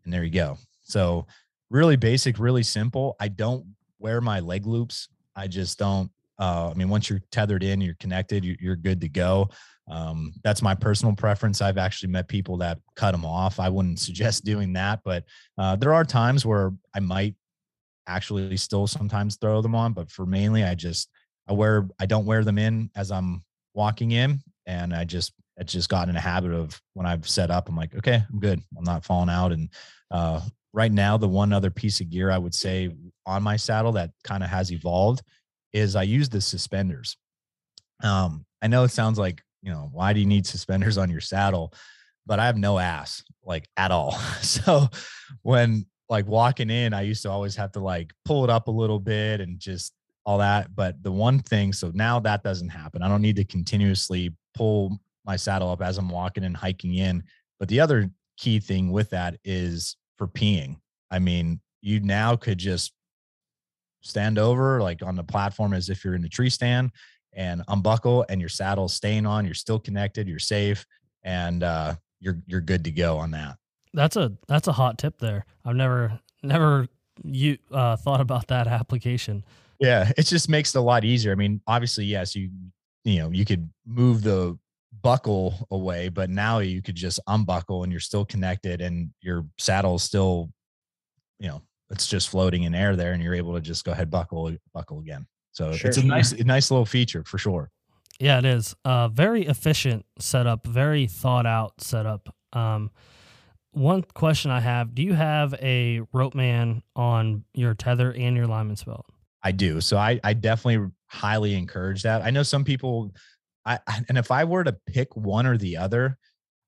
and 0.05 0.13
there 0.13 0.23
you 0.23 0.31
go. 0.31 0.57
So 0.83 1.27
really 1.71 1.97
basic, 1.97 2.39
really 2.39 2.63
simple. 2.63 3.17
I 3.19 3.29
don't 3.29 3.65
wear 3.99 4.21
my 4.21 4.41
leg 4.41 4.67
loops. 4.67 5.09
I 5.35 5.49
just 5.49 5.79
don't. 5.79 6.11
Uh, 6.39 6.71
I 6.71 6.75
mean, 6.75 6.89
once 6.89 7.09
you're 7.09 7.23
tethered 7.31 7.63
in, 7.63 7.81
you're 7.81 7.97
connected, 8.01 8.45
you're, 8.45 8.57
you're 8.61 8.77
good 8.77 9.01
to 9.01 9.09
go. 9.09 9.49
Um, 9.89 10.33
that's 10.43 10.63
my 10.63 10.75
personal 10.75 11.15
preference. 11.15 11.63
I've 11.63 11.79
actually 11.79 12.11
met 12.11 12.29
people 12.29 12.57
that 12.59 12.79
cut 12.97 13.13
them 13.13 13.25
off. 13.25 13.59
I 13.59 13.69
wouldn't 13.69 13.99
suggest 14.01 14.45
doing 14.45 14.75
that, 14.75 15.01
but 15.05 15.25
uh, 15.59 15.77
there 15.77 15.95
are 15.95 16.05
times 16.05 16.45
where 16.45 16.73
I 16.95 17.01
might 17.01 17.35
actually 18.07 18.57
still 18.57 18.87
sometimes 18.87 19.37
throw 19.37 19.63
them 19.63 19.75
on. 19.75 19.93
But 19.93 20.11
for 20.11 20.27
mainly, 20.27 20.65
I 20.65 20.75
just 20.75 21.09
I 21.49 21.53
wear 21.53 21.89
I 21.99 22.07
don't 22.07 22.27
wear 22.27 22.45
them 22.45 22.59
in 22.59 22.91
as 22.97 23.11
I'm 23.11 23.45
walking 23.75 24.13
in, 24.13 24.41
and 24.67 24.95
I 24.95 25.05
just 25.05 25.33
it's 25.57 25.73
just 25.73 25.89
gotten 25.89 26.11
in 26.11 26.17
a 26.17 26.21
habit 26.21 26.53
of 26.53 26.81
when 26.95 27.07
I've 27.07 27.29
set 27.29 27.51
up, 27.51 27.69
I'm 27.69 27.77
like, 27.77 27.95
okay, 27.95 28.23
I'm 28.33 28.41
good. 28.41 28.61
I'm 28.77 28.85
not 28.85 29.05
falling 29.05 29.31
out, 29.31 29.53
and 29.53 29.69
uh, 30.11 30.41
right 30.75 30.93
now 30.93 31.17
the 31.17 31.29
one 31.29 31.53
other 31.53 31.71
piece 31.71 32.01
of 32.01 32.11
gear 32.11 32.31
i 32.31 32.37
would 32.37 32.55
say 32.55 32.91
on 33.25 33.43
my 33.43 33.57
saddle 33.57 33.93
that 33.93 34.11
kind 34.25 34.43
of 34.43 34.51
has 34.51 34.71
evolved 34.73 35.23
is 35.73 35.97
i 35.97 36.03
use 36.03 36.29
the 36.29 36.41
suspenders 36.41 37.17
um 38.03 38.45
i 38.61 38.67
know 38.67 38.83
it 38.83 38.91
sounds 38.91 39.19
like 39.19 39.41
you 39.63 39.71
know 39.71 39.89
why 39.93 40.13
do 40.13 40.21
you 40.21 40.27
need 40.27 40.45
suspenders 40.45 40.99
on 40.99 41.09
your 41.09 41.21
saddle 41.21 41.73
but 42.27 42.39
i 42.39 42.47
have 42.47 42.59
no 42.59 42.79
ass 42.79 43.23
like 43.45 43.69
at 43.77 43.91
all 43.91 44.13
so 44.43 44.89
when 45.43 45.87
like 46.09 46.27
walking 46.27 46.71
in 46.71 46.93
i 46.93 47.01
used 47.03 47.23
to 47.23 47.31
always 47.31 47.57
have 47.57 47.73
to 47.73 47.81
like 47.81 48.13
pull 48.25 48.45
it 48.45 48.51
up 48.51 48.69
a 48.69 48.71
little 48.71 49.01
bit 49.01 49.41
and 49.41 49.59
just 49.59 49.93
all 50.27 50.39
that 50.39 50.75
but 50.75 51.03
the 51.03 51.13
one 51.13 51.39
thing 51.39 51.73
so 51.73 51.91
now 51.95 52.19
that 52.19 52.43
doesn't 52.43 52.69
happen 52.69 53.03
i 53.03 53.09
don't 53.09 53.23
need 53.23 53.37
to 53.37 53.45
continuously 53.45 54.35
pull 54.55 54.99
my 55.25 55.37
saddle 55.37 55.71
up 55.71 55.83
as 55.83 55.99
i'm 55.99 56.09
walking 56.09 56.45
and 56.45 56.57
hiking 56.57 56.95
in 56.95 57.23
but 57.59 57.69
the 57.69 57.81
other 57.81 58.11
key 58.37 58.59
thing 58.59 58.91
with 58.91 59.11
that 59.11 59.39
is 59.45 59.97
for 60.17 60.27
peeing. 60.27 60.77
I 61.11 61.19
mean, 61.19 61.61
you 61.83 62.01
now 62.01 62.37
could 62.37 62.59
just 62.59 62.93
stand 64.01 64.39
over 64.39 64.83
like 64.83 65.03
on 65.03 65.17
the 65.17 65.25
platform 65.25 65.73
as 65.73 65.89
if 65.89 66.05
you're 66.05 66.15
in 66.15 66.23
the 66.23 66.29
tree 66.29 66.51
stand 66.51 66.91
and 67.33 67.63
unbuckle 67.69 68.25
and 68.29 68.41
your 68.41 68.49
saddle's 68.49 68.95
staying 68.95 69.27
on, 69.27 69.45
you're 69.45 69.55
still 69.55 69.79
connected, 69.79 70.29
you're 70.29 70.39
safe, 70.39 70.85
and 71.23 71.63
uh, 71.63 71.95
you're 72.21 72.39
you're 72.47 72.61
good 72.61 72.85
to 72.85 72.91
go 72.91 73.19
on 73.19 73.31
that. 73.33 73.57
That's 73.95 74.17
a 74.17 74.33
that's 74.49 74.69
a 74.69 74.73
hot 74.73 74.99
tip 74.99 75.19
there. 75.19 75.47
I've 75.65 75.77
never 75.77 76.21
never 76.43 76.89
you 77.23 77.59
uh, 77.71 77.97
thought 77.97 78.21
about 78.21 78.49
that 78.49 78.67
application. 78.67 79.45
Yeah, 79.79 80.11
it 80.17 80.25
just 80.25 80.49
makes 80.49 80.75
it 80.75 80.79
a 80.79 80.83
lot 80.83 81.05
easier. 81.05 81.33
I 81.33 81.37
mean, 81.37 81.61
obviously, 81.67 82.05
yes, 82.05 82.35
you 82.35 82.51
you 83.05 83.21
know, 83.21 83.31
you 83.31 83.45
could 83.45 83.71
move 83.87 84.23
the 84.23 84.59
buckle 85.03 85.67
away, 85.71 86.09
but 86.09 86.31
now 86.31 86.59
you 86.59 86.83
could 86.83 86.95
just 86.95 87.21
unbuckle 87.27 87.83
and 87.83 87.93
you're 87.93 88.01
still 88.01 88.25
connected 88.25 88.81
and 88.81 89.11
your 89.21 89.47
saddle 89.59 89.97
is 89.97 90.03
still, 90.03 90.51
you 91.39 91.49
know, 91.49 91.63
it's 91.91 92.07
just 92.07 92.31
floating 92.31 92.63
in 92.63 92.75
air 92.75 92.97
there 92.97 93.13
and 93.13 93.23
you're 93.23 93.35
able 93.35 93.55
to 93.55 93.61
just 93.61 93.85
go 93.85 93.93
ahead 93.93 94.11
buckle 94.11 94.57
buckle 94.73 95.01
again. 95.01 95.27
So 95.53 95.73
sure, 95.73 95.89
it's 95.89 95.99
a 95.99 96.03
nice 96.05 96.33
a 96.33 96.45
nice 96.45 96.71
little 96.71 96.87
feature 96.87 97.23
for 97.25 97.39
sure. 97.39 97.71
Yeah, 98.19 98.39
it 98.39 98.45
is. 98.45 98.75
Uh 98.85 99.09
very 99.09 99.47
efficient 99.47 100.05
setup, 100.19 100.67
very 100.67 101.07
thought 101.07 101.47
out 101.47 101.81
setup. 101.81 102.35
Um 102.53 102.91
one 103.75 104.03
question 104.15 104.51
I 104.51 104.61
have, 104.61 104.95
do 104.95 105.03
you 105.03 105.15
have 105.15 105.55
a 105.55 106.01
rope 106.13 106.35
man 106.35 106.83
on 106.97 107.45
your 107.55 107.75
tether 107.75 108.13
and 108.13 108.37
your 108.37 108.47
lineman's 108.47 108.85
belt? 108.85 109.07
I 109.43 109.53
do. 109.53 109.81
So 109.81 109.97
I 109.99 110.19
I 110.25 110.33
definitely 110.33 110.91
highly 111.07 111.55
encourage 111.55 112.03
that. 112.03 112.23
I 112.23 112.31
know 112.31 112.43
some 112.43 112.65
people 112.65 113.13
I 113.67 113.79
and 114.09 114.17
if 114.17 114.31
I 114.31 114.45
were 114.45 114.65
to 114.65 114.77
pick 114.87 115.15
one 115.17 115.47
or 115.47 115.59
the 115.59 115.77
other, 115.77 116.19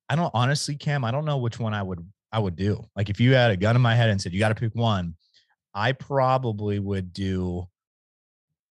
I 0.08 0.16
don't 0.16 0.30
honestly, 0.34 0.76
Cam, 0.76 1.04
I 1.04 1.10
don't 1.10 1.24
know 1.24 1.38
which 1.38 1.58
one 1.58 1.74
I 1.74 1.82
would 1.82 2.06
I 2.32 2.38
would 2.38 2.56
do. 2.56 2.84
Like 2.94 3.08
if 3.08 3.20
you 3.20 3.34
had 3.34 3.50
a 3.50 3.56
gun 3.56 3.76
in 3.76 3.82
my 3.82 3.94
head 3.94 4.10
and 4.10 4.20
said 4.20 4.32
you 4.32 4.38
got 4.38 4.48
to 4.50 4.54
pick 4.54 4.74
one, 4.74 5.14
I 5.74 5.92
probably 5.92 6.78
would 6.78 7.12
do 7.12 7.66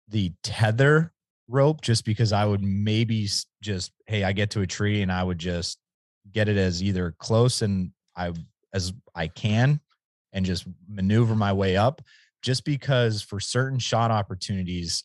the 0.07 0.33
tether 0.43 1.13
rope 1.47 1.81
just 1.81 2.05
because 2.05 2.31
I 2.31 2.45
would 2.45 2.63
maybe 2.63 3.27
just 3.61 3.91
hey, 4.07 4.23
I 4.23 4.31
get 4.31 4.51
to 4.51 4.61
a 4.61 4.67
tree 4.67 5.01
and 5.01 5.11
I 5.11 5.23
would 5.23 5.39
just 5.39 5.77
get 6.31 6.47
it 6.47 6.57
as 6.57 6.83
either 6.83 7.15
close 7.19 7.61
and 7.61 7.91
I 8.19 8.33
as 8.73 8.93
I 9.15 9.27
can 9.27 9.79
and 10.33 10.45
just 10.45 10.67
maneuver 10.87 11.35
my 11.35 11.53
way 11.53 11.77
up 11.77 12.01
just 12.41 12.65
because 12.65 13.21
for 13.21 13.39
certain 13.39 13.79
shot 13.79 14.11
opportunities 14.11 15.03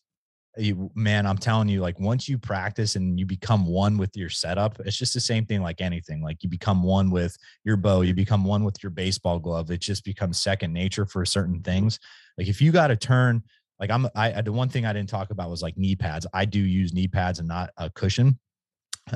you, 0.56 0.90
man, 0.94 1.26
I'm 1.26 1.38
telling 1.38 1.68
you, 1.68 1.80
like 1.80 1.98
once 1.98 2.28
you 2.28 2.38
practice 2.38 2.96
and 2.96 3.18
you 3.18 3.26
become 3.26 3.66
one 3.66 3.98
with 3.98 4.16
your 4.16 4.28
setup, 4.28 4.78
it's 4.84 4.96
just 4.96 5.14
the 5.14 5.20
same 5.20 5.46
thing 5.46 5.62
like 5.62 5.80
anything. 5.80 6.22
Like 6.22 6.42
you 6.42 6.48
become 6.48 6.82
one 6.82 7.10
with 7.10 7.36
your 7.64 7.76
bow, 7.76 8.02
you 8.02 8.14
become 8.14 8.44
one 8.44 8.64
with 8.64 8.82
your 8.82 8.90
baseball 8.90 9.38
glove. 9.38 9.70
It 9.70 9.80
just 9.80 10.04
becomes 10.04 10.40
second 10.40 10.72
nature 10.72 11.06
for 11.06 11.24
certain 11.24 11.60
things. 11.60 11.98
Like 12.38 12.48
if 12.48 12.60
you 12.60 12.70
got 12.70 12.88
to 12.88 12.96
turn, 12.96 13.42
like 13.80 13.90
I'm, 13.90 14.08
I, 14.14 14.40
the 14.42 14.52
one 14.52 14.68
thing 14.68 14.86
I 14.86 14.92
didn't 14.92 15.08
talk 15.08 15.30
about 15.30 15.50
was 15.50 15.62
like 15.62 15.76
knee 15.76 15.96
pads. 15.96 16.26
I 16.32 16.44
do 16.44 16.60
use 16.60 16.92
knee 16.92 17.08
pads 17.08 17.40
and 17.40 17.48
not 17.48 17.70
a 17.76 17.90
cushion. 17.90 18.38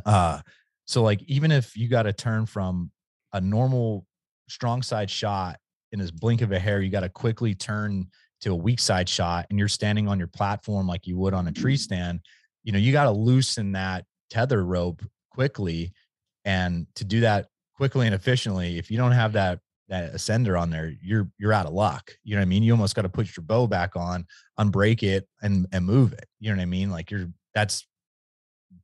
Uh, 0.05 0.41
so 0.87 1.03
like 1.03 1.23
even 1.27 1.53
if 1.53 1.77
you 1.77 1.89
got 1.89 2.03
to 2.03 2.13
turn 2.13 2.47
from 2.47 2.91
a 3.33 3.41
normal 3.41 4.07
strong 4.49 4.83
side 4.83 5.11
shot 5.11 5.59
in 5.93 5.99
this 5.99 6.11
blink 6.11 6.43
of 6.43 6.53
a 6.53 6.59
hair, 6.59 6.81
you 6.81 6.91
got 6.91 7.01
to 7.01 7.09
quickly 7.09 7.55
turn 7.55 8.07
to 8.41 8.53
a 8.53 8.55
weak 8.55 8.79
side 8.79 9.09
shot 9.09 9.47
and 9.51 9.59
you're 9.59 9.69
standing 9.69 10.09
on 10.09 10.19
your 10.19 10.29
platform 10.29 10.87
like 10.87 11.07
you 11.07 11.17
would 11.19 11.35
on 11.35 11.49
a 11.49 11.53
tree 11.53 11.75
mm-hmm. 11.75 11.81
stand, 11.81 12.21
you 12.63 12.73
know, 12.73 12.79
you 12.79 12.93
got 12.93 13.05
to 13.05 13.11
loosen 13.11 13.73
that 13.73 14.05
tether 14.31 14.65
rope 14.65 15.03
quickly. 15.31 15.93
And 16.45 16.87
to 16.95 17.05
do 17.05 17.21
that 17.21 17.49
quickly 17.75 18.07
and 18.07 18.15
efficiently, 18.15 18.79
if 18.79 18.91
you 18.91 18.97
don't 18.97 19.13
have 19.13 19.33
that 19.33 19.61
that 19.89 20.13
ascender 20.13 20.61
on 20.61 20.71
there, 20.71 20.93
you're 21.03 21.29
you're 21.39 21.53
out 21.53 21.67
of 21.67 21.73
luck. 21.73 22.13
You 22.23 22.35
know 22.35 22.41
what 22.41 22.47
I 22.47 22.49
mean? 22.49 22.63
You 22.63 22.73
almost 22.73 22.95
got 22.95 23.03
to 23.03 23.09
put 23.09 23.37
your 23.37 23.45
bow 23.45 23.67
back 23.67 23.97
on, 23.97 24.27
unbreak 24.59 25.03
it, 25.03 25.27
and 25.43 25.67
and 25.73 25.85
move 25.85 26.13
it. 26.13 26.27
You 26.41 26.51
know 26.51 26.57
what 26.57 26.63
I 26.63 26.67
mean? 26.67 26.91
Like 26.91 27.11
you're 27.11 27.29
that's 27.55 27.87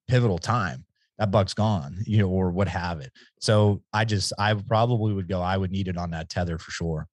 pivotal 0.08 0.38
time. 0.38 0.84
That 1.18 1.30
buck's 1.30 1.54
gone, 1.54 2.02
you 2.06 2.18
know, 2.18 2.28
or 2.28 2.50
what 2.50 2.68
have 2.68 3.00
it. 3.00 3.12
So 3.40 3.82
I 3.92 4.04
just 4.04 4.32
I 4.38 4.54
probably 4.54 5.12
would 5.12 5.28
go, 5.28 5.40
I 5.40 5.56
would 5.56 5.70
need 5.70 5.88
it 5.88 5.96
on 5.96 6.10
that 6.10 6.28
tether 6.28 6.58
for 6.58 6.70
sure. 6.70 7.08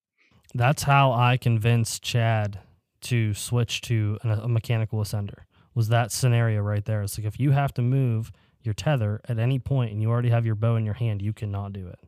That's 0.54 0.84
how 0.84 1.12
I 1.12 1.38
convinced 1.38 2.02
Chad 2.02 2.60
to 3.02 3.34
switch 3.34 3.82
to 3.82 4.18
a 4.24 4.48
mechanical 4.48 5.00
ascender. 5.00 5.46
Was 5.74 5.88
that 5.90 6.12
scenario 6.12 6.62
right 6.62 6.84
there? 6.84 7.02
It's 7.02 7.18
like 7.18 7.26
if 7.26 7.40
you 7.40 7.52
have 7.52 7.74
to 7.76 7.82
move 7.82 8.32
your 8.62 8.74
tether 8.74 9.22
at 9.28 9.40
any 9.40 9.60
point 9.60 9.92
and 9.92 10.02
you 10.02 10.10
already 10.10 10.30
have 10.30 10.46
your 10.46 10.56
bow 10.56 10.76
in 10.76 10.86
your 10.86 10.94
hand, 10.94 11.22
you 11.22 11.34
cannot 11.34 11.74
do 11.74 11.88
it. 11.88 12.00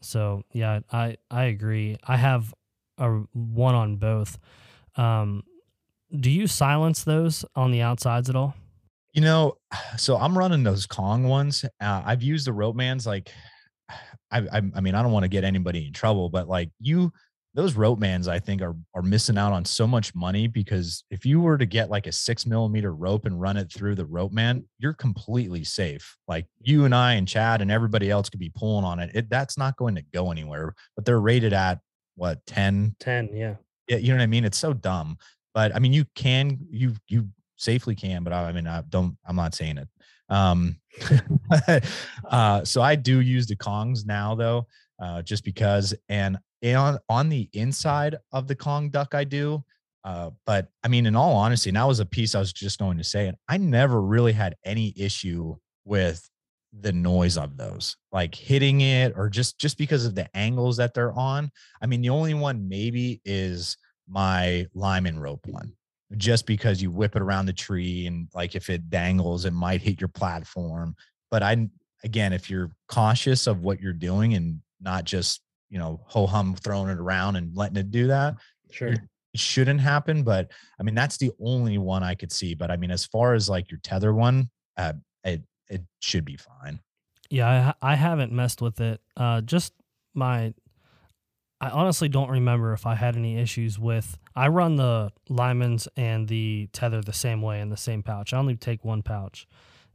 So 0.00 0.42
yeah, 0.52 0.80
I 0.92 1.16
I 1.30 1.44
agree. 1.44 1.96
I 2.06 2.16
have 2.16 2.54
a 2.98 3.08
one 3.32 3.74
on 3.74 3.96
both. 3.96 4.38
Um, 4.96 5.44
do 6.18 6.30
you 6.30 6.46
silence 6.46 7.04
those 7.04 7.44
on 7.54 7.70
the 7.70 7.82
outsides 7.82 8.28
at 8.28 8.36
all? 8.36 8.54
You 9.12 9.22
know, 9.22 9.56
so 9.96 10.16
I'm 10.16 10.36
running 10.36 10.62
those 10.62 10.86
Kong 10.86 11.24
ones. 11.24 11.64
Uh, 11.80 12.02
I've 12.04 12.22
used 12.22 12.46
the 12.46 12.52
rope 12.52 12.76
mans. 12.76 13.06
Like, 13.06 13.30
I, 14.30 14.40
I, 14.40 14.62
I 14.74 14.80
mean, 14.80 14.94
I 14.94 15.02
don't 15.02 15.12
want 15.12 15.24
to 15.24 15.28
get 15.28 15.44
anybody 15.44 15.86
in 15.86 15.92
trouble, 15.92 16.28
but 16.28 16.48
like 16.48 16.70
you 16.80 17.12
those 17.54 17.74
rope 17.74 17.98
mans 17.98 18.28
I 18.28 18.38
think 18.38 18.62
are 18.62 18.76
are 18.94 19.02
missing 19.02 19.36
out 19.38 19.52
on 19.52 19.64
so 19.64 19.86
much 19.86 20.14
money 20.14 20.46
because 20.46 21.02
if 21.10 21.26
you 21.26 21.40
were 21.40 21.58
to 21.58 21.66
get 21.66 21.90
like 21.90 22.06
a 22.06 22.12
six 22.12 22.46
millimeter 22.46 22.94
rope 22.94 23.24
and 23.24 23.40
run 23.40 23.56
it 23.56 23.72
through 23.72 23.96
the 23.96 24.06
rope 24.06 24.32
man, 24.32 24.64
you're 24.78 24.92
completely 24.92 25.64
safe. 25.64 26.16
Like 26.28 26.46
you 26.60 26.84
and 26.84 26.94
I 26.94 27.14
and 27.14 27.26
Chad 27.26 27.60
and 27.60 27.70
everybody 27.70 28.10
else 28.10 28.28
could 28.28 28.38
be 28.38 28.52
pulling 28.54 28.84
on 28.84 29.00
it. 29.00 29.10
it 29.14 29.30
that's 29.30 29.58
not 29.58 29.76
going 29.76 29.96
to 29.96 30.04
go 30.14 30.30
anywhere. 30.30 30.74
But 30.94 31.04
they're 31.04 31.20
rated 31.20 31.52
at 31.52 31.80
what 32.14 32.44
10? 32.46 32.94
10, 33.00 33.30
yeah. 33.32 33.54
Yeah, 33.88 33.96
you 33.96 34.08
know 34.08 34.18
what 34.18 34.22
I 34.22 34.26
mean? 34.26 34.44
It's 34.44 34.58
so 34.58 34.72
dumb. 34.72 35.16
But 35.54 35.74
I 35.74 35.78
mean 35.78 35.92
you 35.92 36.04
can 36.14 36.58
you 36.70 36.94
you 37.08 37.28
safely 37.58 37.94
can, 37.94 38.24
but 38.24 38.32
I, 38.32 38.48
I 38.48 38.52
mean 38.52 38.66
I 38.66 38.82
don't 38.88 39.16
I'm 39.26 39.36
not 39.36 39.54
saying 39.54 39.78
it. 39.78 39.88
Um 40.30 40.76
uh 42.30 42.64
so 42.64 42.80
I 42.82 42.94
do 42.94 43.20
use 43.20 43.46
the 43.46 43.56
Kongs 43.56 44.06
now 44.06 44.34
though. 44.34 44.66
Uh, 45.00 45.22
just 45.22 45.44
because, 45.44 45.94
and 46.08 46.38
on 46.64 46.98
on 47.08 47.28
the 47.28 47.48
inside 47.52 48.16
of 48.32 48.48
the 48.48 48.56
Kong 48.56 48.90
duck, 48.90 49.14
I 49.14 49.24
do. 49.24 49.62
Uh, 50.04 50.30
but 50.44 50.68
I 50.82 50.88
mean, 50.88 51.06
in 51.06 51.14
all 51.14 51.36
honesty, 51.36 51.70
and 51.70 51.76
that 51.76 51.86
was 51.86 52.00
a 52.00 52.06
piece 52.06 52.34
I 52.34 52.40
was 52.40 52.52
just 52.52 52.78
going 52.78 52.98
to 52.98 53.04
say, 53.04 53.28
and 53.28 53.36
I 53.48 53.58
never 53.58 54.00
really 54.00 54.32
had 54.32 54.56
any 54.64 54.92
issue 54.96 55.56
with 55.84 56.28
the 56.80 56.92
noise 56.92 57.36
of 57.36 57.56
those, 57.56 57.96
like 58.12 58.34
hitting 58.34 58.80
it 58.80 59.12
or 59.16 59.28
just 59.28 59.58
just 59.58 59.78
because 59.78 60.04
of 60.04 60.14
the 60.14 60.28
angles 60.36 60.76
that 60.78 60.94
they're 60.94 61.12
on. 61.12 61.50
I 61.80 61.86
mean, 61.86 62.00
the 62.00 62.10
only 62.10 62.34
one 62.34 62.68
maybe 62.68 63.20
is 63.24 63.76
my 64.08 64.66
lineman 64.74 65.20
rope 65.20 65.46
one, 65.46 65.74
just 66.16 66.46
because 66.46 66.82
you 66.82 66.90
whip 66.90 67.16
it 67.16 67.22
around 67.22 67.46
the 67.46 67.52
tree 67.52 68.06
and 68.06 68.28
like 68.34 68.54
if 68.54 68.70
it 68.70 68.90
dangles, 68.90 69.44
it 69.44 69.52
might 69.52 69.82
hit 69.82 70.00
your 70.00 70.08
platform. 70.08 70.94
But 71.30 71.42
I 71.42 71.68
again, 72.04 72.32
if 72.32 72.48
you're 72.48 72.70
cautious 72.88 73.46
of 73.46 73.60
what 73.60 73.80
you're 73.80 73.92
doing 73.92 74.34
and 74.34 74.60
not 74.80 75.04
just 75.04 75.42
you 75.70 75.78
know, 75.78 76.00
ho 76.06 76.26
hum 76.26 76.54
throwing 76.54 76.88
it 76.88 76.98
around 76.98 77.36
and 77.36 77.54
letting 77.54 77.76
it 77.76 77.90
do 77.90 78.06
that. 78.06 78.36
Sure. 78.70 78.88
It 78.88 79.00
shouldn't 79.34 79.80
happen, 79.80 80.22
but 80.22 80.50
I 80.80 80.82
mean 80.82 80.94
that's 80.94 81.18
the 81.18 81.30
only 81.40 81.78
one 81.78 82.02
I 82.02 82.14
could 82.14 82.32
see. 82.32 82.54
But 82.54 82.70
I 82.70 82.76
mean, 82.76 82.90
as 82.90 83.04
far 83.04 83.34
as 83.34 83.48
like 83.48 83.70
your 83.70 83.80
tether 83.82 84.14
one, 84.14 84.50
uh, 84.76 84.94
it 85.24 85.42
it 85.68 85.82
should 86.00 86.24
be 86.24 86.36
fine. 86.36 86.80
Yeah, 87.30 87.74
I 87.82 87.92
I 87.92 87.94
haven't 87.94 88.32
messed 88.32 88.62
with 88.62 88.80
it. 88.80 89.00
Uh, 89.16 89.42
just 89.42 89.74
my, 90.14 90.54
I 91.60 91.70
honestly 91.70 92.08
don't 92.08 92.30
remember 92.30 92.72
if 92.72 92.86
I 92.86 92.94
had 92.94 93.16
any 93.16 93.36
issues 93.36 93.78
with. 93.78 94.16
I 94.36 94.48
run 94.48 94.76
the 94.76 95.10
lineman's 95.28 95.88
and 95.96 96.28
the 96.28 96.68
tether 96.72 97.00
the 97.00 97.12
same 97.12 97.42
way 97.42 97.60
in 97.60 97.68
the 97.68 97.76
same 97.76 98.02
pouch. 98.02 98.32
I 98.32 98.38
only 98.38 98.54
take 98.54 98.84
one 98.84 99.02
pouch, 99.02 99.46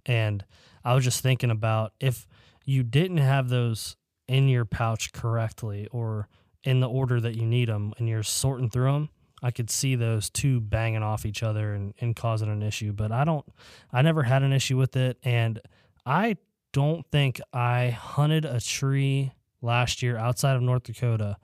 and 0.06 0.44
I 0.84 0.94
was 0.94 1.06
just 1.06 1.22
thinking 1.22 1.52
about 1.52 1.94
if 2.00 2.28
you 2.66 2.84
didn't 2.84 3.18
have 3.18 3.50
those 3.50 3.96
in 4.28 4.50
your 4.50 4.66
pouch 4.66 5.14
correctly 5.14 5.88
or 5.92 6.28
in 6.64 6.80
the 6.80 6.90
order 6.90 7.20
that 7.20 7.36
you 7.36 7.46
need 7.46 7.70
them 7.70 7.94
and 7.98 8.08
you're 8.08 8.24
sorting 8.24 8.70
through 8.70 8.92
them, 8.92 9.10
I 9.42 9.52
could 9.52 9.70
see 9.70 9.96
those 9.96 10.30
two 10.30 10.62
banging 10.62 11.04
off 11.04 11.26
each 11.26 11.44
other 11.44 11.74
and, 11.74 11.94
and 12.00 12.16
causing 12.16 12.50
an 12.50 12.64
issue. 12.64 12.94
But 12.94 13.12
I 13.12 13.26
don't, 13.26 13.46
I 13.92 14.02
never 14.02 14.24
had 14.24 14.44
an 14.44 14.54
issue 14.54 14.78
with 14.78 14.96
it. 14.96 15.18
And 15.24 15.60
I 16.06 16.38
don't 16.72 17.06
think 17.12 17.42
I 17.52 17.90
hunted 17.90 18.46
a 18.46 18.62
tree 18.62 19.34
last 19.62 20.02
year 20.02 20.18
outside 20.18 20.56
of 20.56 20.62
North 20.62 20.84
Dakota 20.84 21.38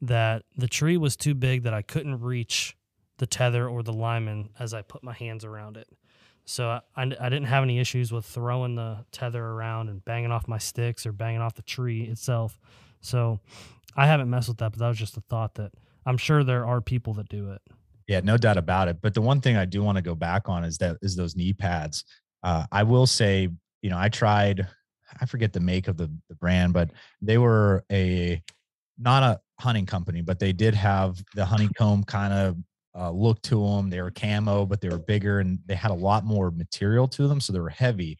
that 0.00 0.44
the 0.56 0.68
tree 0.68 0.96
was 0.96 1.16
too 1.16 1.34
big 1.34 1.62
that 1.62 1.74
I 1.74 1.82
couldn't 1.82 2.20
reach 2.20 2.76
the 3.18 3.26
tether 3.26 3.68
or 3.68 3.82
the 3.82 3.92
lineman 3.92 4.50
as 4.58 4.74
I 4.74 4.82
put 4.82 5.02
my 5.02 5.12
hands 5.12 5.44
around 5.44 5.76
it. 5.76 5.88
So 6.44 6.68
I, 6.68 6.80
I, 6.96 7.02
I 7.02 7.28
didn't 7.28 7.44
have 7.44 7.62
any 7.62 7.78
issues 7.78 8.12
with 8.12 8.26
throwing 8.26 8.74
the 8.74 9.04
tether 9.12 9.42
around 9.42 9.88
and 9.88 10.04
banging 10.04 10.30
off 10.30 10.48
my 10.48 10.58
sticks 10.58 11.06
or 11.06 11.12
banging 11.12 11.40
off 11.40 11.54
the 11.54 11.62
tree 11.62 12.02
itself. 12.02 12.58
So 13.00 13.40
I 13.96 14.06
haven't 14.06 14.28
messed 14.28 14.48
with 14.48 14.58
that, 14.58 14.72
but 14.72 14.78
that 14.80 14.88
was 14.88 14.98
just 14.98 15.16
a 15.16 15.22
thought 15.22 15.54
that 15.54 15.72
I'm 16.04 16.18
sure 16.18 16.44
there 16.44 16.66
are 16.66 16.80
people 16.80 17.14
that 17.14 17.28
do 17.28 17.52
it. 17.52 17.62
Yeah, 18.06 18.20
no 18.20 18.36
doubt 18.36 18.58
about 18.58 18.88
it. 18.88 18.98
But 19.00 19.14
the 19.14 19.22
one 19.22 19.40
thing 19.40 19.56
I 19.56 19.64
do 19.64 19.82
want 19.82 19.96
to 19.96 20.02
go 20.02 20.14
back 20.14 20.48
on 20.48 20.64
is 20.64 20.78
that 20.78 20.98
is 21.00 21.16
those 21.16 21.36
knee 21.36 21.54
pads. 21.54 22.04
Uh, 22.42 22.66
I 22.70 22.82
will 22.82 23.06
say, 23.06 23.48
you 23.80 23.90
know, 23.90 23.98
I 23.98 24.10
tried. 24.10 24.66
I 25.20 25.26
forget 25.26 25.52
the 25.52 25.60
make 25.60 25.88
of 25.88 25.96
the 25.96 26.10
the 26.28 26.34
brand, 26.34 26.74
but 26.74 26.90
they 27.22 27.38
were 27.38 27.84
a 27.90 28.42
not 28.98 29.22
a 29.22 29.40
hunting 29.60 29.86
company, 29.86 30.20
but 30.20 30.38
they 30.38 30.52
did 30.52 30.74
have 30.74 31.22
the 31.34 31.44
honeycomb 31.44 32.04
kind 32.04 32.32
of 32.32 32.56
uh, 32.96 33.10
look 33.10 33.42
to 33.42 33.66
them. 33.66 33.90
They 33.90 34.00
were 34.00 34.10
camo, 34.10 34.66
but 34.66 34.80
they 34.80 34.88
were 34.88 34.98
bigger 34.98 35.40
and 35.40 35.58
they 35.66 35.74
had 35.74 35.90
a 35.90 35.94
lot 35.94 36.24
more 36.24 36.50
material 36.50 37.08
to 37.08 37.28
them, 37.28 37.40
so 37.40 37.52
they 37.52 37.60
were 37.60 37.70
heavy. 37.70 38.18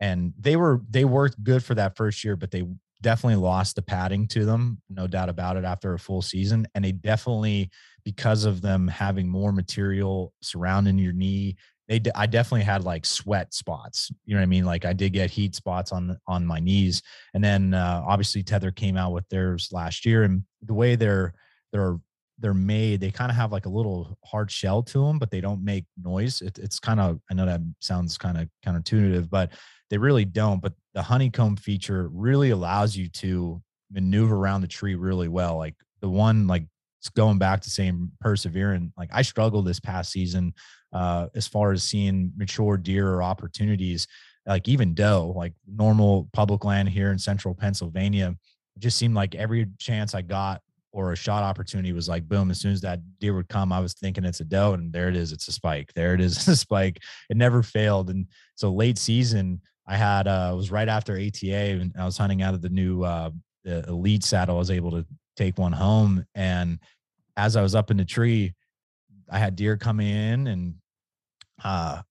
And 0.00 0.32
they 0.38 0.56
were 0.56 0.80
they 0.88 1.04
worked 1.04 1.42
good 1.42 1.62
for 1.62 1.74
that 1.74 1.96
first 1.96 2.24
year, 2.24 2.36
but 2.36 2.50
they 2.50 2.64
definitely 3.02 3.36
lost 3.36 3.76
the 3.76 3.82
padding 3.82 4.26
to 4.28 4.44
them, 4.44 4.80
no 4.88 5.06
doubt 5.06 5.28
about 5.28 5.56
it. 5.56 5.64
After 5.64 5.92
a 5.92 5.98
full 5.98 6.22
season, 6.22 6.66
and 6.74 6.84
they 6.84 6.92
definitely 6.92 7.70
because 8.04 8.44
of 8.44 8.62
them 8.62 8.88
having 8.88 9.28
more 9.28 9.52
material 9.52 10.32
surrounding 10.40 10.98
your 10.98 11.12
knee, 11.12 11.56
they 11.90 12.00
I 12.14 12.26
definitely 12.26 12.64
had 12.64 12.84
like 12.84 13.04
sweat 13.04 13.52
spots. 13.52 14.12
You 14.24 14.34
know 14.34 14.40
what 14.40 14.44
I 14.44 14.46
mean? 14.46 14.64
Like 14.64 14.84
I 14.84 14.92
did 14.92 15.12
get 15.12 15.28
heat 15.28 15.56
spots 15.56 15.90
on 15.90 16.16
on 16.28 16.46
my 16.46 16.60
knees, 16.60 17.02
and 17.34 17.42
then 17.42 17.74
uh, 17.74 18.04
obviously 18.06 18.44
Tether 18.44 18.70
came 18.70 18.96
out 18.96 19.12
with 19.12 19.28
theirs 19.28 19.68
last 19.72 20.06
year, 20.06 20.22
and 20.22 20.44
the 20.62 20.74
way 20.74 20.94
they're 20.94 21.34
they're 21.72 21.98
they're 22.38 22.54
made, 22.54 23.00
they 23.00 23.10
kind 23.10 23.30
of 23.30 23.36
have 23.36 23.52
like 23.52 23.66
a 23.66 23.70
little 23.70 24.16
hard 24.24 24.50
shell 24.50 24.82
to 24.84 25.04
them, 25.04 25.18
but 25.18 25.30
they 25.30 25.40
don't 25.40 25.62
make 25.62 25.84
noise. 26.02 26.40
It, 26.40 26.58
it's 26.58 26.78
kind 26.78 27.00
of 27.00 27.20
I 27.28 27.34
know 27.34 27.44
that 27.44 27.60
sounds 27.80 28.16
kind 28.16 28.38
of 28.38 28.48
counterintuitive, 28.64 29.28
but 29.28 29.50
they 29.90 29.98
really 29.98 30.24
don't. 30.24 30.62
But 30.62 30.74
the 30.94 31.02
honeycomb 31.02 31.56
feature 31.56 32.08
really 32.12 32.50
allows 32.50 32.96
you 32.96 33.08
to 33.08 33.60
maneuver 33.90 34.36
around 34.36 34.60
the 34.60 34.68
tree 34.68 34.94
really 34.94 35.28
well. 35.28 35.56
Like 35.56 35.74
the 36.00 36.08
one 36.08 36.46
like 36.46 36.66
it's 37.00 37.08
going 37.08 37.38
back 37.38 37.62
to 37.62 37.70
saying 37.70 38.12
persevering, 38.20 38.92
like 38.96 39.08
I 39.12 39.22
struggled 39.22 39.66
this 39.66 39.80
past 39.80 40.12
season 40.12 40.54
uh, 40.92 41.28
as 41.34 41.46
far 41.46 41.72
as 41.72 41.82
seeing 41.82 42.32
mature 42.36 42.76
deer 42.76 43.08
or 43.08 43.22
opportunities, 43.22 44.06
like 44.46 44.68
even 44.68 44.94
doe, 44.94 45.32
like 45.36 45.52
normal 45.66 46.28
public 46.32 46.64
land 46.64 46.88
here 46.88 47.12
in 47.12 47.18
central 47.18 47.54
Pennsylvania. 47.54 48.34
It 48.76 48.80
just 48.80 48.98
seemed 48.98 49.14
like 49.14 49.34
every 49.34 49.66
chance 49.78 50.14
I 50.14 50.22
got 50.22 50.62
or 50.92 51.12
a 51.12 51.16
shot 51.16 51.42
opportunity 51.42 51.92
was 51.92 52.08
like 52.08 52.28
boom. 52.28 52.50
As 52.50 52.60
soon 52.60 52.72
as 52.72 52.80
that 52.80 53.00
deer 53.20 53.34
would 53.34 53.48
come, 53.48 53.72
I 53.72 53.80
was 53.80 53.94
thinking 53.94 54.24
it's 54.24 54.40
a 54.40 54.44
doe, 54.44 54.72
and 54.74 54.92
there 54.92 55.08
it 55.08 55.16
is. 55.16 55.32
It's 55.32 55.48
a 55.48 55.52
spike. 55.52 55.92
There 55.94 56.14
it 56.14 56.20
is, 56.20 56.36
it's 56.36 56.48
a 56.48 56.56
spike. 56.56 56.98
It 57.28 57.36
never 57.36 57.62
failed. 57.62 58.10
And 58.10 58.26
so 58.56 58.72
late 58.72 58.98
season, 58.98 59.60
I 59.86 59.96
had 59.96 60.26
uh, 60.26 60.50
it 60.52 60.56
was 60.56 60.70
right 60.70 60.88
after 60.88 61.14
ATA, 61.14 61.54
and 61.54 61.92
I 61.98 62.04
was 62.04 62.16
hunting 62.16 62.42
out 62.42 62.54
of 62.54 62.62
the 62.62 62.68
new 62.68 63.02
uh, 63.02 63.30
the 63.64 63.84
elite 63.88 64.24
saddle. 64.24 64.56
I 64.56 64.58
was 64.58 64.70
able 64.70 64.90
to 64.92 65.06
take 65.36 65.58
one 65.58 65.72
home, 65.72 66.24
and 66.34 66.78
as 67.36 67.56
I 67.56 67.62
was 67.62 67.74
up 67.74 67.90
in 67.90 67.96
the 67.96 68.04
tree, 68.04 68.54
I 69.30 69.38
had 69.38 69.56
deer 69.56 69.76
coming 69.76 70.08
in 70.08 70.46
and 70.48 70.74
uh, 71.64 72.02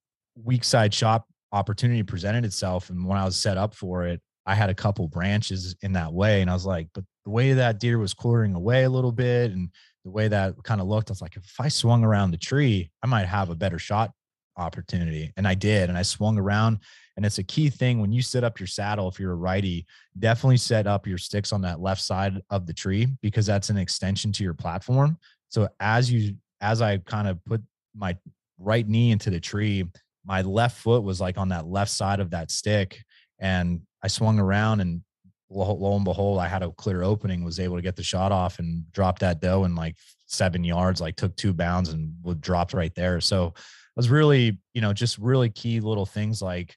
weak 0.44 0.64
side 0.64 0.94
shop 0.94 1.28
opportunity 1.52 2.04
presented 2.04 2.46
itself. 2.46 2.90
And 2.90 3.06
when 3.06 3.18
I 3.18 3.26
was 3.26 3.36
set 3.36 3.58
up 3.58 3.74
for 3.74 4.06
it, 4.06 4.22
I 4.46 4.56
had 4.56 4.70
a 4.70 4.76
couple 4.76 5.08
branches 5.08 5.76
in 5.82 5.94
that 5.94 6.12
way. 6.12 6.42
And 6.42 6.50
I 6.50 6.54
was 6.54 6.66
like, 6.66 6.88
but 6.94 7.04
the 7.26 7.32
way 7.32 7.54
that 7.54 7.80
deer 7.80 8.00
was 8.00 8.14
quartering 8.14 8.56
away 8.56 8.84
a 8.84 8.90
little 8.90 9.12
bit 9.12 9.52
and 9.52 9.70
the 10.04 10.12
way 10.12 10.28
that 10.28 10.56
kind 10.64 10.82
of 10.82 10.88
looked, 10.88 11.10
I 11.10 11.14
was 11.14 11.22
like, 11.22 11.36
if 11.36 11.54
I 11.60 11.68
swung 11.68 12.04
around 12.04 12.32
the 12.32 12.38
tree, 12.38 12.92
I 13.04 13.08
might 13.08 13.28
have 13.28 13.50
a 13.50 13.56
better 13.56 13.78
shot 13.78 14.12
opportunity. 14.58 15.32
And 15.38 15.48
I 15.48 15.54
did. 15.54 15.90
And 15.90 15.98
I 15.98 16.02
swung 16.02 16.38
around. 16.38 16.80
And 17.16 17.26
it's 17.26 17.38
a 17.38 17.44
key 17.44 17.70
thing 17.70 18.00
when 18.00 18.12
you 18.12 18.22
set 18.22 18.44
up 18.44 18.60
your 18.60 18.68
saddle, 18.68 19.10
if 19.10 19.20
you're 19.20 19.34
a 19.34 19.36
righty, 19.36 19.86
definitely 20.18 20.58
set 20.58 20.88
up 20.88 21.06
your 21.06 21.18
sticks 21.18 21.52
on 21.52 21.62
that 21.62 21.82
left 21.82 22.02
side 22.02 22.42
of 22.50 22.66
the 22.66 22.74
tree 22.74 23.08
because 23.22 23.46
that's 23.46 23.70
an 23.70 23.78
extension 23.78 24.32
to 24.34 24.44
your 24.44 24.54
platform. 24.54 25.18
So 25.50 25.68
as 25.80 26.12
you 26.12 26.36
as 26.62 26.82
I 26.82 26.98
kind 26.98 27.28
of 27.28 27.44
put 27.46 27.62
my 27.96 28.18
right 28.60 28.88
knee 28.88 29.12
into 29.12 29.30
the 29.30 29.40
tree, 29.40 29.86
my 30.26 30.42
left 30.42 30.78
foot 30.78 31.04
was 31.04 31.20
like 31.20 31.38
on 31.38 31.50
that 31.50 31.66
left 31.66 31.92
side 31.92 32.20
of 32.20 32.32
that 32.32 32.52
stick. 32.52 33.04
And 33.40 33.82
I 34.04 34.08
swung 34.08 34.40
around 34.40 34.82
and 34.82 35.02
lo, 35.50 35.74
lo 35.74 35.96
and 35.96 36.06
behold, 36.06 36.40
I 36.40 36.48
had 36.48 36.64
a 36.64 36.72
clear 36.72 37.04
opening, 37.04 37.44
was 37.44 37.60
able 37.60 37.78
to 37.78 37.82
get 37.82 37.96
the 37.96 38.04
shot 38.04 38.32
off 38.32 38.60
and 38.60 38.90
drop 38.92 39.20
that 39.20 39.42
doe 39.42 39.64
in 39.64 39.76
like 39.76 39.96
seven 40.26 40.64
yards, 40.64 41.02
like 41.02 41.16
took 41.16 41.36
two 41.36 41.54
bounds 41.54 41.90
and 41.90 42.14
dropped 42.42 42.74
right 42.74 42.94
there. 42.96 43.20
So 43.22 43.48
it 43.48 43.54
was 43.96 44.10
really, 44.10 44.60
you 44.74 44.82
know, 44.82 44.94
just 44.94 45.18
really 45.18 45.50
key 45.50 45.80
little 45.80 46.06
things 46.06 46.42
like 46.42 46.76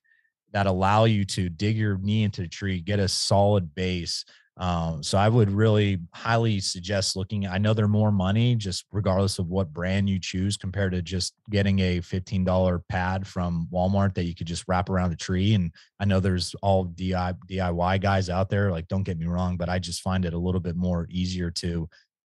that 0.53 0.67
allow 0.67 1.05
you 1.05 1.25
to 1.25 1.49
dig 1.49 1.77
your 1.77 1.99
knee 1.99 2.25
into 2.25 2.43
the 2.43 2.49
tree, 2.49 2.81
get 2.81 2.99
a 2.99 3.09
solid 3.09 3.75
base, 3.75 4.25
um, 4.59 5.03
so 5.03 5.17
I 5.17 5.29
would 5.29 5.51
really 5.51 5.99
highly 6.13 6.61
suggest 6.61 7.17
looking. 7.17 7.47
I 7.47 7.57
know 7.57 7.73
they're 7.73 7.89
more 7.89 8.13
money, 8.13 8.55
just 8.55 8.85
regardless 8.93 9.39
of 9.39 9.49
what 9.49 9.73
brand 9.73 10.11
you 10.11 10.19
choose, 10.19 10.59
compared 10.59 10.93
to 10.93 11.01
just 11.01 11.35
getting 11.51 11.79
a 11.79 12.01
fifteen 12.01 12.45
dollar 12.45 12.83
pad 12.91 13.27
from 13.27 13.67
Walmart 13.73 14.15
that 14.15 14.25
you 14.25 14.35
could 14.35 14.47
just 14.47 14.65
wrap 14.69 14.91
around 14.91 15.13
a 15.13 15.17
tree. 15.17 15.55
And 15.55 15.73
I 15.99 16.05
know 16.05 16.21
there's 16.21 16.55
all 16.63 16.85
DIY 16.87 18.01
guys 18.03 18.29
out 18.29 18.51
there. 18.51 18.71
Like, 18.71 18.89
don't 18.89 19.05
get 19.05 19.19
me 19.19 19.27
wrong, 19.27 19.57
but 19.57 19.71
I 19.71 19.79
just 19.79 20.03
find 20.03 20.25
it 20.27 20.35
a 20.35 20.39
little 20.39 20.61
bit 20.61 20.77
more 20.77 21.07
easier 21.09 21.51
to 21.51 21.89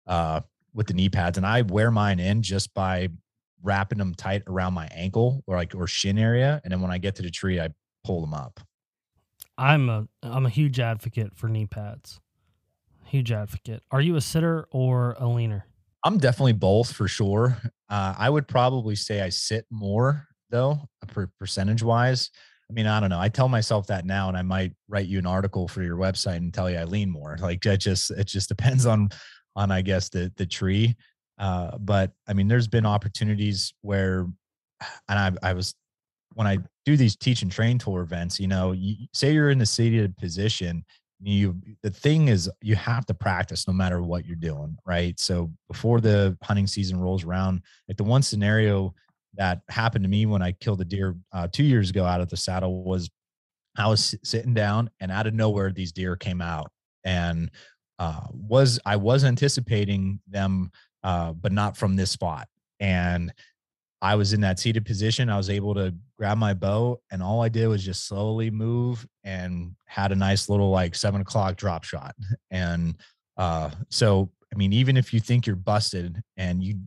uh, 0.06 0.40
with 0.74 0.88
the 0.88 0.94
knee 0.94 1.08
pads, 1.08 1.38
and 1.38 1.46
I 1.46 1.62
wear 1.62 1.90
mine 1.90 2.20
in 2.20 2.42
just 2.42 2.74
by 2.74 3.08
wrapping 3.62 3.98
them 3.98 4.14
tight 4.14 4.42
around 4.46 4.74
my 4.74 4.88
ankle 4.92 5.42
or 5.46 5.56
like 5.56 5.74
or 5.74 5.86
shin 5.86 6.18
area, 6.18 6.60
and 6.64 6.70
then 6.70 6.82
when 6.82 6.90
I 6.90 6.98
get 6.98 7.14
to 7.16 7.22
the 7.22 7.30
tree, 7.30 7.58
I 7.58 7.70
pull 8.04 8.20
them 8.20 8.34
up. 8.34 8.60
I'm 9.60 9.90
a 9.90 10.08
I'm 10.22 10.46
a 10.46 10.50
huge 10.50 10.80
advocate 10.80 11.36
for 11.36 11.46
knee 11.46 11.66
pads. 11.66 12.18
Huge 13.04 13.30
advocate. 13.30 13.82
Are 13.90 14.00
you 14.00 14.16
a 14.16 14.20
sitter 14.20 14.66
or 14.70 15.16
a 15.18 15.28
leaner? 15.28 15.66
I'm 16.02 16.16
definitely 16.16 16.54
both 16.54 16.92
for 16.92 17.06
sure. 17.06 17.58
Uh, 17.90 18.14
I 18.18 18.30
would 18.30 18.48
probably 18.48 18.96
say 18.96 19.20
I 19.20 19.28
sit 19.28 19.66
more 19.70 20.26
though, 20.48 20.88
per- 21.08 21.30
percentage 21.38 21.82
wise. 21.82 22.30
I 22.70 22.72
mean, 22.72 22.86
I 22.86 23.00
don't 23.00 23.10
know. 23.10 23.20
I 23.20 23.28
tell 23.28 23.48
myself 23.48 23.88
that 23.88 24.06
now, 24.06 24.28
and 24.28 24.36
I 24.36 24.42
might 24.42 24.72
write 24.88 25.06
you 25.06 25.18
an 25.18 25.26
article 25.26 25.68
for 25.68 25.82
your 25.82 25.96
website 25.96 26.36
and 26.36 26.54
tell 26.54 26.70
you 26.70 26.78
I 26.78 26.84
lean 26.84 27.10
more. 27.10 27.36
Like 27.42 27.66
it 27.66 27.78
just 27.78 28.10
it 28.12 28.28
just 28.28 28.48
depends 28.48 28.86
on 28.86 29.10
on 29.56 29.70
I 29.70 29.82
guess 29.82 30.08
the 30.08 30.32
the 30.36 30.46
tree. 30.46 30.96
Uh, 31.36 31.76
but 31.76 32.12
I 32.26 32.32
mean, 32.32 32.48
there's 32.48 32.68
been 32.68 32.86
opportunities 32.86 33.74
where, 33.82 34.26
and 35.08 35.18
I 35.18 35.50
I 35.50 35.52
was 35.52 35.74
when 36.34 36.46
I 36.46 36.58
do 36.84 36.96
these 36.96 37.16
teach 37.16 37.42
and 37.42 37.50
train 37.50 37.78
tour 37.78 38.02
events, 38.02 38.38
you 38.38 38.46
know, 38.46 38.72
you, 38.72 39.06
say 39.12 39.32
you're 39.32 39.50
in 39.50 39.58
the 39.58 39.66
seated 39.66 40.16
position, 40.16 40.84
you 41.22 41.54
the 41.82 41.90
thing 41.90 42.28
is 42.28 42.50
you 42.62 42.74
have 42.76 43.04
to 43.06 43.14
practice 43.14 43.68
no 43.68 43.74
matter 43.74 44.00
what 44.02 44.26
you're 44.26 44.36
doing, 44.36 44.76
right? 44.86 45.18
So 45.20 45.50
before 45.68 46.00
the 46.00 46.36
hunting 46.42 46.66
season 46.66 46.98
rolls 46.98 47.24
around, 47.24 47.62
like 47.88 47.96
the 47.96 48.04
one 48.04 48.22
scenario 48.22 48.94
that 49.34 49.60
happened 49.68 50.04
to 50.04 50.08
me 50.08 50.26
when 50.26 50.42
I 50.42 50.52
killed 50.52 50.80
a 50.80 50.84
deer 50.84 51.16
uh, 51.32 51.48
two 51.52 51.64
years 51.64 51.90
ago 51.90 52.04
out 52.04 52.20
of 52.20 52.30
the 52.30 52.36
saddle 52.36 52.84
was 52.84 53.10
I 53.76 53.86
was 53.88 54.16
sitting 54.24 54.54
down 54.54 54.90
and 55.00 55.12
out 55.12 55.26
of 55.26 55.34
nowhere 55.34 55.70
these 55.72 55.92
deer 55.92 56.16
came 56.16 56.40
out 56.40 56.70
and 57.04 57.50
uh, 57.98 58.26
was 58.32 58.80
I 58.86 58.96
was 58.96 59.24
anticipating 59.24 60.20
them, 60.26 60.70
uh, 61.04 61.32
but 61.32 61.52
not 61.52 61.76
from 61.76 61.96
this 61.96 62.10
spot. 62.10 62.48
And 62.80 63.32
I 64.02 64.14
was 64.14 64.32
in 64.32 64.40
that 64.40 64.58
seated 64.58 64.86
position. 64.86 65.28
I 65.28 65.36
was 65.36 65.50
able 65.50 65.74
to 65.74 65.94
grab 66.16 66.38
my 66.38 66.54
bow, 66.54 67.00
and 67.10 67.22
all 67.22 67.42
I 67.42 67.48
did 67.48 67.68
was 67.68 67.84
just 67.84 68.06
slowly 68.06 68.50
move 68.50 69.06
and 69.24 69.74
had 69.86 70.12
a 70.12 70.16
nice 70.16 70.48
little 70.48 70.70
like 70.70 70.94
seven 70.94 71.20
o'clock 71.20 71.56
drop 71.56 71.84
shot. 71.84 72.14
And 72.50 72.96
uh, 73.36 73.70
so, 73.88 74.30
I 74.52 74.56
mean, 74.56 74.72
even 74.72 74.96
if 74.96 75.14
you 75.14 75.20
think 75.20 75.46
you're 75.46 75.56
busted 75.56 76.20
and 76.36 76.62
you 76.62 76.80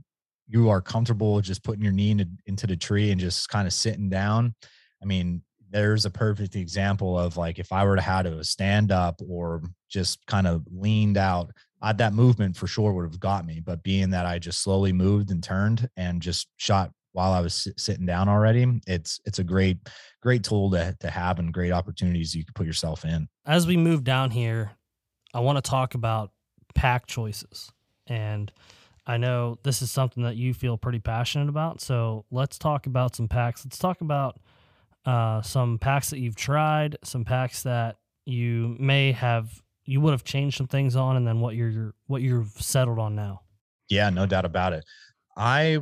you 0.47 0.69
are 0.69 0.81
comfortable 0.81 1.39
just 1.41 1.63
putting 1.63 1.83
your 1.83 1.93
knee 1.93 2.11
into, 2.11 2.27
into 2.45 2.67
the 2.67 2.75
tree 2.75 3.11
and 3.11 3.19
just 3.19 3.49
kind 3.49 3.65
of 3.65 3.73
sitting 3.73 4.09
down, 4.09 4.53
I 5.01 5.05
mean, 5.05 5.41
there's 5.71 6.05
a 6.05 6.11
perfect 6.11 6.55
example 6.55 7.17
of 7.17 7.37
like 7.37 7.59
if 7.59 7.71
I 7.71 7.83
were 7.85 7.95
to 7.95 8.01
have 8.01 8.25
to 8.25 8.43
stand 8.43 8.91
up 8.91 9.19
or 9.27 9.63
just 9.89 10.25
kind 10.27 10.45
of 10.45 10.63
leaned 10.71 11.17
out, 11.17 11.51
uh, 11.81 11.93
that 11.93 12.13
movement 12.13 12.55
for 12.55 12.67
sure 12.67 12.93
would 12.93 13.05
have 13.05 13.19
got 13.19 13.45
me. 13.45 13.59
But 13.59 13.83
being 13.83 14.11
that 14.11 14.25
I 14.25 14.37
just 14.37 14.61
slowly 14.61 14.93
moved 14.93 15.31
and 15.31 15.43
turned 15.43 15.89
and 15.97 16.21
just 16.21 16.47
shot 16.57 16.91
while 17.13 17.31
I 17.31 17.39
was 17.39 17.67
sitting 17.77 18.05
down 18.05 18.27
already, 18.27 18.81
it's 18.85 19.19
it's 19.25 19.39
a 19.39 19.43
great 19.43 19.77
great 20.21 20.43
tool 20.43 20.69
to 20.71 20.95
to 20.99 21.09
have 21.09 21.39
and 21.39 21.53
great 21.53 21.71
opportunities 21.71 22.35
you 22.35 22.43
can 22.43 22.53
put 22.53 22.67
yourself 22.67 23.05
in. 23.05 23.27
As 23.45 23.65
we 23.65 23.77
move 23.77 24.03
down 24.03 24.31
here, 24.31 24.71
I 25.33 25.39
want 25.39 25.57
to 25.57 25.67
talk 25.67 25.95
about 25.95 26.31
pack 26.75 27.07
choices. 27.07 27.71
And 28.07 28.51
I 29.05 29.17
know 29.17 29.57
this 29.63 29.81
is 29.81 29.91
something 29.91 30.23
that 30.23 30.35
you 30.35 30.53
feel 30.53 30.77
pretty 30.77 30.99
passionate 30.99 31.49
about. 31.49 31.81
So 31.81 32.25
let's 32.31 32.57
talk 32.57 32.85
about 32.85 33.15
some 33.15 33.27
packs. 33.27 33.65
Let's 33.65 33.77
talk 33.77 34.01
about 34.01 34.39
uh, 35.05 35.41
some 35.41 35.77
packs 35.77 36.09
that 36.09 36.19
you've 36.19 36.35
tried, 36.35 36.97
some 37.03 37.25
packs 37.25 37.63
that 37.63 37.97
you 38.25 38.75
may 38.79 39.11
have 39.11 39.61
you 39.85 39.99
would 39.99 40.11
have 40.11 40.23
changed 40.23 40.57
some 40.57 40.67
things 40.67 40.95
on, 40.95 41.17
and 41.17 41.27
then 41.27 41.41
what 41.41 41.55
you're 41.55 41.93
what 42.07 42.21
you've 42.21 42.51
settled 42.51 42.99
on 42.99 43.15
now. 43.15 43.41
Yeah, 43.89 44.09
no 44.09 44.25
doubt 44.25 44.45
about 44.45 44.73
it. 44.73 44.85
I 45.35 45.79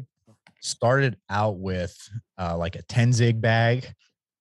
started 0.61 1.17
out 1.29 1.57
with 1.57 1.95
uh, 2.39 2.55
like 2.57 2.75
a 2.75 2.83
Tenzing 2.83 3.41
bag 3.41 3.93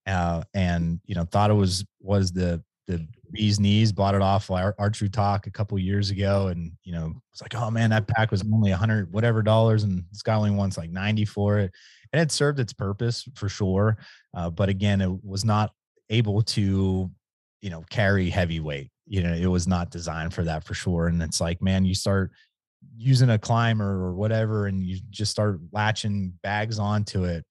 uh, 0.06 0.42
and 0.54 1.00
you 1.04 1.14
know 1.14 1.24
thought 1.24 1.50
it 1.50 1.54
was 1.54 1.84
was 2.00 2.32
the 2.32 2.62
the 2.86 3.06
bee's 3.30 3.60
knees 3.60 3.92
bought 3.92 4.14
it 4.14 4.22
off 4.22 4.48
ArcheryTalk 4.48 5.46
a 5.46 5.50
couple 5.50 5.78
years 5.78 6.10
ago 6.10 6.48
and 6.48 6.72
you 6.82 6.92
know 6.92 7.12
it's 7.32 7.40
like 7.40 7.54
oh 7.54 7.70
man 7.70 7.90
that 7.90 8.08
pack 8.08 8.30
was 8.30 8.42
only 8.52 8.70
100 8.70 9.12
whatever 9.12 9.42
dollars 9.42 9.84
and 9.84 10.04
this 10.10 10.22
guy 10.22 10.34
only 10.34 10.50
wants 10.50 10.76
like 10.76 10.90
90 10.90 11.24
for 11.24 11.58
it. 11.58 11.72
And 12.12 12.20
it 12.20 12.32
served 12.32 12.58
its 12.58 12.72
purpose 12.72 13.28
for 13.36 13.48
sure 13.48 13.98
uh, 14.34 14.50
but 14.50 14.68
again 14.68 15.00
it 15.00 15.24
was 15.24 15.44
not 15.44 15.70
able 16.08 16.42
to 16.42 17.08
you 17.62 17.70
know 17.70 17.84
carry 17.90 18.28
heavy 18.30 18.58
weight 18.58 18.90
you 19.06 19.22
know 19.22 19.32
it 19.32 19.46
was 19.46 19.68
not 19.68 19.90
designed 19.90 20.34
for 20.34 20.42
that 20.42 20.64
for 20.64 20.74
sure 20.74 21.06
and 21.06 21.22
it's 21.22 21.40
like 21.40 21.62
man 21.62 21.84
you 21.84 21.94
start 21.94 22.32
using 22.96 23.30
a 23.30 23.38
climber 23.38 24.04
or 24.04 24.14
whatever 24.14 24.66
and 24.66 24.82
you 24.82 24.98
just 25.10 25.30
start 25.30 25.60
latching 25.72 26.32
bags 26.42 26.78
onto 26.78 27.24
it 27.24 27.44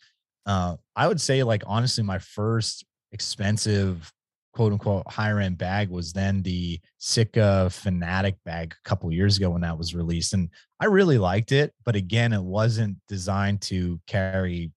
uh, 0.45 0.75
i 0.95 1.07
would 1.07 1.21
say 1.21 1.43
like 1.43 1.63
honestly 1.67 2.03
my 2.03 2.19
first 2.19 2.85
expensive 3.11 4.11
quote 4.53 4.73
unquote 4.73 5.09
higher 5.09 5.39
end 5.39 5.57
bag 5.57 5.89
was 5.89 6.11
then 6.11 6.41
the 6.41 6.79
Sitka 6.97 7.69
Fanatic 7.71 8.35
bag 8.43 8.73
a 8.73 8.87
couple 8.87 9.11
years 9.11 9.37
ago 9.37 9.51
when 9.51 9.61
that 9.61 9.77
was 9.77 9.95
released. 9.95 10.33
And 10.33 10.49
I 10.79 10.85
really 10.85 11.17
liked 11.17 11.51
it. 11.51 11.73
But 11.85 11.95
again, 11.95 12.33
it 12.33 12.43
wasn't 12.43 12.97
designed 13.07 13.61
to 13.63 13.99
carry, 14.07 14.71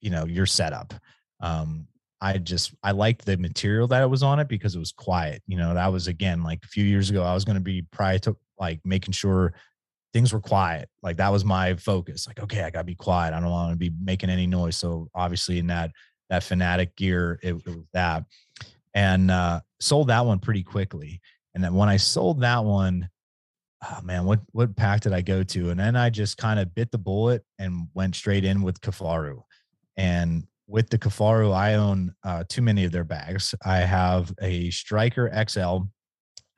you 0.00 0.10
know 0.10 0.26
your 0.26 0.46
setup. 0.46 0.94
Um, 1.40 1.88
I 2.20 2.38
just 2.38 2.74
I 2.82 2.92
liked 2.92 3.24
the 3.24 3.36
material 3.36 3.88
that 3.88 4.02
it 4.02 4.10
was 4.10 4.22
on 4.22 4.38
it 4.38 4.48
because 4.48 4.76
it 4.76 4.78
was 4.78 4.92
quiet. 4.92 5.42
You 5.46 5.56
know, 5.56 5.74
that 5.74 5.92
was 5.92 6.06
again 6.06 6.42
like 6.42 6.64
a 6.64 6.68
few 6.68 6.84
years 6.84 7.10
ago. 7.10 7.22
I 7.22 7.34
was 7.34 7.44
going 7.44 7.56
to 7.56 7.60
be 7.60 7.82
prior 7.82 8.18
to 8.20 8.36
like 8.58 8.80
making 8.84 9.12
sure 9.12 9.54
things 10.16 10.32
were 10.32 10.40
quiet. 10.40 10.88
Like 11.02 11.18
that 11.18 11.30
was 11.30 11.44
my 11.44 11.74
focus. 11.74 12.26
Like, 12.26 12.40
okay, 12.40 12.62
I 12.62 12.70
gotta 12.70 12.84
be 12.84 12.94
quiet. 12.94 13.34
I 13.34 13.40
don't 13.40 13.50
want 13.50 13.72
to 13.72 13.76
be 13.76 13.92
making 14.02 14.30
any 14.30 14.46
noise. 14.46 14.74
So 14.74 15.10
obviously 15.14 15.58
in 15.58 15.66
that 15.66 15.90
that 16.30 16.42
fanatic 16.42 16.96
gear, 16.96 17.38
it, 17.42 17.52
it 17.52 17.66
was 17.66 17.84
that. 17.92 18.24
And 18.94 19.30
uh 19.30 19.60
sold 19.78 20.08
that 20.08 20.24
one 20.24 20.38
pretty 20.38 20.62
quickly. 20.62 21.20
And 21.54 21.62
then 21.62 21.74
when 21.74 21.90
I 21.90 21.98
sold 21.98 22.40
that 22.40 22.64
one, 22.64 23.10
oh 23.84 24.00
man, 24.02 24.24
what 24.24 24.40
what 24.52 24.74
pack 24.74 25.02
did 25.02 25.12
I 25.12 25.20
go 25.20 25.42
to? 25.42 25.68
And 25.68 25.78
then 25.78 25.96
I 25.96 26.08
just 26.08 26.38
kind 26.38 26.58
of 26.58 26.74
bit 26.74 26.90
the 26.90 26.98
bullet 26.98 27.44
and 27.58 27.88
went 27.92 28.14
straight 28.14 28.46
in 28.46 28.62
with 28.62 28.80
Kifaru. 28.80 29.42
And 29.98 30.44
with 30.66 30.88
the 30.88 30.98
Kifaru, 30.98 31.54
I 31.54 31.74
own 31.74 32.14
uh, 32.24 32.44
too 32.48 32.62
many 32.62 32.86
of 32.86 32.92
their 32.92 33.04
bags. 33.04 33.54
I 33.66 33.80
have 33.80 34.32
a 34.40 34.70
Striker 34.70 35.30
XL. 35.46 35.90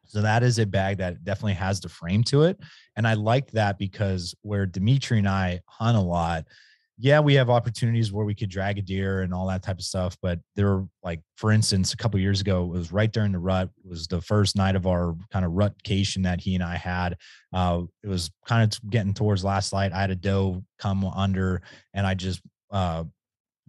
So 0.08 0.22
that 0.22 0.42
is 0.42 0.58
a 0.58 0.66
bag 0.66 0.98
that 0.98 1.22
definitely 1.24 1.54
has 1.54 1.80
the 1.80 1.88
frame 1.88 2.24
to 2.24 2.42
it. 2.42 2.58
And 2.96 3.06
I 3.06 3.14
like 3.14 3.50
that 3.52 3.78
because 3.78 4.34
where 4.42 4.66
Dimitri 4.66 5.18
and 5.18 5.28
I 5.28 5.60
hunt 5.66 5.96
a 5.96 6.00
lot, 6.00 6.44
yeah, 7.00 7.20
we 7.20 7.34
have 7.34 7.48
opportunities 7.48 8.12
where 8.12 8.24
we 8.24 8.34
could 8.34 8.50
drag 8.50 8.78
a 8.78 8.82
deer 8.82 9.22
and 9.22 9.32
all 9.32 9.46
that 9.46 9.62
type 9.62 9.78
of 9.78 9.84
stuff. 9.84 10.16
But 10.20 10.40
there, 10.56 10.66
were 10.66 10.88
like 11.04 11.20
for 11.36 11.52
instance, 11.52 11.92
a 11.92 11.96
couple 11.96 12.18
years 12.18 12.40
ago, 12.40 12.64
it 12.64 12.70
was 12.70 12.90
right 12.90 13.12
during 13.12 13.30
the 13.30 13.38
rut. 13.38 13.70
It 13.84 13.88
was 13.88 14.08
the 14.08 14.20
first 14.20 14.56
night 14.56 14.74
of 14.74 14.86
our 14.86 15.14
kind 15.30 15.44
of 15.44 15.52
rutcation 15.52 16.22
that 16.22 16.40
he 16.40 16.56
and 16.56 16.64
I 16.64 16.76
had. 16.76 17.16
Uh, 17.52 17.82
it 18.02 18.08
was 18.08 18.30
kind 18.46 18.64
of 18.64 18.90
getting 18.90 19.14
towards 19.14 19.44
last 19.44 19.72
light. 19.72 19.92
I 19.92 20.00
had 20.00 20.10
a 20.10 20.16
doe 20.16 20.64
come 20.80 21.04
under, 21.04 21.62
and 21.94 22.04
I 22.04 22.14
just 22.14 22.40
uh, 22.72 23.04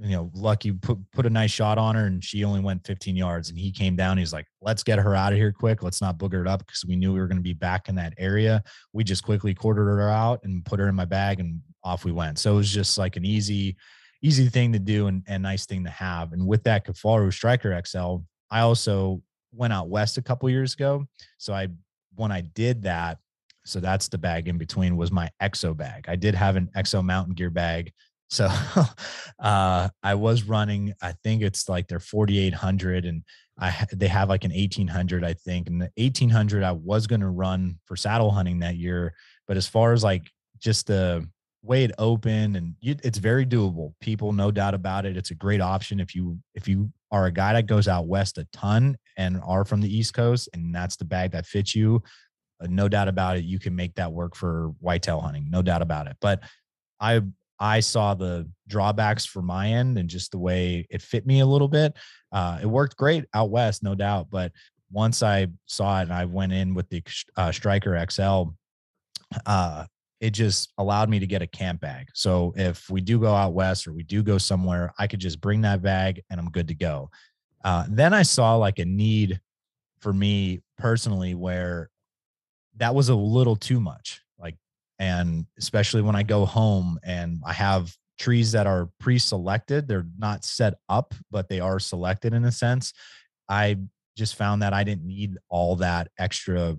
you 0.01 0.15
know, 0.15 0.31
lucky 0.33 0.71
put 0.71 0.97
put 1.11 1.25
a 1.25 1.29
nice 1.29 1.51
shot 1.51 1.77
on 1.77 1.95
her 1.95 2.05
and 2.05 2.23
she 2.23 2.45
only 2.45 2.61
went 2.61 2.85
15 2.87 3.15
yards. 3.15 3.49
And 3.49 3.57
he 3.57 3.71
came 3.71 3.95
down. 3.95 4.17
He's 4.17 4.31
like, 4.31 4.45
let's 4.61 4.81
get 4.81 4.97
her 4.97 5.13
out 5.13 5.33
of 5.33 5.37
here 5.37 5.51
quick. 5.51 5.83
Let's 5.83 6.01
not 6.01 6.17
booger 6.17 6.41
it 6.41 6.47
up 6.47 6.65
because 6.65 6.85
we 6.85 6.95
knew 6.95 7.13
we 7.13 7.19
were 7.19 7.27
going 7.27 7.37
to 7.37 7.43
be 7.43 7.53
back 7.53 7.89
in 7.89 7.95
that 7.95 8.13
area. 8.17 8.63
We 8.93 9.03
just 9.03 9.23
quickly 9.23 9.53
quartered 9.53 9.87
her 9.87 10.09
out 10.09 10.39
and 10.43 10.63
put 10.63 10.79
her 10.79 10.87
in 10.87 10.95
my 10.95 11.05
bag 11.05 11.41
and 11.41 11.59
off 11.83 12.05
we 12.05 12.13
went. 12.13 12.39
So 12.39 12.53
it 12.53 12.57
was 12.57 12.71
just 12.71 12.97
like 12.97 13.17
an 13.17 13.25
easy, 13.25 13.75
easy 14.21 14.47
thing 14.47 14.71
to 14.71 14.79
do 14.79 15.07
and, 15.07 15.23
and 15.27 15.43
nice 15.43 15.65
thing 15.65 15.83
to 15.83 15.89
have. 15.89 16.31
And 16.31 16.47
with 16.47 16.63
that 16.63 16.85
Kifaru 16.85 17.33
Striker 17.33 17.79
XL, 17.85 18.17
I 18.49 18.61
also 18.61 19.21
went 19.51 19.73
out 19.73 19.89
west 19.89 20.17
a 20.17 20.21
couple 20.21 20.49
years 20.49 20.73
ago. 20.73 21.05
So 21.37 21.53
I 21.53 21.67
when 22.15 22.31
I 22.31 22.41
did 22.41 22.83
that, 22.83 23.17
so 23.65 23.79
that's 23.79 24.07
the 24.07 24.17
bag 24.17 24.47
in 24.47 24.57
between 24.57 24.97
was 24.97 25.11
my 25.11 25.29
exo 25.41 25.75
bag. 25.75 26.05
I 26.07 26.15
did 26.15 26.35
have 26.35 26.55
an 26.55 26.69
exo 26.75 27.03
mountain 27.03 27.33
gear 27.33 27.49
bag 27.49 27.91
so 28.29 28.47
uh, 29.39 29.89
I 30.03 30.15
was 30.15 30.43
running, 30.43 30.93
I 31.01 31.13
think 31.23 31.41
it's 31.41 31.67
like 31.67 31.87
their 31.87 31.99
4800 31.99 33.05
and 33.05 33.23
I 33.59 33.75
they 33.91 34.07
have 34.07 34.29
like 34.29 34.45
an 34.45 34.51
1800 34.51 35.23
I 35.23 35.33
think 35.33 35.67
and 35.67 35.81
the 35.81 35.91
1800 35.97 36.63
I 36.63 36.71
was 36.71 37.07
going 37.07 37.19
to 37.21 37.27
run 37.27 37.77
for 37.85 37.95
saddle 37.95 38.31
hunting 38.31 38.59
that 38.59 38.77
year 38.77 39.13
but 39.47 39.57
as 39.57 39.67
far 39.67 39.91
as 39.91 40.03
like 40.03 40.31
just 40.59 40.87
the 40.87 41.27
way 41.61 41.83
it 41.83 41.91
opened 41.97 42.55
and 42.55 42.75
you, 42.79 42.95
it's 43.03 43.17
very 43.17 43.45
doable 43.45 43.93
people 43.99 44.31
no 44.31 44.49
doubt 44.49 44.73
about 44.73 45.05
it 45.05 45.17
it's 45.17 45.31
a 45.31 45.35
great 45.35 45.59
option 45.59 45.99
if 45.99 46.15
you 46.15 46.39
if 46.55 46.69
you 46.69 46.89
are 47.11 47.25
a 47.25 47.31
guy 47.31 47.51
that 47.51 47.65
goes 47.65 47.89
out 47.89 48.07
west 48.07 48.37
a 48.37 48.47
ton 48.53 48.97
and 49.17 49.41
are 49.43 49.65
from 49.65 49.81
the 49.81 49.93
east 49.93 50.13
coast 50.13 50.47
and 50.53 50.73
that's 50.73 50.95
the 50.95 51.03
bag 51.03 51.31
that 51.31 51.45
fits 51.45 51.75
you 51.75 52.01
uh, 52.63 52.67
no 52.69 52.87
doubt 52.87 53.09
about 53.09 53.35
it 53.35 53.43
you 53.43 53.59
can 53.59 53.75
make 53.75 53.93
that 53.95 54.09
work 54.09 54.37
for 54.37 54.71
whitetail 54.79 55.19
hunting 55.19 55.49
no 55.49 55.61
doubt 55.61 55.81
about 55.81 56.07
it 56.07 56.15
but 56.21 56.41
I 57.01 57.21
I 57.59 57.81
saw 57.81 58.13
the 58.13 58.49
drawbacks 58.67 59.25
for 59.25 59.41
my 59.41 59.69
end 59.73 59.97
and 59.97 60.09
just 60.09 60.31
the 60.31 60.39
way 60.39 60.87
it 60.89 61.01
fit 61.01 61.25
me 61.25 61.41
a 61.41 61.45
little 61.45 61.67
bit. 61.67 61.95
Uh, 62.31 62.59
it 62.61 62.65
worked 62.65 62.95
great 62.95 63.25
out 63.33 63.49
west, 63.49 63.83
no 63.83 63.95
doubt. 63.95 64.27
But 64.29 64.53
once 64.91 65.21
I 65.21 65.47
saw 65.65 65.99
it 65.99 66.03
and 66.03 66.13
I 66.13 66.25
went 66.25 66.53
in 66.53 66.73
with 66.73 66.89
the 66.89 67.03
uh, 67.35 67.51
Striker 67.51 68.03
XL, 68.09 68.43
uh, 69.45 69.85
it 70.21 70.31
just 70.31 70.71
allowed 70.77 71.09
me 71.09 71.19
to 71.19 71.27
get 71.27 71.41
a 71.41 71.47
camp 71.47 71.81
bag. 71.81 72.09
So 72.13 72.53
if 72.55 72.89
we 72.89 73.01
do 73.01 73.19
go 73.19 73.33
out 73.33 73.53
west 73.53 73.87
or 73.87 73.93
we 73.93 74.03
do 74.03 74.23
go 74.23 74.37
somewhere, 74.37 74.93
I 74.97 75.07
could 75.07 75.19
just 75.19 75.41
bring 75.41 75.61
that 75.61 75.81
bag 75.81 76.23
and 76.29 76.39
I'm 76.39 76.49
good 76.51 76.67
to 76.69 76.75
go. 76.75 77.09
Uh, 77.63 77.85
then 77.89 78.13
I 78.13 78.23
saw 78.23 78.55
like 78.55 78.79
a 78.79 78.85
need 78.85 79.39
for 79.99 80.13
me 80.13 80.61
personally 80.77 81.35
where 81.35 81.89
that 82.77 82.95
was 82.95 83.09
a 83.09 83.15
little 83.15 83.55
too 83.55 83.81
much 83.81 84.21
and 84.99 85.45
especially 85.57 86.01
when 86.01 86.15
I 86.15 86.23
go 86.23 86.45
home 86.45 86.99
and 87.03 87.41
I 87.45 87.53
have 87.53 87.95
trees 88.19 88.51
that 88.51 88.67
are 88.67 88.89
pre-selected, 88.99 89.87
they're 89.87 90.07
not 90.17 90.43
set 90.43 90.75
up, 90.89 91.13
but 91.31 91.47
they 91.47 91.61
are 91.61 91.79
selected 91.79 92.33
in 92.33 92.43
a 92.43 92.51
sense. 92.51 92.93
I 93.47 93.77
just 94.17 94.35
found 94.35 94.61
that 94.61 94.73
I 94.73 94.83
didn't 94.83 95.07
need 95.07 95.37
all 95.47 95.77
that 95.77 96.09
extra 96.19 96.77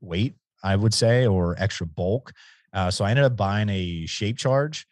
weight, 0.00 0.34
I 0.62 0.74
would 0.74 0.92
say, 0.92 1.26
or 1.26 1.54
extra 1.58 1.86
bulk. 1.86 2.32
Uh, 2.72 2.90
so 2.90 3.04
I 3.04 3.10
ended 3.10 3.24
up 3.24 3.36
buying 3.36 3.68
a 3.68 4.06
shape 4.06 4.36
charge, 4.36 4.86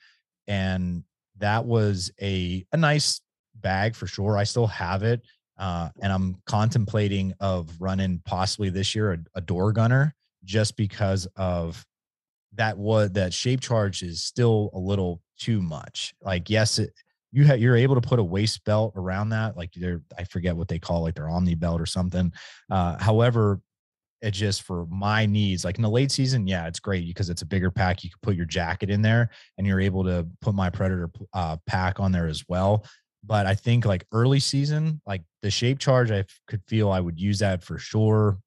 and 0.46 1.02
that 1.38 1.64
was 1.64 2.10
a 2.20 2.64
a 2.72 2.76
nice 2.76 3.20
bag 3.54 3.94
for 3.94 4.06
sure. 4.06 4.36
I 4.36 4.44
still 4.44 4.66
have 4.68 5.02
it, 5.02 5.22
uh, 5.58 5.88
and 6.00 6.12
I'm 6.12 6.36
contemplating 6.46 7.34
of 7.40 7.70
running 7.80 8.20
possibly 8.24 8.70
this 8.70 8.94
year 8.94 9.12
a, 9.12 9.18
a 9.36 9.40
door 9.40 9.72
gunner 9.72 10.14
just 10.44 10.76
because 10.76 11.26
of 11.36 11.84
that 12.58 12.76
was 12.76 13.12
that 13.12 13.32
shape 13.32 13.60
charge 13.60 14.02
is 14.02 14.22
still 14.22 14.70
a 14.74 14.78
little 14.78 15.22
too 15.38 15.62
much. 15.62 16.14
Like, 16.20 16.50
yes, 16.50 16.78
it, 16.78 16.92
you 17.32 17.44
have 17.44 17.60
you're 17.60 17.76
able 17.76 17.94
to 17.94 18.06
put 18.06 18.18
a 18.18 18.24
waist 18.24 18.64
belt 18.64 18.92
around 18.96 19.30
that, 19.30 19.56
like 19.56 19.72
they're 19.74 20.02
I 20.18 20.24
forget 20.24 20.56
what 20.56 20.68
they 20.68 20.78
call 20.78 21.02
like 21.02 21.14
their 21.14 21.28
omni 21.28 21.54
belt 21.54 21.80
or 21.80 21.86
something. 21.86 22.32
Uh, 22.70 22.98
however, 22.98 23.60
it 24.20 24.32
just 24.32 24.62
for 24.62 24.86
my 24.90 25.26
needs, 25.26 25.64
like 25.64 25.76
in 25.76 25.82
the 25.82 25.90
late 25.90 26.10
season, 26.10 26.46
yeah, 26.46 26.66
it's 26.66 26.80
great 26.80 27.06
because 27.06 27.30
it's 27.30 27.42
a 27.42 27.46
bigger 27.46 27.70
pack. 27.70 28.02
You 28.02 28.10
can 28.10 28.18
put 28.22 28.34
your 28.36 28.46
jacket 28.46 28.90
in 28.90 29.02
there, 29.02 29.30
and 29.56 29.66
you're 29.66 29.80
able 29.80 30.04
to 30.04 30.26
put 30.40 30.54
my 30.54 30.70
predator 30.70 31.10
uh, 31.32 31.56
pack 31.66 32.00
on 32.00 32.12
there 32.12 32.26
as 32.26 32.44
well. 32.48 32.84
But 33.24 33.46
I 33.46 33.54
think 33.54 33.84
like 33.84 34.06
early 34.12 34.40
season, 34.40 35.00
like 35.06 35.22
the 35.42 35.50
shape 35.50 35.78
charge, 35.78 36.10
I 36.10 36.24
could 36.48 36.62
feel 36.66 36.90
I 36.90 37.00
would 37.00 37.20
use 37.20 37.38
that 37.40 37.62
for 37.62 37.78
sure 37.78 38.38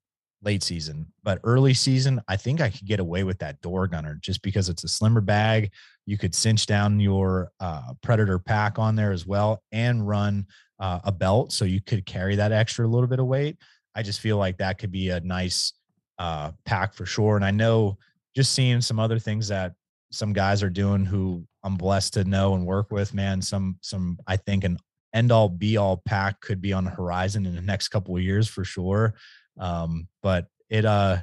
late 0.42 0.62
season, 0.62 1.06
but 1.22 1.40
early 1.44 1.74
season, 1.74 2.20
I 2.28 2.36
think 2.36 2.60
I 2.60 2.70
could 2.70 2.86
get 2.86 3.00
away 3.00 3.24
with 3.24 3.38
that 3.38 3.60
door 3.60 3.86
gunner 3.86 4.18
just 4.20 4.42
because 4.42 4.68
it's 4.68 4.84
a 4.84 4.88
slimmer 4.88 5.20
bag. 5.20 5.70
You 6.06 6.18
could 6.18 6.34
cinch 6.34 6.66
down 6.66 6.98
your 6.98 7.52
uh, 7.60 7.94
predator 8.02 8.38
pack 8.38 8.78
on 8.78 8.96
there 8.96 9.12
as 9.12 9.26
well 9.26 9.62
and 9.70 10.06
run 10.06 10.46
uh, 10.80 10.98
a 11.04 11.12
belt. 11.12 11.52
So 11.52 11.64
you 11.64 11.80
could 11.80 12.04
carry 12.06 12.36
that 12.36 12.52
extra 12.52 12.86
little 12.86 13.06
bit 13.06 13.20
of 13.20 13.26
weight. 13.26 13.56
I 13.94 14.02
just 14.02 14.20
feel 14.20 14.36
like 14.36 14.58
that 14.58 14.78
could 14.78 14.90
be 14.90 15.10
a 15.10 15.20
nice 15.20 15.72
uh, 16.18 16.52
pack 16.64 16.94
for 16.94 17.06
sure. 17.06 17.36
And 17.36 17.44
I 17.44 17.50
know 17.50 17.98
just 18.34 18.52
seeing 18.52 18.80
some 18.80 18.98
other 18.98 19.18
things 19.18 19.48
that 19.48 19.74
some 20.10 20.32
guys 20.32 20.62
are 20.62 20.70
doing 20.70 21.04
who 21.04 21.46
I'm 21.62 21.76
blessed 21.76 22.14
to 22.14 22.24
know 22.24 22.54
and 22.54 22.66
work 22.66 22.90
with, 22.90 23.14
man, 23.14 23.40
some, 23.40 23.78
some, 23.80 24.18
I 24.26 24.36
think 24.36 24.64
an 24.64 24.78
end 25.14 25.30
all 25.30 25.48
be 25.48 25.76
all 25.76 26.02
pack 26.04 26.40
could 26.40 26.60
be 26.60 26.72
on 26.72 26.84
the 26.84 26.90
horizon 26.90 27.46
in 27.46 27.54
the 27.54 27.62
next 27.62 27.88
couple 27.88 28.16
of 28.16 28.22
years 28.22 28.48
for 28.48 28.64
sure. 28.64 29.14
Um, 29.58 30.08
but 30.22 30.46
it 30.70 30.84
uh 30.84 31.18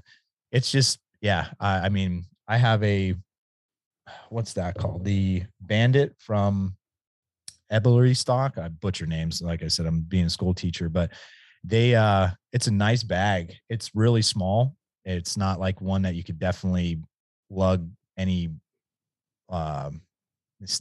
it's 0.52 0.72
just 0.72 1.00
yeah, 1.22 1.48
I, 1.60 1.80
I 1.80 1.90
mean, 1.90 2.26
I 2.48 2.58
have 2.58 2.84
a 2.84 3.16
what's 4.30 4.54
that 4.54 4.76
called? 4.76 5.04
The 5.04 5.44
bandit 5.62 6.16
from 6.18 6.76
Eberlestock. 7.72 8.58
I 8.58 8.70
butcher 8.70 9.06
names. 9.06 9.42
Like 9.42 9.64
I 9.64 9.68
said, 9.68 9.86
I'm 9.86 10.02
being 10.02 10.26
a 10.26 10.30
school 10.30 10.54
teacher, 10.54 10.90
but 10.90 11.12
they 11.64 11.96
uh 11.96 12.30
it's 12.54 12.68
a 12.68 12.72
nice 12.72 13.04
bag. 13.04 13.54
It's 13.70 13.92
really 13.94 14.22
small. 14.22 14.76
It's 15.06 15.38
not 15.38 15.60
like 15.60 15.82
one 15.82 16.04
that 16.04 16.16
you 16.16 16.24
could 16.24 16.40
definitely 16.40 17.02
lug 17.50 17.90
any 18.18 18.50
um 19.50 20.02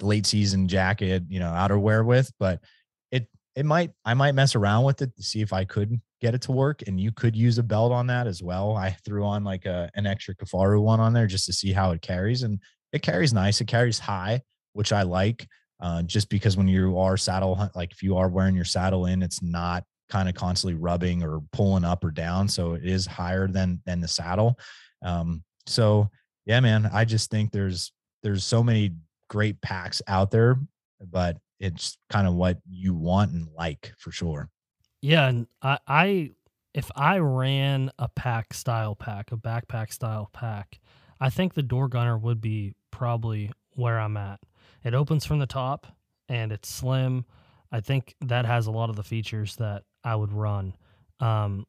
late 0.03 0.26
season 0.26 0.68
jacket, 0.68 1.24
you 1.28 1.40
know, 1.40 1.51
outerwear 1.51 2.05
with, 2.05 2.30
but 2.38 2.61
it 3.11 3.28
it 3.55 3.66
might 3.66 3.90
I 4.05 4.14
might 4.14 4.34
mess 4.34 4.55
around 4.55 4.84
with 4.84 5.03
it 5.03 5.14
to 5.16 5.22
see 5.22 5.40
if 5.40 5.53
I 5.53 5.64
could 5.64 6.01
get 6.20 6.34
it 6.34 6.42
to 6.42 6.52
work 6.52 6.82
and 6.86 7.00
you 7.00 7.12
could 7.12 7.36
use 7.36 7.58
a 7.58 7.62
belt 7.62 7.92
on 7.92 8.06
that 8.08 8.26
as 8.26 8.42
well. 8.42 8.76
I 8.76 8.90
threw 9.04 9.24
on 9.24 9.44
like 9.44 9.66
a, 9.66 9.90
an 9.94 10.06
extra 10.06 10.34
kifaru 10.34 10.82
one 10.82 11.00
on 11.00 11.12
there 11.12 11.26
just 11.26 11.46
to 11.46 11.52
see 11.52 11.72
how 11.72 11.92
it 11.92 12.02
carries 12.02 12.42
and 12.42 12.60
it 12.92 13.02
carries 13.02 13.32
nice 13.32 13.60
it 13.60 13.66
carries 13.66 13.98
high 13.98 14.40
which 14.72 14.92
i 14.92 15.02
like 15.02 15.46
uh, 15.80 16.02
just 16.02 16.28
because 16.28 16.56
when 16.56 16.66
you 16.66 16.98
are 16.98 17.16
saddle 17.16 17.70
like 17.74 17.92
if 17.92 18.02
you 18.02 18.16
are 18.16 18.28
wearing 18.28 18.56
your 18.56 18.64
saddle 18.64 19.06
in 19.06 19.22
it's 19.22 19.42
not 19.42 19.84
kind 20.08 20.28
of 20.28 20.34
constantly 20.34 20.74
rubbing 20.74 21.22
or 21.22 21.40
pulling 21.52 21.84
up 21.84 22.02
or 22.02 22.10
down 22.10 22.48
so 22.48 22.74
it 22.74 22.84
is 22.84 23.06
higher 23.06 23.46
than 23.46 23.80
than 23.84 24.00
the 24.00 24.08
saddle. 24.08 24.58
Um, 25.04 25.44
so 25.66 26.10
yeah 26.46 26.60
man 26.60 26.88
i 26.92 27.04
just 27.04 27.30
think 27.30 27.52
there's 27.52 27.92
there's 28.22 28.42
so 28.42 28.62
many 28.62 28.94
great 29.28 29.60
packs 29.60 30.00
out 30.08 30.30
there 30.30 30.58
but 31.10 31.36
it's 31.60 31.98
kind 32.08 32.26
of 32.26 32.34
what 32.34 32.58
you 32.68 32.94
want 32.94 33.32
and 33.32 33.48
like 33.54 33.92
for 33.98 34.10
sure 34.10 34.48
yeah, 35.01 35.28
and 35.28 35.46
I, 35.62 35.78
I 35.86 36.30
if 36.74 36.90
I 36.94 37.18
ran 37.18 37.90
a 37.99 38.09
pack 38.09 38.55
style 38.55 38.94
pack, 38.94 39.32
a 39.32 39.36
backpack 39.36 39.92
style 39.92 40.30
pack, 40.32 40.80
I 41.20 41.30
think 41.30 41.55
the 41.55 41.62
door 41.62 41.88
gunner 41.88 42.16
would 42.16 42.40
be 42.40 42.74
probably 42.90 43.51
where 43.74 43.99
I'm 43.99 44.16
at. 44.16 44.40
It 44.84 44.94
opens 44.94 45.24
from 45.24 45.38
the 45.38 45.46
top 45.46 45.86
and 46.28 46.53
it's 46.53 46.68
slim. 46.68 47.24
I 47.72 47.80
think 47.80 48.14
that 48.20 48.44
has 48.44 48.66
a 48.66 48.70
lot 48.70 48.90
of 48.90 48.96
the 48.96 49.03
features 49.03 49.57
that 49.57 49.84
I 50.05 50.14
would 50.14 50.32
run. 50.32 50.74
Um, 51.20 51.66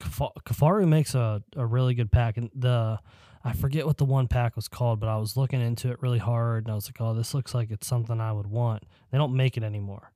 Kifaru 0.00 0.88
makes 0.88 1.14
a, 1.14 1.42
a 1.56 1.66
really 1.66 1.94
good 1.94 2.10
pack, 2.10 2.36
and 2.36 2.50
the 2.54 2.98
I 3.44 3.52
forget 3.52 3.86
what 3.86 3.98
the 3.98 4.04
one 4.04 4.28
pack 4.28 4.56
was 4.56 4.68
called, 4.68 5.00
but 5.00 5.08
I 5.08 5.16
was 5.16 5.36
looking 5.36 5.60
into 5.60 5.90
it 5.90 6.00
really 6.00 6.18
hard, 6.18 6.64
and 6.64 6.72
I 6.72 6.74
was 6.74 6.88
like, 6.88 7.00
"Oh, 7.00 7.14
this 7.14 7.34
looks 7.34 7.54
like 7.54 7.70
it's 7.70 7.86
something 7.86 8.20
I 8.20 8.32
would 8.32 8.46
want." 8.46 8.84
They 9.10 9.18
don't 9.18 9.36
make 9.36 9.56
it 9.56 9.62
anymore, 9.62 10.12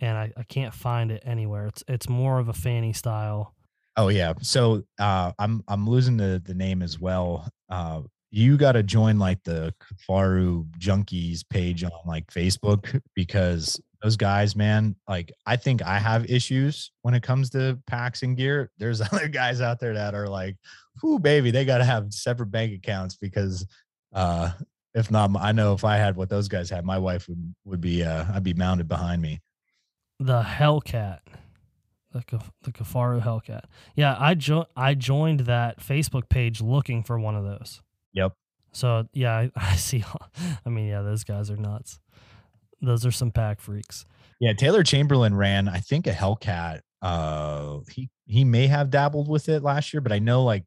and 0.00 0.16
I, 0.16 0.32
I 0.36 0.42
can't 0.44 0.74
find 0.74 1.10
it 1.10 1.22
anywhere. 1.24 1.66
It's 1.66 1.84
it's 1.88 2.08
more 2.08 2.38
of 2.38 2.48
a 2.48 2.52
fanny 2.52 2.92
style. 2.92 3.54
Oh 3.96 4.08
yeah, 4.08 4.34
so 4.40 4.84
uh, 4.98 5.32
I'm 5.38 5.62
I'm 5.68 5.88
losing 5.88 6.16
the 6.16 6.40
the 6.44 6.54
name 6.54 6.82
as 6.82 7.00
well. 7.00 7.48
Uh, 7.68 8.02
you 8.30 8.56
got 8.56 8.72
to 8.72 8.82
join 8.82 9.18
like 9.18 9.42
the 9.44 9.74
Kifaru 9.82 10.68
Junkies 10.78 11.42
page 11.48 11.82
on 11.82 11.90
like 12.06 12.26
Facebook 12.28 13.00
because 13.14 13.80
those 14.02 14.16
guys, 14.16 14.54
man, 14.54 14.94
like 15.08 15.32
I 15.46 15.56
think 15.56 15.82
I 15.82 15.98
have 15.98 16.30
issues 16.30 16.92
when 17.02 17.14
it 17.14 17.22
comes 17.22 17.50
to 17.50 17.78
packs 17.86 18.22
and 18.22 18.36
gear. 18.36 18.70
There's 18.78 19.00
other 19.12 19.28
guys 19.28 19.60
out 19.60 19.80
there 19.80 19.94
that 19.94 20.14
are 20.14 20.28
like, 20.28 20.56
whoo, 21.02 21.18
baby, 21.18 21.50
they 21.50 21.64
got 21.64 21.78
to 21.78 21.84
have 21.84 22.12
separate 22.12 22.50
bank 22.50 22.72
accounts 22.72 23.16
because 23.16 23.66
uh, 24.14 24.50
if 24.94 25.10
not, 25.10 25.30
I 25.38 25.52
know 25.52 25.72
if 25.74 25.84
I 25.84 25.96
had 25.96 26.16
what 26.16 26.28
those 26.28 26.48
guys 26.48 26.70
had, 26.70 26.84
my 26.84 26.98
wife 26.98 27.28
would 27.28 27.54
would 27.64 27.80
be 27.80 28.04
uh, 28.04 28.26
I'd 28.32 28.44
be 28.44 28.54
mounted 28.54 28.88
behind 28.88 29.22
me. 29.22 29.40
The 30.20 30.42
Hellcat, 30.42 31.20
the 32.12 32.22
the 32.62 32.72
Kifaru 32.72 33.22
Hellcat. 33.22 33.64
Yeah, 33.94 34.16
I 34.18 34.34
jo- 34.34 34.66
I 34.76 34.94
joined 34.94 35.40
that 35.40 35.80
Facebook 35.80 36.28
page 36.28 36.60
looking 36.60 37.02
for 37.02 37.18
one 37.18 37.36
of 37.36 37.44
those. 37.44 37.80
Yep. 38.12 38.32
So 38.72 39.08
yeah, 39.12 39.36
I, 39.36 39.50
I 39.56 39.76
see. 39.76 40.04
I 40.64 40.68
mean, 40.68 40.88
yeah, 40.88 41.02
those 41.02 41.24
guys 41.24 41.50
are 41.50 41.56
nuts. 41.56 42.00
Those 42.80 43.04
are 43.06 43.10
some 43.10 43.30
pack 43.30 43.60
freaks. 43.60 44.06
Yeah, 44.40 44.52
Taylor 44.52 44.84
Chamberlain 44.84 45.34
ran, 45.34 45.68
I 45.68 45.78
think, 45.78 46.06
a 46.06 46.12
Hellcat. 46.12 46.80
Uh, 47.02 47.78
he 47.90 48.08
he 48.26 48.44
may 48.44 48.66
have 48.66 48.90
dabbled 48.90 49.28
with 49.28 49.48
it 49.48 49.62
last 49.62 49.92
year, 49.92 50.00
but 50.00 50.12
I 50.12 50.18
know 50.18 50.42
like 50.44 50.64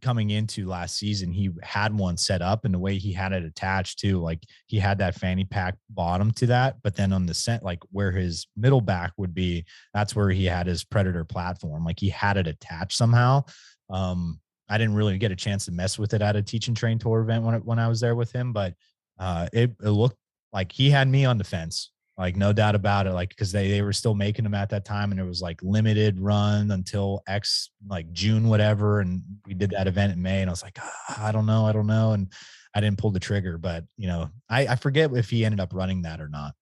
coming 0.00 0.30
into 0.30 0.68
last 0.68 0.96
season, 0.96 1.32
he 1.32 1.50
had 1.62 1.96
one 1.96 2.16
set 2.16 2.42
up 2.42 2.64
and 2.64 2.72
the 2.72 2.78
way 2.78 2.98
he 2.98 3.12
had 3.12 3.32
it 3.32 3.44
attached 3.44 3.98
to, 4.00 4.20
like 4.20 4.42
he 4.66 4.78
had 4.78 4.98
that 4.98 5.14
fanny 5.14 5.44
pack 5.44 5.76
bottom 5.90 6.30
to 6.32 6.46
that, 6.46 6.76
but 6.82 6.96
then 6.96 7.12
on 7.12 7.26
the 7.26 7.34
cent, 7.34 7.62
like 7.62 7.80
where 7.90 8.12
his 8.12 8.46
middle 8.56 8.80
back 8.80 9.12
would 9.16 9.34
be, 9.34 9.64
that's 9.92 10.16
where 10.16 10.30
he 10.30 10.44
had 10.44 10.66
his 10.66 10.84
Predator 10.84 11.24
platform. 11.24 11.84
Like 11.84 12.00
he 12.00 12.08
had 12.08 12.36
it 12.36 12.46
attached 12.46 12.96
somehow. 12.96 13.44
Um, 13.90 14.40
I 14.68 14.78
didn't 14.78 14.94
really 14.94 15.18
get 15.18 15.32
a 15.32 15.36
chance 15.36 15.66
to 15.66 15.72
mess 15.72 15.98
with 15.98 16.14
it 16.14 16.22
at 16.22 16.36
a 16.36 16.42
teach 16.42 16.68
and 16.68 16.76
train 16.76 16.98
tour 16.98 17.20
event 17.20 17.44
when 17.44 17.54
when 17.64 17.78
I 17.78 17.88
was 17.88 18.00
there 18.00 18.14
with 18.14 18.32
him, 18.32 18.52
but 18.52 18.74
uh, 19.18 19.48
it, 19.52 19.70
it 19.82 19.90
looked 19.90 20.16
like 20.52 20.72
he 20.72 20.90
had 20.90 21.08
me 21.08 21.24
on 21.24 21.38
the 21.38 21.44
fence 21.44 21.90
like 22.22 22.36
no 22.36 22.52
doubt 22.52 22.76
about 22.76 23.08
it 23.08 23.12
like 23.12 23.30
because 23.30 23.50
they, 23.50 23.68
they 23.68 23.82
were 23.82 23.92
still 23.92 24.14
making 24.14 24.44
them 24.44 24.54
at 24.54 24.70
that 24.70 24.84
time 24.84 25.10
and 25.10 25.18
it 25.18 25.24
was 25.24 25.42
like 25.42 25.60
limited 25.60 26.20
run 26.20 26.70
until 26.70 27.20
x 27.26 27.70
like 27.88 28.10
june 28.12 28.48
whatever 28.48 29.00
and 29.00 29.20
we 29.44 29.54
did 29.54 29.70
that 29.70 29.88
event 29.88 30.12
in 30.12 30.22
may 30.22 30.40
and 30.40 30.48
i 30.48 30.52
was 30.52 30.62
like 30.62 30.78
ah, 30.80 31.26
i 31.26 31.32
don't 31.32 31.46
know 31.46 31.66
i 31.66 31.72
don't 31.72 31.88
know 31.88 32.12
and 32.12 32.32
i 32.74 32.80
didn't 32.80 32.96
pull 32.96 33.10
the 33.10 33.18
trigger 33.18 33.58
but 33.58 33.84
you 33.96 34.06
know 34.06 34.30
i 34.48 34.68
i 34.68 34.76
forget 34.76 35.12
if 35.14 35.28
he 35.28 35.44
ended 35.44 35.58
up 35.58 35.74
running 35.74 36.02
that 36.02 36.20
or 36.20 36.28
not. 36.28 36.54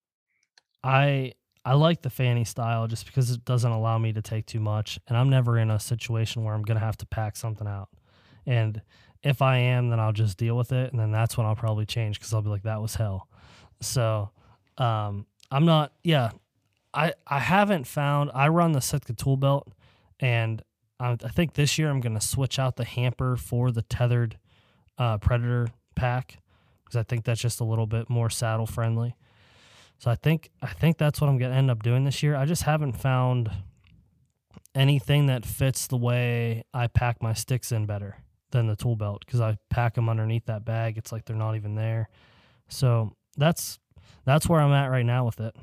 I 0.83 1.35
i 1.63 1.75
like 1.75 2.01
the 2.01 2.09
fanny 2.09 2.45
style 2.45 2.87
just 2.87 3.05
because 3.05 3.31
it 3.31 3.45
doesn't 3.45 3.71
allow 3.71 3.99
me 3.99 4.15
to 4.15 4.23
take 4.23 4.47
too 4.47 4.61
much 4.61 4.99
and 5.09 5.17
i'm 5.17 5.29
never 5.29 5.59
in 5.59 5.71
a 5.71 5.79
situation 5.79 6.43
where 6.43 6.55
i'm 6.55 6.63
gonna 6.63 6.81
have 6.81 6.97
to 6.97 7.07
pack 7.07 7.37
something 7.37 7.67
out. 7.67 7.91
And 8.47 8.81
if 9.23 9.43
i 9.43 9.59
am 9.59 9.91
then 9.91 10.01
i'll 10.01 10.15
just 10.15 10.39
deal 10.39 10.57
with 10.57 10.73
it 10.73 10.91
and 10.91 10.99
then 10.99 11.13
that's 11.13 11.37
when 11.37 11.47
i'll 11.47 11.55
probably 11.55 11.85
change 11.85 12.19
because 12.19 12.33
i'll 12.33 12.41
be 12.41 12.49
like 12.49 12.63
that 12.63 12.81
was 12.81 12.95
hell. 12.95 13.29
So 13.83 14.31
um, 14.81 15.27
I'm 15.51 15.65
not. 15.65 15.93
Yeah, 16.05 16.31
I 16.95 17.15
I 17.27 17.39
haven't 17.39 17.87
found. 17.87 18.31
I 18.35 18.49
run 18.49 18.73
the 18.73 18.81
Sitka 18.81 19.15
tool 19.15 19.37
belt, 19.37 19.73
and 20.19 20.63
I, 20.99 21.13
I 21.13 21.29
think 21.29 21.55
this 21.55 21.79
year 21.79 21.91
I'm 21.91 22.01
going 22.01 22.15
to 22.15 22.21
switch 22.21 22.59
out 22.59 22.77
the 22.77 22.85
hamper 22.85 23.37
for 23.37 23.71
the 23.71 23.83
Tethrd 23.83 24.35
uh, 24.99 25.19
Predator 25.19 25.69
pack 25.97 26.39
because 26.85 26.97
I 26.97 27.03
think 27.03 27.25
that's 27.25 27.41
just 27.41 27.61
a 27.61 27.65
little 27.65 27.87
bit 27.87 28.11
more 28.11 28.31
saddle 28.31 28.67
friendly. 28.67 29.17
So 29.99 30.11
I 30.11 30.15
think 30.15 30.51
I 30.63 30.69
think 30.69 30.99
that's 30.99 31.21
what 31.21 31.29
I'm 31.29 31.39
going 31.39 31.51
to 31.51 31.57
end 31.57 31.71
up 31.71 31.83
doing 31.83 32.05
this 32.05 32.23
year. 32.23 32.37
I 32.37 32.45
just 32.45 32.63
haven't 32.63 32.93
found 32.93 33.51
anything 34.75 35.27
that 35.27 35.45
fits 35.45 35.87
the 35.87 35.97
way 35.97 36.65
I 36.73 36.87
pack 36.87 37.23
my 37.23 37.33
sticks 37.33 37.73
in 37.73 37.87
better 37.87 38.17
than 38.51 38.67
the 38.67 38.77
tool 38.77 38.97
belt 38.97 39.25
because 39.25 39.41
I 39.41 39.59
pack 39.69 39.95
them 39.95 40.09
underneath 40.09 40.47
that 40.47 40.65
bag. 40.65 40.97
It's 40.99 41.13
like 41.13 41.25
they're 41.25 41.37
not 41.37 41.57
even 41.57 41.75
there. 41.75 42.09
So 42.69 43.17
that's 43.37 43.79
that's 44.25 44.49
where 44.49 44.61
I'm 44.61 44.73
at 44.73 44.89
right 44.89 45.05
now 45.05 45.25
with 45.25 45.41
it. 45.41 45.55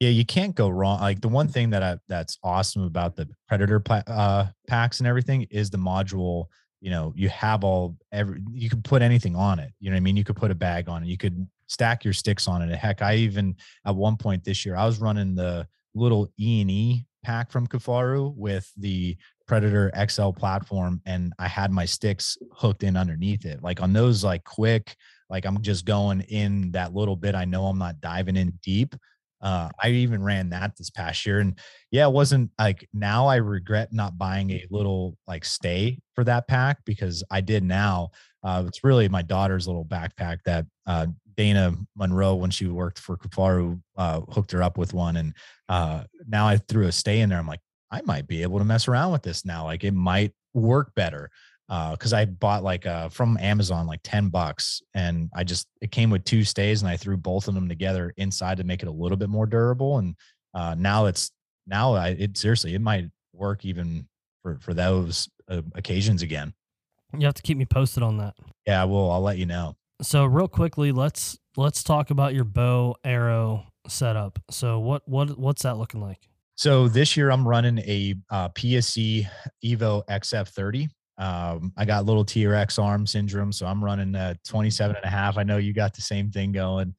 Yeah, 0.00 0.10
you 0.10 0.24
can't 0.24 0.54
go 0.54 0.68
wrong. 0.68 1.00
Like 1.00 1.20
the 1.20 1.28
one 1.28 1.48
thing 1.48 1.70
that 1.70 1.82
I, 1.82 1.98
that's 2.08 2.38
awesome 2.42 2.82
about 2.82 3.16
the 3.16 3.28
Predator 3.48 3.82
uh, 3.88 4.46
packs 4.68 4.98
and 4.98 5.06
everything 5.06 5.46
is 5.50 5.70
the 5.70 5.78
module. 5.78 6.46
You 6.80 6.90
know, 6.90 7.12
you 7.16 7.28
have 7.30 7.64
all 7.64 7.96
every. 8.12 8.40
You 8.52 8.68
can 8.68 8.82
put 8.82 9.00
anything 9.02 9.36
on 9.36 9.58
it. 9.58 9.72
You 9.80 9.90
know 9.90 9.94
what 9.94 9.98
I 9.98 10.00
mean? 10.00 10.16
You 10.16 10.24
could 10.24 10.36
put 10.36 10.50
a 10.50 10.54
bag 10.54 10.88
on 10.88 11.02
it. 11.02 11.06
You 11.06 11.16
could 11.16 11.48
stack 11.68 12.04
your 12.04 12.12
sticks 12.12 12.46
on 12.48 12.60
it. 12.60 12.74
Heck, 12.74 13.00
I 13.02 13.16
even 13.16 13.56
at 13.86 13.94
one 13.94 14.16
point 14.16 14.44
this 14.44 14.66
year 14.66 14.76
I 14.76 14.84
was 14.84 15.00
running 15.00 15.34
the 15.34 15.66
little 15.94 16.28
E 16.38 16.60
and 16.60 16.70
E 16.70 17.06
pack 17.22 17.50
from 17.50 17.66
Kifaru 17.66 18.34
with 18.36 18.70
the 18.76 19.16
Predator 19.46 19.90
XL 20.08 20.30
platform, 20.30 21.00
and 21.06 21.32
I 21.38 21.48
had 21.48 21.70
my 21.70 21.84
sticks 21.84 22.36
hooked 22.52 22.82
in 22.82 22.96
underneath 22.96 23.44
it. 23.44 23.62
Like 23.62 23.80
on 23.80 23.92
those, 23.92 24.24
like 24.24 24.44
quick 24.44 24.96
like 25.30 25.44
I'm 25.46 25.60
just 25.62 25.84
going 25.84 26.20
in 26.22 26.72
that 26.72 26.94
little 26.94 27.16
bit. 27.16 27.34
I 27.34 27.44
know 27.44 27.66
I'm 27.66 27.78
not 27.78 28.00
diving 28.00 28.36
in 28.36 28.58
deep. 28.62 28.94
Uh, 29.40 29.68
I 29.82 29.88
even 29.88 30.22
ran 30.22 30.50
that 30.50 30.76
this 30.76 30.88
past 30.88 31.26
year, 31.26 31.40
and 31.40 31.58
yeah, 31.90 32.06
it 32.06 32.12
wasn't 32.12 32.50
like 32.58 32.88
now. 32.94 33.26
I 33.26 33.36
regret 33.36 33.92
not 33.92 34.16
buying 34.16 34.50
a 34.50 34.66
little 34.70 35.18
like 35.26 35.44
stay 35.44 35.98
for 36.14 36.24
that 36.24 36.48
pack 36.48 36.78
because 36.86 37.22
I 37.30 37.42
did 37.42 37.62
now. 37.62 38.10
Uh, 38.42 38.64
it's 38.66 38.82
really 38.82 39.08
my 39.08 39.20
daughter's 39.20 39.66
little 39.66 39.84
backpack 39.84 40.38
that 40.46 40.64
uh, 40.86 41.06
Dana 41.36 41.74
Monroe, 41.94 42.36
when 42.36 42.50
she 42.50 42.66
worked 42.66 42.98
for 42.98 43.18
Kifaru, 43.18 43.80
uh, 43.98 44.20
hooked 44.30 44.52
her 44.52 44.62
up 44.62 44.78
with 44.78 44.94
one, 44.94 45.16
and 45.16 45.34
uh, 45.68 46.04
now 46.26 46.46
I 46.48 46.56
threw 46.56 46.86
a 46.86 46.92
stay 46.92 47.20
in 47.20 47.28
there. 47.28 47.38
I'm 47.38 47.46
like, 47.46 47.60
I 47.90 48.00
might 48.02 48.26
be 48.26 48.42
able 48.42 48.58
to 48.58 48.64
mess 48.64 48.88
around 48.88 49.12
with 49.12 49.22
this 49.22 49.44
now. 49.44 49.64
Like 49.64 49.84
it 49.84 49.94
might 49.94 50.32
work 50.54 50.94
better 50.94 51.30
because 51.68 52.12
uh, 52.12 52.18
I 52.18 52.24
bought 52.26 52.62
like 52.62 52.86
uh, 52.86 53.08
from 53.08 53.38
Amazon 53.38 53.86
like 53.86 54.00
10 54.04 54.28
bucks 54.28 54.82
and 54.94 55.30
I 55.34 55.44
just 55.44 55.66
it 55.80 55.90
came 55.90 56.10
with 56.10 56.24
two 56.24 56.44
stays 56.44 56.82
and 56.82 56.90
I 56.90 56.96
threw 56.96 57.16
both 57.16 57.48
of 57.48 57.54
them 57.54 57.68
together 57.68 58.12
inside 58.16 58.58
to 58.58 58.64
make 58.64 58.82
it 58.82 58.88
a 58.88 58.92
little 58.92 59.16
bit 59.16 59.30
more 59.30 59.46
durable 59.46 59.98
and 59.98 60.14
uh, 60.52 60.74
now 60.78 61.06
it's 61.06 61.30
now 61.66 61.94
I 61.94 62.08
it 62.08 62.36
seriously 62.36 62.74
it 62.74 62.80
might 62.80 63.06
work 63.32 63.64
even 63.64 64.06
for 64.42 64.58
for 64.60 64.74
those 64.74 65.28
uh, 65.48 65.62
occasions 65.74 66.22
again. 66.22 66.52
You 67.16 67.26
have 67.26 67.34
to 67.34 67.42
keep 67.42 67.56
me 67.56 67.64
posted 67.64 68.02
on 68.02 68.18
that. 68.18 68.34
Yeah, 68.66 68.84
well, 68.84 69.10
I'll 69.10 69.22
let 69.22 69.38
you 69.38 69.46
know. 69.46 69.76
So 70.02 70.24
real 70.24 70.48
quickly, 70.48 70.92
let's 70.92 71.38
let's 71.56 71.82
talk 71.82 72.10
about 72.10 72.34
your 72.34 72.44
bow 72.44 72.96
arrow 73.04 73.64
setup. 73.88 74.38
So 74.50 74.80
what 74.80 75.02
what 75.08 75.38
what's 75.38 75.62
that 75.62 75.78
looking 75.78 76.00
like? 76.00 76.28
So 76.56 76.88
this 76.88 77.16
year 77.16 77.30
I'm 77.30 77.46
running 77.46 77.78
a 77.78 78.14
uh, 78.30 78.48
PSE 78.50 79.26
Evo 79.64 80.04
XF30 80.06 80.88
um, 81.16 81.72
I 81.76 81.84
got 81.84 82.06
little 82.06 82.24
TRX 82.24 82.82
arm 82.82 83.06
syndrome, 83.06 83.52
so 83.52 83.66
I'm 83.66 83.84
running 83.84 84.14
a 84.14 84.36
27 84.44 84.96
and 84.96 85.04
a 85.04 85.08
half. 85.08 85.38
I 85.38 85.44
know 85.44 85.58
you 85.58 85.72
got 85.72 85.94
the 85.94 86.02
same 86.02 86.30
thing 86.30 86.52
going. 86.52 86.94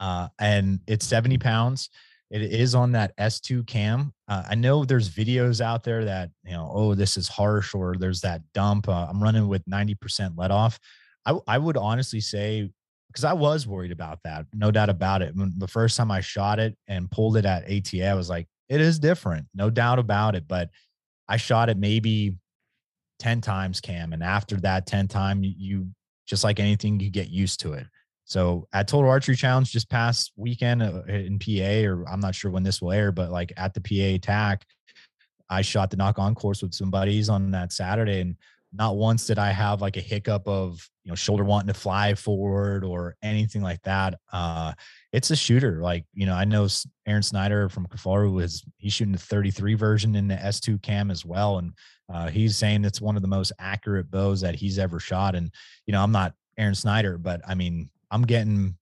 Uh, 0.00 0.28
and 0.38 0.80
it's 0.86 1.06
70 1.06 1.38
pounds. 1.38 1.90
It 2.30 2.42
is 2.42 2.74
on 2.74 2.92
that 2.92 3.16
S2 3.18 3.66
cam. 3.66 4.12
Uh, 4.28 4.44
I 4.48 4.54
know 4.54 4.84
there's 4.84 5.10
videos 5.10 5.60
out 5.60 5.84
there 5.84 6.04
that, 6.04 6.30
you 6.44 6.52
know, 6.52 6.70
oh, 6.72 6.94
this 6.94 7.16
is 7.16 7.28
harsh 7.28 7.74
or 7.74 7.96
there's 7.98 8.20
that 8.22 8.40
dump. 8.54 8.88
Uh, 8.88 9.06
I'm 9.08 9.22
running 9.22 9.48
with 9.48 9.64
90% 9.66 10.32
let 10.36 10.50
off. 10.50 10.78
I, 11.26 11.36
I 11.46 11.58
would 11.58 11.76
honestly 11.76 12.20
say, 12.20 12.70
because 13.08 13.24
I 13.24 13.32
was 13.32 13.66
worried 13.66 13.90
about 13.90 14.20
that, 14.24 14.46
no 14.54 14.70
doubt 14.70 14.88
about 14.88 15.22
it. 15.22 15.34
When 15.34 15.52
the 15.58 15.66
first 15.66 15.96
time 15.96 16.10
I 16.10 16.20
shot 16.20 16.60
it 16.60 16.76
and 16.86 17.10
pulled 17.10 17.36
it 17.36 17.44
at 17.44 17.64
ATA, 17.64 18.06
I 18.06 18.14
was 18.14 18.30
like, 18.30 18.46
it 18.68 18.80
is 18.80 19.00
different, 19.00 19.46
no 19.52 19.68
doubt 19.68 19.98
about 19.98 20.36
it. 20.36 20.46
But 20.46 20.70
I 21.28 21.36
shot 21.36 21.68
it 21.68 21.76
maybe 21.76 22.36
10 23.20 23.40
times 23.40 23.80
cam 23.80 24.12
and 24.12 24.22
after 24.22 24.56
that 24.56 24.86
10 24.86 25.06
time 25.06 25.44
you 25.44 25.86
just 26.26 26.42
like 26.42 26.58
anything 26.58 26.98
you 26.98 27.10
get 27.10 27.28
used 27.28 27.60
to 27.60 27.74
it. 27.74 27.86
So 28.24 28.68
at 28.72 28.88
total 28.88 29.10
archery 29.10 29.36
challenge 29.36 29.72
just 29.72 29.90
past 29.90 30.32
weekend 30.36 30.82
uh, 30.82 31.02
in 31.04 31.38
pa 31.38 31.86
or 31.88 32.04
i'm 32.08 32.20
not 32.20 32.34
sure 32.34 32.50
when 32.50 32.62
this 32.62 32.80
will 32.80 32.92
air 32.92 33.12
but 33.12 33.30
like 33.30 33.52
at 33.56 33.74
the 33.74 33.80
PA 33.80 34.18
TAC 34.24 34.64
i 35.48 35.62
shot 35.62 35.90
the 35.90 35.96
Nock 35.96 36.18
On 36.18 36.34
course 36.34 36.62
with 36.62 36.74
some 36.74 36.90
buddies 36.90 37.28
on 37.28 37.50
that 37.50 37.72
saturday 37.72 38.20
and 38.20 38.36
not 38.72 38.96
once 38.96 39.26
did 39.26 39.38
i 39.38 39.50
have 39.50 39.82
like 39.82 39.96
a 39.96 40.00
hiccup 40.00 40.46
of 40.46 40.88
you 41.04 41.10
know 41.10 41.16
shoulder 41.16 41.44
wanting 41.44 41.72
to 41.72 41.74
fly 41.74 42.14
forward 42.14 42.84
or 42.84 43.16
anything 43.22 43.62
like 43.62 43.82
that. 43.82 44.14
Uh 44.32 44.72
it's 45.12 45.30
a 45.30 45.36
shooter 45.36 45.80
like 45.82 46.04
you 46.14 46.26
know 46.26 46.34
i 46.34 46.44
know 46.44 46.68
aaron 47.06 47.22
snyder 47.22 47.68
from 47.68 47.86
Kifaru 47.86 48.40
is 48.42 48.62
he's 48.76 48.92
shooting 48.92 49.12
the 49.12 49.18
33 49.18 49.74
version 49.74 50.14
in 50.14 50.28
the 50.28 50.36
s2 50.36 50.80
cam 50.82 51.10
as 51.10 51.24
well 51.24 51.58
and 51.58 51.72
uh, 52.12 52.28
he's 52.28 52.56
saying 52.56 52.84
it's 52.84 53.00
one 53.00 53.16
of 53.16 53.22
the 53.22 53.28
most 53.28 53.52
accurate 53.58 54.10
bows 54.10 54.40
that 54.40 54.54
he's 54.54 54.78
ever 54.78 54.98
shot. 54.98 55.34
And, 55.34 55.50
you 55.86 55.92
know, 55.92 56.02
I'm 56.02 56.12
not 56.12 56.34
Aaron 56.58 56.74
Snyder, 56.74 57.18
but 57.18 57.40
I 57.46 57.54
mean, 57.54 57.88
I'm 58.10 58.22
getting 58.22 58.76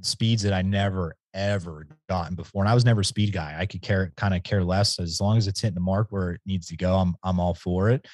speeds 0.00 0.42
that 0.42 0.52
I 0.52 0.62
never 0.62 1.16
ever 1.34 1.86
gotten 2.08 2.34
before. 2.34 2.62
And 2.62 2.68
I 2.68 2.74
was 2.74 2.84
never 2.84 3.02
a 3.02 3.04
speed 3.04 3.32
guy. 3.32 3.56
I 3.58 3.66
could 3.66 3.82
care 3.82 4.12
kind 4.16 4.34
of 4.34 4.42
care 4.42 4.64
less 4.64 4.98
as 4.98 5.20
long 5.20 5.36
as 5.36 5.46
it's 5.46 5.60
hitting 5.60 5.74
the 5.74 5.80
mark 5.80 6.08
where 6.10 6.32
it 6.32 6.40
needs 6.46 6.68
to 6.68 6.76
go. 6.76 6.96
I'm 6.96 7.16
I'm 7.22 7.40
all 7.40 7.54
for 7.54 7.90
it. 7.90 8.06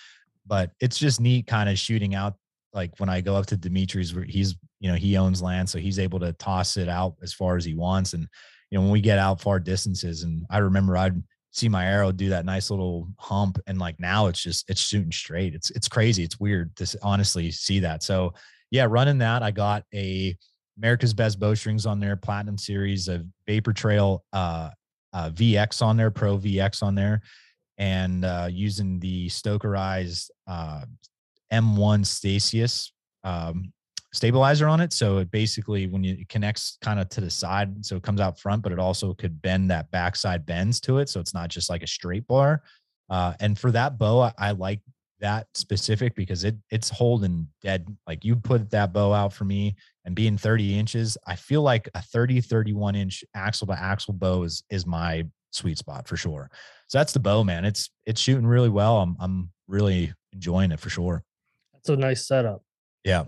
But 0.47 0.73
it's 0.81 0.99
just 0.99 1.21
neat 1.21 1.47
kind 1.47 1.69
of 1.69 1.79
shooting 1.79 2.15
out 2.15 2.35
like 2.73 2.99
when 2.99 3.09
I 3.09 3.21
go 3.21 3.37
up 3.37 3.47
to 3.47 3.57
Dimitri's 3.57 4.15
where 4.15 4.25
he's, 4.25 4.57
you 4.81 4.91
know, 4.91 4.97
he 4.97 5.17
owns 5.17 5.41
land, 5.41 5.69
so 5.69 5.79
he's 5.79 5.99
able 5.99 6.21
to 6.21 6.33
toss 6.35 6.77
it 6.77 6.89
out 6.89 7.15
as 7.23 7.33
far 7.33 7.57
as 7.57 7.65
he 7.65 7.75
wants. 7.75 8.12
And 8.12 8.29
you 8.71 8.79
know, 8.79 8.83
when 8.83 8.91
we 8.91 9.01
get 9.01 9.19
out 9.19 9.41
far 9.41 9.61
distances, 9.61 10.23
and 10.23 10.45
I 10.51 10.59
remember 10.59 10.97
I'd 10.97 11.23
see 11.55 11.69
my 11.69 11.87
arrow 11.87 12.11
do 12.11 12.29
that 12.31 12.45
nice 12.45 12.69
little 12.69 13.09
hump, 13.19 13.59
and 13.67 13.79
like 13.79 13.99
now 14.01 14.27
it's 14.27 14.43
just 14.43 14.69
it's 14.69 14.81
shooting 14.81 15.13
straight. 15.13 15.55
It's 15.55 15.71
it's 15.71 15.89
crazy. 15.89 16.25
It's 16.25 16.39
weird 16.39 16.75
to 16.77 16.99
honestly 17.03 17.51
see 17.51 17.79
that. 17.81 18.03
So 18.03 18.35
yeah, 18.71 18.87
running 18.89 19.19
that, 19.19 19.43
I 19.43 19.53
got 19.53 19.85
a 19.95 20.37
America's 20.77 21.15
Best 21.15 21.39
Bowstrings 21.39 21.87
on 21.87 22.01
there, 22.01 22.17
Platinum 22.17 22.59
Series, 22.59 23.09
a 23.09 23.25
Vapor 23.47 23.73
Trail 23.73 24.25
uh, 24.33 24.71
uh, 25.13 25.31
VX 25.31 25.81
on 25.81 25.97
there, 25.97 26.11
Pro 26.11 26.37
VX 26.37 26.83
on 26.83 26.97
there, 26.97 27.23
and 27.79 28.25
uh, 28.25 28.49
using 28.51 28.99
the 28.99 29.29
Stokerized 29.29 30.31
uh, 30.49 30.85
M1 31.53 32.05
Stasius 32.05 32.91
um, 33.23 33.73
stabilizer 34.15 34.69
on 34.69 34.81
it. 34.81 34.93
So 34.93 35.19
it 35.19 35.31
basically, 35.31 35.87
when 35.87 36.05
you, 36.05 36.17
it 36.21 36.29
connects 36.29 36.79
kind 36.81 37.01
of 37.01 37.09
to 37.11 37.21
the 37.21 37.31
side, 37.31 37.85
so 37.85 37.97
it 37.97 38.03
comes 38.03 38.21
out 38.21 38.39
front, 38.39 38.62
but 38.62 38.73
it 38.73 38.79
also 38.79 39.12
could 39.12 39.43
bend 39.43 39.71
that 39.71 39.91
backside 39.91 40.47
bends 40.47 40.81
to 40.83 40.99
it. 40.99 41.09
So 41.09 41.21
it's 41.21 41.35
not 41.35 41.51
just 41.51 41.69
like 41.69 41.83
a 41.83 41.87
straight 41.87 42.27
bar. 42.27 42.62
Uh, 43.11 43.35
and 43.41 43.59
for 43.59 43.71
that 43.73 43.99
bow, 43.99 44.21
I, 44.21 44.33
I 44.39 44.51
like 44.53 44.81
that 45.21 45.47
specific 45.55 46.15
because 46.15 46.45
it 46.45 46.57
it's 46.71 46.89
holding 46.89 47.49
dead. 47.62 47.87
Like 48.07 48.25
you 48.25 48.37
put 48.37 48.71
that 48.71 48.93
bow 48.93 49.12
out 49.12 49.33
for 49.33 49.45
me 49.45 49.75
and 50.05 50.15
being 50.15 50.39
30 50.39 50.79
inches, 50.79 51.19
I 51.27 51.37
feel 51.37 51.62
like 51.62 51.89
a 51.95 52.03
30, 52.03 52.41
31 52.41 52.95
inch 52.95 53.25
axle 53.35 53.67
to 53.69 53.81
axle 53.81 54.15
bow 54.15 54.43
is 54.45 54.62
is 54.71 54.87
my 54.87 55.27
sweet 55.51 55.79
spot 55.79 56.09
for 56.09 56.17
sure. 56.17 56.51
So 56.89 56.99
that's 56.99 57.12
the 57.12 57.21
bow, 57.21 57.45
man. 57.45 57.65
It's 57.65 57.91
it's 58.07 58.21
shooting 58.21 58.47
really 58.47 58.69
well. 58.69 59.01
I'm 59.01 59.17
I'm 59.19 59.51
really 59.67 60.12
enjoying 60.33 60.73
it 60.73 60.81
for 60.81 60.91
sure. 60.91 61.25
That's 61.73 61.89
a 61.89 61.97
nice 61.97 62.27
setup. 62.27 62.62
Yeah. 63.05 63.25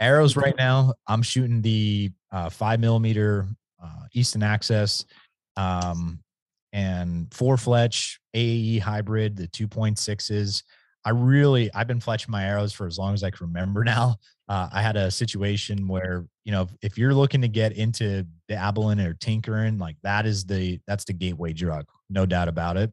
Arrows 0.00 0.34
right 0.34 0.56
now, 0.56 0.94
I'm 1.06 1.22
shooting 1.22 1.60
the 1.60 2.10
uh, 2.32 2.48
five 2.48 2.80
millimeter 2.80 3.46
uh, 3.82 4.04
Easton 4.14 4.42
Access 4.42 5.04
um, 5.56 6.20
and 6.72 7.32
four 7.32 7.56
Fletch 7.56 8.18
AAE 8.34 8.80
hybrid, 8.80 9.36
the 9.36 9.48
2.6s. 9.48 10.62
I 11.04 11.10
really 11.10 11.70
I've 11.74 11.86
been 11.86 12.00
fletching 12.00 12.28
my 12.28 12.44
arrows 12.44 12.72
for 12.72 12.86
as 12.86 12.98
long 12.98 13.14
as 13.14 13.22
I 13.22 13.30
can 13.30 13.46
remember 13.46 13.84
now. 13.84 14.16
Uh, 14.48 14.68
I 14.72 14.82
had 14.82 14.96
a 14.96 15.10
situation 15.10 15.86
where 15.86 16.26
you 16.44 16.52
know 16.52 16.68
if 16.82 16.98
you're 16.98 17.14
looking 17.14 17.42
to 17.42 17.48
get 17.48 17.72
into 17.72 18.04
the 18.04 18.26
dabbling 18.48 19.00
or 19.00 19.14
tinkering, 19.14 19.78
like 19.78 19.96
that 20.02 20.26
is 20.26 20.44
the 20.44 20.80
that's 20.86 21.04
the 21.04 21.12
gateway 21.12 21.52
drug, 21.52 21.86
no 22.08 22.26
doubt 22.26 22.48
about 22.48 22.76
it. 22.76 22.92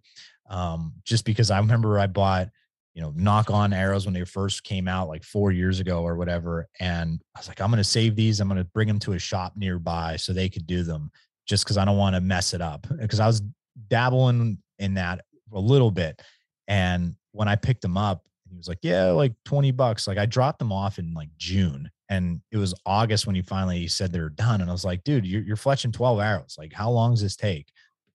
Um, 0.50 0.94
just 1.04 1.26
because 1.26 1.52
I 1.52 1.58
remember 1.60 2.00
I 2.00 2.08
bought 2.08 2.50
you 2.98 3.04
know 3.04 3.14
Nock 3.16 3.52
On 3.52 3.74
arrows 3.74 4.06
when 4.06 4.16
they 4.16 4.26
first 4.26 4.64
came 4.64 4.88
out 4.88 5.08
like 5.08 5.24
four 5.24 5.52
years 5.52 5.80
ago 5.80 6.02
or 6.02 6.16
whatever, 6.16 6.68
and 6.80 7.22
I 7.36 7.40
was 7.40 7.48
like 7.48 7.62
I'm 7.62 7.70
going 7.70 7.78
to 7.78 7.84
save 7.84 8.16
these, 8.16 8.40
I'm 8.40 8.48
going 8.48 8.58
to 8.58 8.64
bring 8.66 8.88
them 8.88 8.98
to 9.02 9.14
a 9.14 9.20
shop 9.20 9.54
nearby 9.56 10.16
so 10.16 10.34
they 10.34 10.50
could 10.50 10.66
do 10.66 10.82
them, 10.82 11.12
just 11.46 11.64
because 11.64 11.78
I 11.78 11.86
don't 11.86 11.98
want 11.98 12.16
to 12.16 12.22
mess 12.22 12.56
it 12.56 12.62
up 12.62 12.88
because 13.00 13.20
I 13.20 13.28
was 13.28 13.44
dabbling 13.88 14.58
in 14.80 14.96
that 14.96 15.24
a 15.54 15.60
little 15.60 15.92
bit 15.92 16.20
and 16.68 17.16
when 17.34 17.48
I 17.48 17.56
picked 17.56 17.86
him 17.86 17.98
up, 17.98 18.24
he 18.50 18.58
was 18.58 18.68
like, 18.68 18.80
Yeah, 18.82 19.12
like 19.12 19.34
20 19.46 19.70
bucks. 19.72 20.08
Like 20.08 20.18
I 20.18 20.26
dropped 20.26 20.58
them 20.58 20.72
off 20.72 20.98
in 20.98 21.14
like 21.14 21.30
June 21.38 21.92
and 22.10 22.42
it 22.52 22.58
was 22.58 22.74
August 22.84 23.28
when 23.28 23.36
he 23.36 23.44
finally 23.44 23.88
said 23.88 24.12
they're 24.12 24.30
done. 24.30 24.62
And 24.62 24.72
I 24.72 24.74
was 24.74 24.86
like, 24.86 25.04
dude, 25.04 25.26
you're, 25.26 25.44
you're 25.44 25.56
fletching 25.56 25.94
12 25.94 26.20
arrows. 26.20 26.56
Like, 26.58 26.74
how 26.74 26.90
long 26.90 27.12
does 27.12 27.22
this 27.22 27.36
take? 27.36 27.68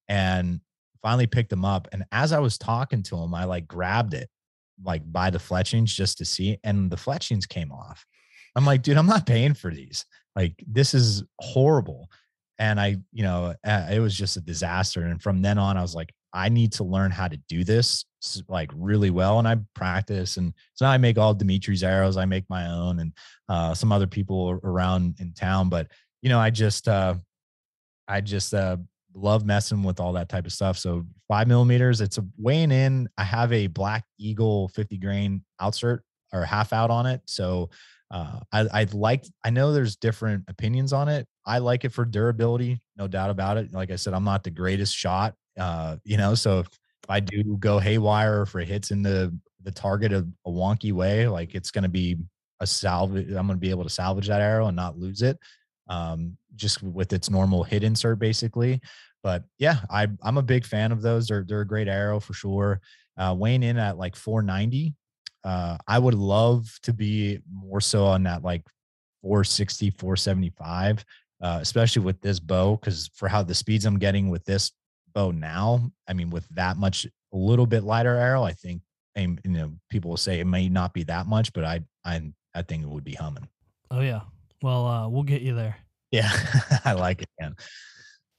And 0.08 0.60
finally 1.02 1.26
picked 1.28 1.50
them 1.50 1.64
up. 1.64 1.86
And 1.92 2.04
as 2.10 2.32
I 2.32 2.40
was 2.40 2.58
talking 2.58 3.02
to 3.04 3.16
him, 3.16 3.32
I 3.32 3.44
like 3.44 3.68
grabbed 3.68 4.14
it 4.14 4.28
like 4.84 5.02
buy 5.10 5.30
the 5.30 5.38
fletchings 5.38 5.94
just 5.94 6.18
to 6.18 6.24
see, 6.24 6.58
and 6.64 6.90
the 6.90 6.96
fletchings 6.96 7.46
came 7.46 7.72
off. 7.72 8.04
I'm 8.54 8.66
like, 8.66 8.82
dude, 8.82 8.96
I'm 8.96 9.06
not 9.06 9.26
paying 9.26 9.54
for 9.54 9.70
these. 9.70 10.04
Like, 10.36 10.62
this 10.66 10.94
is 10.94 11.24
horrible. 11.40 12.10
And 12.58 12.78
I, 12.78 12.96
you 13.12 13.22
know, 13.22 13.54
uh, 13.66 13.88
it 13.90 13.98
was 14.00 14.16
just 14.16 14.36
a 14.36 14.40
disaster. 14.40 15.04
And 15.04 15.20
from 15.22 15.42
then 15.42 15.58
on, 15.58 15.76
I 15.76 15.82
was 15.82 15.94
like, 15.94 16.12
I 16.32 16.48
need 16.48 16.72
to 16.72 16.84
learn 16.84 17.10
how 17.10 17.28
to 17.28 17.36
do 17.48 17.64
this 17.64 18.04
like 18.48 18.70
really 18.74 19.10
well 19.10 19.38
and 19.38 19.48
I 19.48 19.56
practice 19.74 20.36
and 20.36 20.54
so 20.74 20.84
now 20.84 20.92
I 20.92 20.98
make 20.98 21.18
all 21.18 21.34
Dimitri's 21.34 21.82
arrows 21.82 22.16
I 22.16 22.24
make 22.24 22.44
my 22.48 22.68
own 22.68 23.00
and 23.00 23.12
uh, 23.48 23.74
some 23.74 23.90
other 23.90 24.06
people 24.06 24.60
around 24.62 25.16
in 25.18 25.32
town 25.32 25.68
but 25.68 25.88
you 26.22 26.28
know 26.28 26.38
I 26.38 26.50
just 26.50 26.86
uh, 26.86 27.14
I 28.06 28.20
just 28.20 28.54
uh, 28.54 28.76
love 29.14 29.44
messing 29.44 29.82
with 29.82 30.00
all 30.00 30.12
that 30.14 30.28
type 30.28 30.46
of 30.46 30.52
stuff. 30.52 30.78
So 30.78 31.04
five 31.28 31.48
millimeters 31.48 32.00
it's 32.00 32.18
a 32.18 32.24
weighing 32.38 32.70
in. 32.70 33.08
I 33.18 33.24
have 33.24 33.52
a 33.52 33.66
black 33.66 34.04
eagle 34.18 34.68
50 34.68 34.98
grain 34.98 35.44
outsert 35.60 36.00
or 36.32 36.44
half 36.44 36.72
out 36.72 36.90
on 36.90 37.06
it. 37.06 37.20
So 37.26 37.70
uh, 38.10 38.40
I, 38.52 38.66
I 38.72 38.86
like 38.92 39.24
I 39.44 39.50
know 39.50 39.72
there's 39.72 39.96
different 39.96 40.44
opinions 40.48 40.92
on 40.92 41.08
it. 41.08 41.26
I 41.46 41.58
like 41.58 41.84
it 41.84 41.92
for 41.92 42.04
durability 42.04 42.80
no 42.96 43.08
doubt 43.08 43.30
about 43.30 43.56
it. 43.56 43.72
Like 43.72 43.90
I 43.90 43.96
said 43.96 44.14
I'm 44.14 44.24
not 44.24 44.44
the 44.44 44.50
greatest 44.50 44.96
shot 44.96 45.34
uh, 45.58 45.96
you 46.04 46.16
know 46.16 46.34
so 46.34 46.60
if 46.60 47.10
I 47.10 47.20
do 47.20 47.56
go 47.58 47.78
haywire, 47.78 48.46
it 48.54 48.68
hits 48.68 48.92
in 48.92 49.02
the 49.02 49.36
target 49.72 50.12
a, 50.12 50.26
a 50.46 50.50
wonky 50.50 50.92
way, 50.92 51.28
like 51.28 51.54
it's 51.54 51.70
going 51.70 51.82
to 51.82 51.88
be 51.88 52.16
a 52.60 52.66
salvage. 52.66 53.28
I'm 53.28 53.46
going 53.46 53.58
to 53.58 53.60
be 53.60 53.70
able 53.70 53.84
to 53.84 53.90
salvage 53.90 54.28
that 54.28 54.40
arrow 54.40 54.66
and 54.66 54.76
not 54.76 54.98
lose 54.98 55.22
it, 55.22 55.38
um, 55.92 56.36
just 56.56 56.82
with 56.82 57.12
its 57.12 57.28
normal 57.28 57.62
hit 57.62 57.84
insert, 57.84 58.18
basically. 58.18 58.80
But 59.22 59.44
yeah, 59.58 59.80
I 59.90 60.08
I'm 60.22 60.38
a 60.38 60.42
big 60.42 60.64
fan 60.64 60.90
of 60.90 61.02
those. 61.02 61.28
They're 61.28 61.44
they're 61.46 61.60
a 61.60 61.66
great 61.66 61.88
arrow 61.88 62.18
for 62.18 62.32
sure. 62.32 62.80
Uh, 63.16 63.34
weighing 63.38 63.62
in 63.62 63.76
at 63.76 63.98
like 63.98 64.16
490. 64.16 64.94
Uh, 65.44 65.76
I 65.86 65.98
would 65.98 66.14
love 66.14 66.66
to 66.82 66.92
be 66.92 67.40
more 67.50 67.80
so 67.80 68.06
on 68.06 68.22
that 68.22 68.42
like 68.42 68.62
460, 69.22 69.90
475, 69.90 71.04
uh, 71.42 71.58
especially 71.60 72.02
with 72.02 72.20
this 72.22 72.40
bow, 72.40 72.76
because 72.76 73.10
for 73.14 73.28
how 73.28 73.42
the 73.42 73.54
speeds 73.54 73.84
I'm 73.84 73.98
getting 73.98 74.30
with 74.30 74.44
this 74.44 74.72
bow 75.14 75.30
now, 75.30 75.90
I 76.08 76.14
mean, 76.14 76.30
with 76.30 76.48
that 76.50 76.76
much, 76.78 77.04
a 77.04 77.36
little 77.36 77.66
bit 77.66 77.82
lighter 77.82 78.16
arrow, 78.16 78.44
I 78.44 78.52
think, 78.52 78.82
you 79.16 79.36
know, 79.44 79.72
people 79.90 80.10
will 80.10 80.16
say 80.16 80.40
it 80.40 80.46
may 80.46 80.68
not 80.68 80.94
be 80.94 81.02
that 81.04 81.26
much, 81.26 81.52
but 81.52 81.64
I, 81.64 81.80
I, 82.04 82.22
I 82.54 82.62
think 82.62 82.82
it 82.82 82.88
would 82.88 83.04
be 83.04 83.14
humming. 83.14 83.48
Oh 83.90 84.00
yeah. 84.00 84.20
Well, 84.62 84.86
uh, 84.86 85.08
we'll 85.08 85.24
get 85.24 85.42
you 85.42 85.54
there. 85.54 85.76
Yeah, 86.12 86.30
I 86.84 86.92
like 86.92 87.22
it, 87.22 87.28
man. 87.40 87.56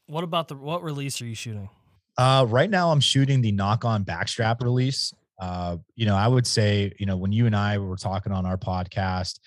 What 0.06 0.24
about 0.24 0.48
the 0.48 0.56
what 0.56 0.84
release 0.84 1.22
are 1.22 1.26
you 1.26 1.36
shooting? 1.36 1.70
Uh, 2.18 2.46
right 2.48 2.70
now 2.70 2.92
I'm 2.92 3.00
shooting 3.00 3.42
the 3.42 3.52
Nock 3.52 3.84
On 3.84 4.06
backstrap 4.06 4.62
release. 4.62 5.14
Uh, 5.42 5.78
you 5.96 6.06
know, 6.06 6.16
I 6.16 6.28
would 6.28 6.46
say, 6.46 6.94
you 7.00 7.06
know, 7.06 7.18
when 7.18 7.32
you 7.32 7.48
and 7.48 7.56
I 7.56 7.80
were 7.80 7.98
talking 7.98 8.32
on 8.32 8.46
our 8.46 8.58
podcast, 8.58 9.40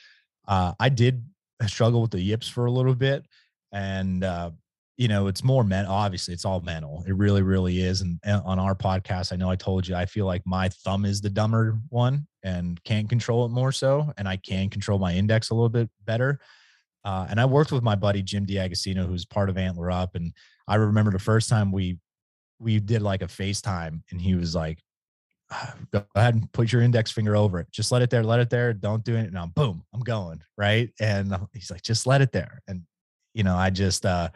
uh, 0.48 0.72
I 0.78 0.88
did 0.88 1.24
struggle 1.66 2.02
with 2.02 2.10
the 2.10 2.20
yips 2.20 2.48
for 2.48 2.66
a 2.66 2.70
little 2.70 2.94
bit. 2.94 3.24
And 3.72 4.24
uh, 4.24 4.50
you 4.96 5.08
know, 5.08 5.26
it's 5.26 5.44
more 5.44 5.62
men. 5.62 5.86
Obviously, 5.86 6.34
it's 6.34 6.44
all 6.44 6.60
mental. 6.60 7.04
It 7.06 7.14
really, 7.14 7.42
really 7.42 7.80
is. 7.80 8.00
And, 8.00 8.18
and, 8.24 8.42
on 8.44 8.58
our 8.58 8.74
podcast, 8.74 9.32
I 9.32 9.36
know 9.36 9.50
I 9.50 9.56
told 9.56 9.86
you 9.86 9.94
I 9.94 10.06
feel 10.06 10.26
like 10.26 10.42
my 10.46 10.68
thumb 10.68 11.04
is 11.04 11.20
the 11.20 11.30
dumber 11.30 11.78
one 11.90 12.26
and 12.42 12.82
can't 12.84 13.08
control 13.08 13.44
it 13.44 13.50
more 13.50 13.72
so, 13.72 14.12
and 14.16 14.26
I 14.26 14.36
can 14.36 14.70
control 14.70 14.98
my 14.98 15.14
index 15.14 15.50
a 15.50 15.54
little 15.54 15.68
bit 15.68 15.90
better. 16.04 16.40
Uh, 17.06 17.24
and 17.30 17.40
I 17.40 17.44
worked 17.44 17.70
with 17.70 17.84
my 17.84 17.94
buddy 17.94 18.20
Jim 18.20 18.44
D'Agostino, 18.44 19.06
who's 19.06 19.24
part 19.24 19.48
of 19.48 19.56
Antler 19.56 19.92
Up, 19.92 20.16
and 20.16 20.32
I 20.66 20.74
remember 20.74 21.12
the 21.12 21.20
first 21.20 21.48
time 21.48 21.70
we 21.70 21.98
we 22.58 22.80
did 22.80 23.00
like 23.00 23.22
a 23.22 23.26
FaceTime, 23.26 24.02
and 24.10 24.20
he 24.20 24.34
was 24.34 24.56
like, 24.56 24.82
ah, 25.52 25.76
"Go 25.92 26.04
ahead 26.16 26.34
and 26.34 26.52
put 26.52 26.72
your 26.72 26.82
index 26.82 27.12
finger 27.12 27.36
over 27.36 27.60
it. 27.60 27.68
Just 27.70 27.92
let 27.92 28.02
it 28.02 28.10
there. 28.10 28.24
Let 28.24 28.40
it 28.40 28.50
there. 28.50 28.72
Don't 28.72 29.04
do 29.04 29.14
it." 29.14 29.26
And 29.26 29.38
I'm 29.38 29.50
boom, 29.50 29.84
I'm 29.94 30.00
going 30.00 30.42
right. 30.58 30.90
And 31.00 31.32
he's 31.54 31.70
like, 31.70 31.82
"Just 31.82 32.08
let 32.08 32.22
it 32.22 32.32
there." 32.32 32.60
And 32.66 32.82
you 33.34 33.44
know, 33.44 33.54
I 33.56 33.70
just 33.70 34.04
uh 34.04 34.30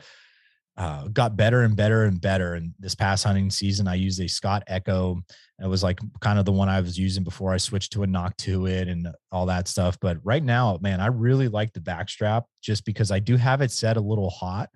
uh, 0.80 1.06
got 1.08 1.36
better 1.36 1.60
and 1.60 1.76
better 1.76 2.04
and 2.04 2.18
better. 2.22 2.54
And 2.54 2.72
this 2.78 2.94
past 2.94 3.24
hunting 3.24 3.50
season, 3.50 3.86
I 3.86 3.96
used 3.96 4.18
a 4.18 4.26
Scott 4.26 4.62
Echo. 4.66 5.20
It 5.62 5.66
was 5.66 5.82
like 5.82 6.00
kind 6.20 6.38
of 6.38 6.46
the 6.46 6.52
one 6.52 6.70
I 6.70 6.80
was 6.80 6.98
using 6.98 7.22
before 7.22 7.52
I 7.52 7.58
switched 7.58 7.92
to 7.92 8.02
a 8.02 8.06
Knock 8.06 8.34
to 8.38 8.60
Noctuid 8.60 8.90
and 8.90 9.06
all 9.30 9.44
that 9.44 9.68
stuff. 9.68 9.98
But 10.00 10.16
right 10.24 10.42
now, 10.42 10.78
man, 10.80 11.02
I 11.02 11.08
really 11.08 11.48
like 11.48 11.74
the 11.74 11.80
backstrap 11.80 12.44
just 12.62 12.86
because 12.86 13.10
I 13.10 13.18
do 13.18 13.36
have 13.36 13.60
it 13.60 13.70
set 13.70 13.98
a 13.98 14.00
little 14.00 14.30
hot. 14.30 14.70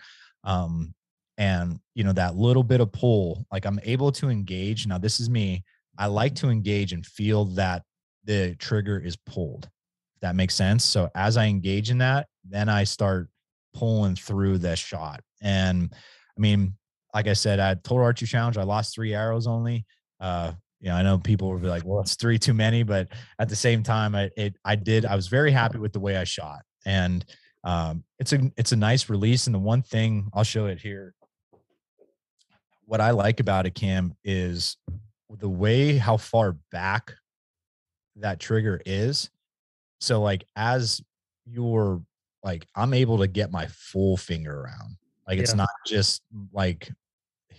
Um, 0.44 0.92
and 1.38 1.80
you 1.94 2.05
know, 2.05 2.12
that 2.12 2.36
little 2.36 2.64
bit 2.64 2.82
of 2.82 2.92
pull, 2.92 3.46
like 3.50 3.64
I'm 3.64 3.80
able 3.82 4.12
to 4.12 4.28
engage. 4.28 4.86
Now, 4.86 4.98
this 4.98 5.20
is 5.20 5.30
me. 5.30 5.64
I 5.98 6.09
like 6.09 6.34
to 6.36 6.50
engage 6.50 6.92
and 6.92 7.07
feel 7.07 7.46
that 7.57 7.82
the 8.24 8.55
trigger 8.57 8.98
is 8.98 9.16
pulled. 9.16 9.70
That 10.20 10.36
makes 10.36 10.55
sense. 10.55 10.84
So 10.84 11.09
as 11.14 11.38
I 11.38 11.46
engage 11.46 11.90
in 11.90 11.96
that, 11.98 12.26
then 12.46 12.68
I 12.68 12.84
start 12.84 13.30
pulling 13.74 14.16
through 14.16 14.59
the 14.59 14.76
shot. 14.76 15.20
And 15.45 15.92
I 15.92 16.40
mean, 16.40 16.74
like 17.14 17.28
I 17.28 17.34
said, 17.34 17.61
I 17.61 17.74
total 17.74 18.03
archery 18.03 18.26
challenge, 18.26 18.59
I 18.59 18.64
lost 18.64 18.95
three 18.95 19.14
arrows 19.14 19.47
only. 19.47 19.86
Uh, 20.18 20.53
you 20.80 20.88
know, 20.88 20.97
I 20.97 21.03
know 21.03 21.18
people 21.18 21.53
will 21.53 21.61
be 21.61 21.68
like, 21.68 21.84
well, 21.84 22.01
it's 22.01 22.16
three 22.16 22.38
too 22.38 22.55
many, 22.55 22.82
but 22.82 23.09
at 23.38 23.49
the 23.49 23.57
same 23.57 23.82
time, 23.82 24.14
I, 24.14 24.30
it, 24.36 24.57
I 24.64 24.74
did, 24.74 25.07
I 25.07 25.14
was 25.14 25.28
very 25.28 25.53
happy 25.53 25.78
with 25.78 25.92
the 25.92 26.01
way 26.01 26.16
I 26.16 26.24
shot. 26.24 26.62
And 26.84 27.24
um, 27.64 28.05
it's 28.18 28.32
a 28.32 28.53
it's 28.57 28.72
a 28.72 28.76
nice 28.76 29.09
release. 29.09 29.47
And 29.47 29.55
the 29.55 29.59
one 29.61 29.82
thing 29.82 30.28
I'll 30.34 30.45
show 30.45 30.66
it 30.66 30.80
here, 30.80 31.14
what 32.84 33.01
I 33.01 33.12
like 33.12 33.40
about 33.40 33.66
it, 33.66 33.74
Cam, 33.74 34.14
is 34.22 34.76
the 35.30 35.49
way 35.49 35.97
how 35.97 36.18
far 36.18 36.57
back 36.70 37.14
that 38.16 38.38
trigger 38.38 38.80
is. 38.84 39.30
So 40.01 40.20
like 40.20 40.45
as 40.55 41.01
you're 41.47 42.03
like 42.42 42.66
I'm 42.76 42.92
able 42.92 43.18
to 43.18 43.26
get 43.26 43.51
my 43.51 43.66
full 43.68 44.16
finger 44.16 44.61
around. 44.61 44.97
Like 45.27 45.39
it's 45.39 45.55
not 45.55 45.70
just 45.87 46.22
like 46.53 46.91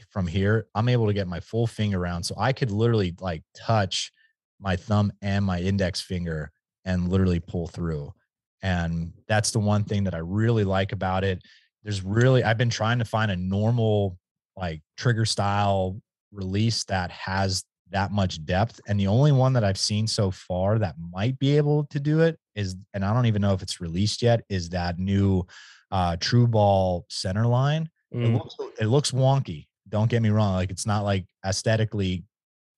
from 0.10 0.28
here. 0.28 0.68
I'm 0.76 0.90
able 0.90 1.08
to 1.08 1.14
get 1.14 1.28
my 1.28 1.40
full 1.40 1.68
finger 1.68 2.00
around. 2.00 2.24
So 2.24 2.36
I 2.38 2.54
could 2.54 2.72
literally 2.72 3.16
like 3.20 3.44
touch 3.56 4.12
my 4.60 4.76
thumb 4.76 5.12
and 5.22 5.44
my 5.44 5.60
index 5.60 6.00
finger 6.00 6.52
and 6.86 7.10
literally 7.10 7.40
pull 7.40 7.68
through. 7.68 8.14
And 8.62 9.14
that's 9.28 9.52
the 9.52 9.60
one 9.60 9.84
thing 9.84 10.04
that 10.06 10.16
I 10.16 10.20
really 10.20 10.64
like 10.64 10.92
about 10.92 11.24
it. 11.24 11.42
There's 11.84 12.04
really 12.04 12.44
I've 12.44 12.58
been 12.58 12.70
trying 12.70 13.00
to 13.00 13.06
find 13.06 13.32
a 13.32 13.36
normal 13.36 14.18
like 14.56 14.82
trigger 14.98 15.26
style 15.26 16.00
release 16.32 16.84
that 16.86 17.12
has 17.12 17.64
that 17.92 18.12
much 18.12 18.44
depth. 18.46 18.80
And 18.88 19.00
the 19.00 19.08
only 19.08 19.32
one 19.32 19.54
that 19.54 19.64
I've 19.64 19.78
seen 19.78 20.08
so 20.08 20.32
far 20.32 20.80
that 20.80 20.96
might 21.12 21.38
be 21.40 21.58
able 21.58 21.86
to 21.86 22.00
do 22.00 22.22
it 22.22 22.40
is, 22.56 22.76
and 22.94 23.06
I 23.06 23.14
don't 23.14 23.26
even 23.26 23.42
know 23.42 23.54
if 23.54 23.62
it's 23.62 23.82
released 23.82 24.22
yet, 24.22 24.44
is 24.50 24.70
that 24.70 24.98
new 24.98 25.46
uh 25.92 26.16
TruBall 26.18 27.04
center 27.10 27.46
line. 27.46 27.90
It 28.12 28.18
Mm. 28.18 28.34
looks 28.34 28.56
it 28.80 28.86
looks 28.86 29.12
wonky. 29.12 29.68
Don't 29.90 30.10
get 30.10 30.22
me 30.22 30.30
wrong. 30.30 30.54
Like 30.56 30.72
it's 30.72 30.86
not 30.86 31.04
like 31.04 31.26
aesthetically, 31.46 32.24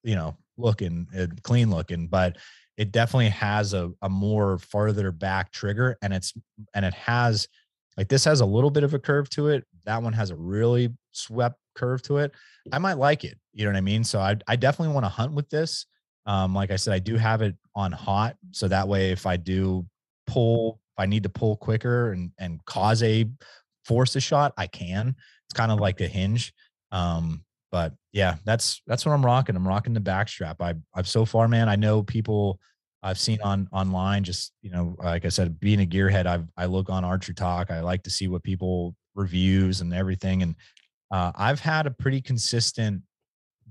you 0.03 0.16
know, 0.16 0.36
looking 0.58 1.08
uh, 1.18 1.28
clean 1.43 1.70
looking, 1.70 2.08
but 2.08 2.38
it 2.78 2.91
definitely 2.91 3.30
has 3.30 3.74
a, 3.74 3.91
a 4.01 4.10
more 4.10 4.58
farther 4.60 5.12
back 5.12 5.51
trigger 5.51 5.97
and 6.01 6.14
it's 6.14 6.34
and 6.74 6.86
it 6.86 6.93
has 6.93 7.47
like 7.97 8.08
this 8.08 8.24
has 8.26 8.41
a 8.41 8.45
little 8.45 8.70
bit 8.70 8.84
of 8.84 8.93
a 8.93 8.99
curve 8.99 9.30
to 9.32 9.47
it. 9.47 9.66
That 9.86 10.01
one 10.03 10.14
has 10.14 10.30
a 10.32 10.36
really 10.36 10.93
swept 11.12 11.58
curve 11.76 12.01
to 12.03 12.18
it. 12.18 12.32
I 12.72 12.78
might 12.80 12.97
like 12.97 13.24
it. 13.24 13.38
You 13.53 13.66
know 13.66 13.72
what 13.72 13.78
I 13.78 13.82
mean? 13.82 14.03
So 14.03 14.20
I 14.20 14.36
I 14.47 14.55
definitely 14.55 14.93
want 14.93 15.05
to 15.05 15.10
hunt 15.10 15.34
with 15.34 15.49
this. 15.49 15.86
Um, 16.26 16.53
like 16.53 16.72
I 16.72 16.76
said, 16.76 16.93
I 16.93 16.99
do 16.99 17.16
have 17.16 17.41
it 17.41 17.55
on 17.76 17.91
hot. 17.91 18.36
So 18.51 18.68
that 18.68 18.88
way 18.88 19.12
if 19.12 19.26
I 19.26 19.38
do 19.38 19.86
pull, 20.28 20.80
if 20.98 21.04
I 21.04 21.06
need 21.06 21.24
to 21.24 21.30
pull 21.30 21.56
quicker 21.58 22.12
and 22.12 22.32
and 22.39 22.64
cause 22.66 23.04
a 23.04 23.30
force 23.86 24.16
a 24.16 24.20
shot, 24.20 24.54
I 24.58 24.68
can. 24.68 25.16
It's 25.45 25.54
kind 25.54 25.72
of 25.72 25.80
like 25.80 26.02
a 26.02 26.08
hinge. 26.08 26.54
Um, 26.91 27.43
but 27.72 27.93
yeah, 28.14 28.36
that's 28.45 28.82
that's 28.88 29.06
what 29.06 29.12
I'm 29.12 29.26
rocking. 29.26 29.56
I'm 29.56 29.68
rocking 29.68 29.93
the 29.93 30.00
backstrap. 30.00 30.56
I 30.60 30.76
I've 30.93 31.08
so 31.08 31.26
far, 31.26 31.48
man. 31.48 31.70
I 31.70 31.76
know 31.76 32.04
people 32.04 32.60
I've 33.04 33.20
seen 33.20 33.39
on 33.43 33.68
online. 33.72 34.24
Just 34.24 34.54
you 34.62 34.72
know, 34.72 34.95
like 35.00 35.26
I 35.26 35.30
said, 35.30 35.60
being 35.60 35.82
a 35.82 35.86
gearhead, 35.86 36.26
I 36.26 36.43
I 36.58 36.66
look 36.66 36.89
on 36.89 37.04
ArcheryTalk. 37.04 37.70
I 37.70 37.82
like 37.82 38.04
to 38.04 38.10
see 38.10 38.28
what 38.28 38.43
people 38.43 38.95
reviews 39.16 39.82
and 39.82 39.93
everything. 39.93 40.43
And 40.43 40.56
uh, 41.12 41.32
I've 41.36 41.60
had 41.60 41.86
a 41.88 41.91
pretty 41.91 42.22
consistent 42.22 43.02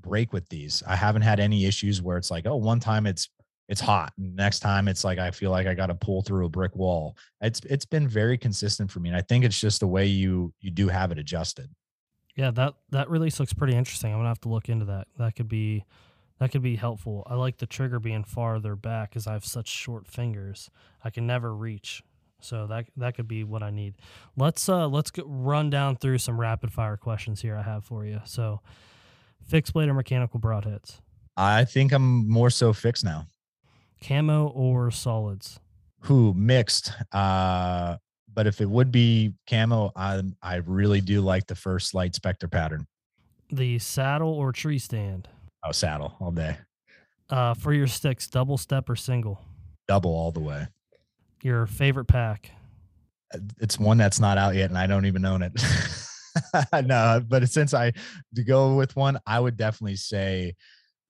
break 0.01 0.33
with 0.33 0.49
these. 0.49 0.83
I 0.87 0.97
haven't 0.97 1.23
had 1.23 1.41
any 1.41 1.65
issues 1.65 2.03
where 2.03 2.17
it's 2.17 2.31
like, 2.31 2.47
oh, 2.47 2.57
one 2.57 2.81
time 2.81 3.07
it's 3.07 3.29
it's 3.69 3.81
hot, 3.81 4.13
next 4.17 4.61
time 4.61 4.89
it's 4.89 5.05
like 5.05 5.19
I 5.19 5.31
feel 5.31 5.51
like 5.51 5.67
I 5.67 5.75
got 5.75 5.87
to 5.87 5.95
pull 5.95 6.23
through 6.23 6.47
a 6.47 6.49
brick 6.49 6.77
wall. 6.77 7.17
It's 7.41 7.61
it's 7.65 7.85
been 7.85 8.07
very 8.07 8.39
consistent 8.39 8.91
for 8.91 9.01
me, 9.01 9.09
and 9.09 9.17
I 9.17 9.23
think 9.23 9.45
it's 9.45 9.61
just 9.61 9.81
the 9.81 9.87
way 9.87 10.07
you 10.07 10.53
you 10.61 10.71
do 10.71 10.89
have 10.89 11.11
it 11.11 11.19
adjusted. 11.19 11.69
Yeah, 12.37 12.51
that 12.53 12.75
that 12.91 13.11
release 13.11 13.41
looks 13.41 13.53
pretty 13.53 13.75
interesting. 13.75 14.13
I'm 14.13 14.19
gonna 14.19 14.29
have 14.29 14.41
to 14.43 14.49
look 14.49 14.69
into 14.69 14.85
that. 14.87 15.09
That 15.19 15.35
could 15.35 15.49
be 15.49 15.85
that 16.39 16.53
could 16.53 16.63
be 16.63 16.77
helpful. 16.77 17.25
I 17.27 17.35
like 17.35 17.59
the 17.59 17.67
trigger 17.67 17.99
being 17.99 18.23
farther 18.23 18.77
back 18.77 19.11
because 19.11 19.27
I 19.27 19.33
have 19.33 19.45
such 19.45 19.69
short 19.69 20.07
fingers. 20.07 20.71
I 21.03 21.11
can 21.11 21.27
never 21.27 21.55
reach. 21.55 22.03
So 22.41 22.67
that 22.67 22.87
that 22.97 23.17
could 23.17 23.27
be 23.27 23.43
what 23.45 23.63
I 23.63 23.71
need. 23.71 23.95
Let's 24.37 24.69
uh 24.69 24.87
let's 24.87 25.11
get, 25.11 25.25
run 25.27 25.71
down 25.71 25.97
through 25.97 26.19
some 26.19 26.39
rapid 26.39 26.73
fire 26.73 26.97
questions 26.97 27.41
here 27.41 27.57
I 27.57 27.63
have 27.63 27.85
for 27.85 28.05
you. 28.05 28.21
So 28.25 28.61
fixed 29.47 29.73
blade 29.73 29.89
or 29.89 29.95
mechanical 29.95 30.39
broadheads, 30.39 31.01
I 31.37 31.65
think 31.65 31.93
I'm 31.93 32.29
more 32.29 32.51
so 32.51 32.73
fixed 32.73 33.05
now. 33.05 33.27
Camo 34.01 34.49
or 34.49 34.91
solids, 34.91 35.59
Who 36.01 36.35
mixed? 36.35 36.93
Uh, 37.13 37.97
but 38.33 38.47
if 38.47 38.61
it 38.61 38.69
would 38.69 38.93
be 38.93 39.35
camo, 39.49 39.93
I 39.97 40.23
I 40.43 40.57
really 40.57 41.01
do 41.01 41.21
like 41.21 41.47
the 41.47 41.55
First 41.55 41.95
Lite 41.95 42.15
specter 42.15 42.49
pattern. 42.49 42.87
the 43.51 43.79
saddle 43.79 44.33
or 44.35 44.53
tree 44.53 44.79
stand. 44.79 45.29
Oh, 45.65 45.73
saddle 45.73 46.15
all 46.21 46.31
day, 46.33 46.59
Uh, 47.31 47.55
for 47.55 47.73
your 47.73 47.87
sticks, 47.87 48.29
double 48.29 48.59
step 48.59 48.89
or 48.91 48.97
single. 48.97 49.41
double 49.89 50.11
all 50.15 50.33
the 50.33 50.41
way. 50.41 50.67
Your 51.43 51.67
favorite 51.67 52.07
pack. 52.07 52.51
Uh, 53.35 53.39
It's 53.61 53.79
one 53.79 53.99
that's 53.99 54.21
not 54.21 54.37
out 54.39 54.55
yet, 54.55 54.69
and 54.71 54.79
I 54.79 54.87
don't 54.87 55.07
even 55.07 55.25
own 55.25 55.43
it. 55.43 55.53
no, 56.85 57.23
but 57.27 57.49
since 57.49 57.73
I 57.73 57.93
to 58.35 58.45
go 58.45 58.77
with 58.77 58.95
one, 58.97 59.19
I 59.27 59.41
would 59.41 59.57
definitely 59.57 59.97
say 59.97 60.55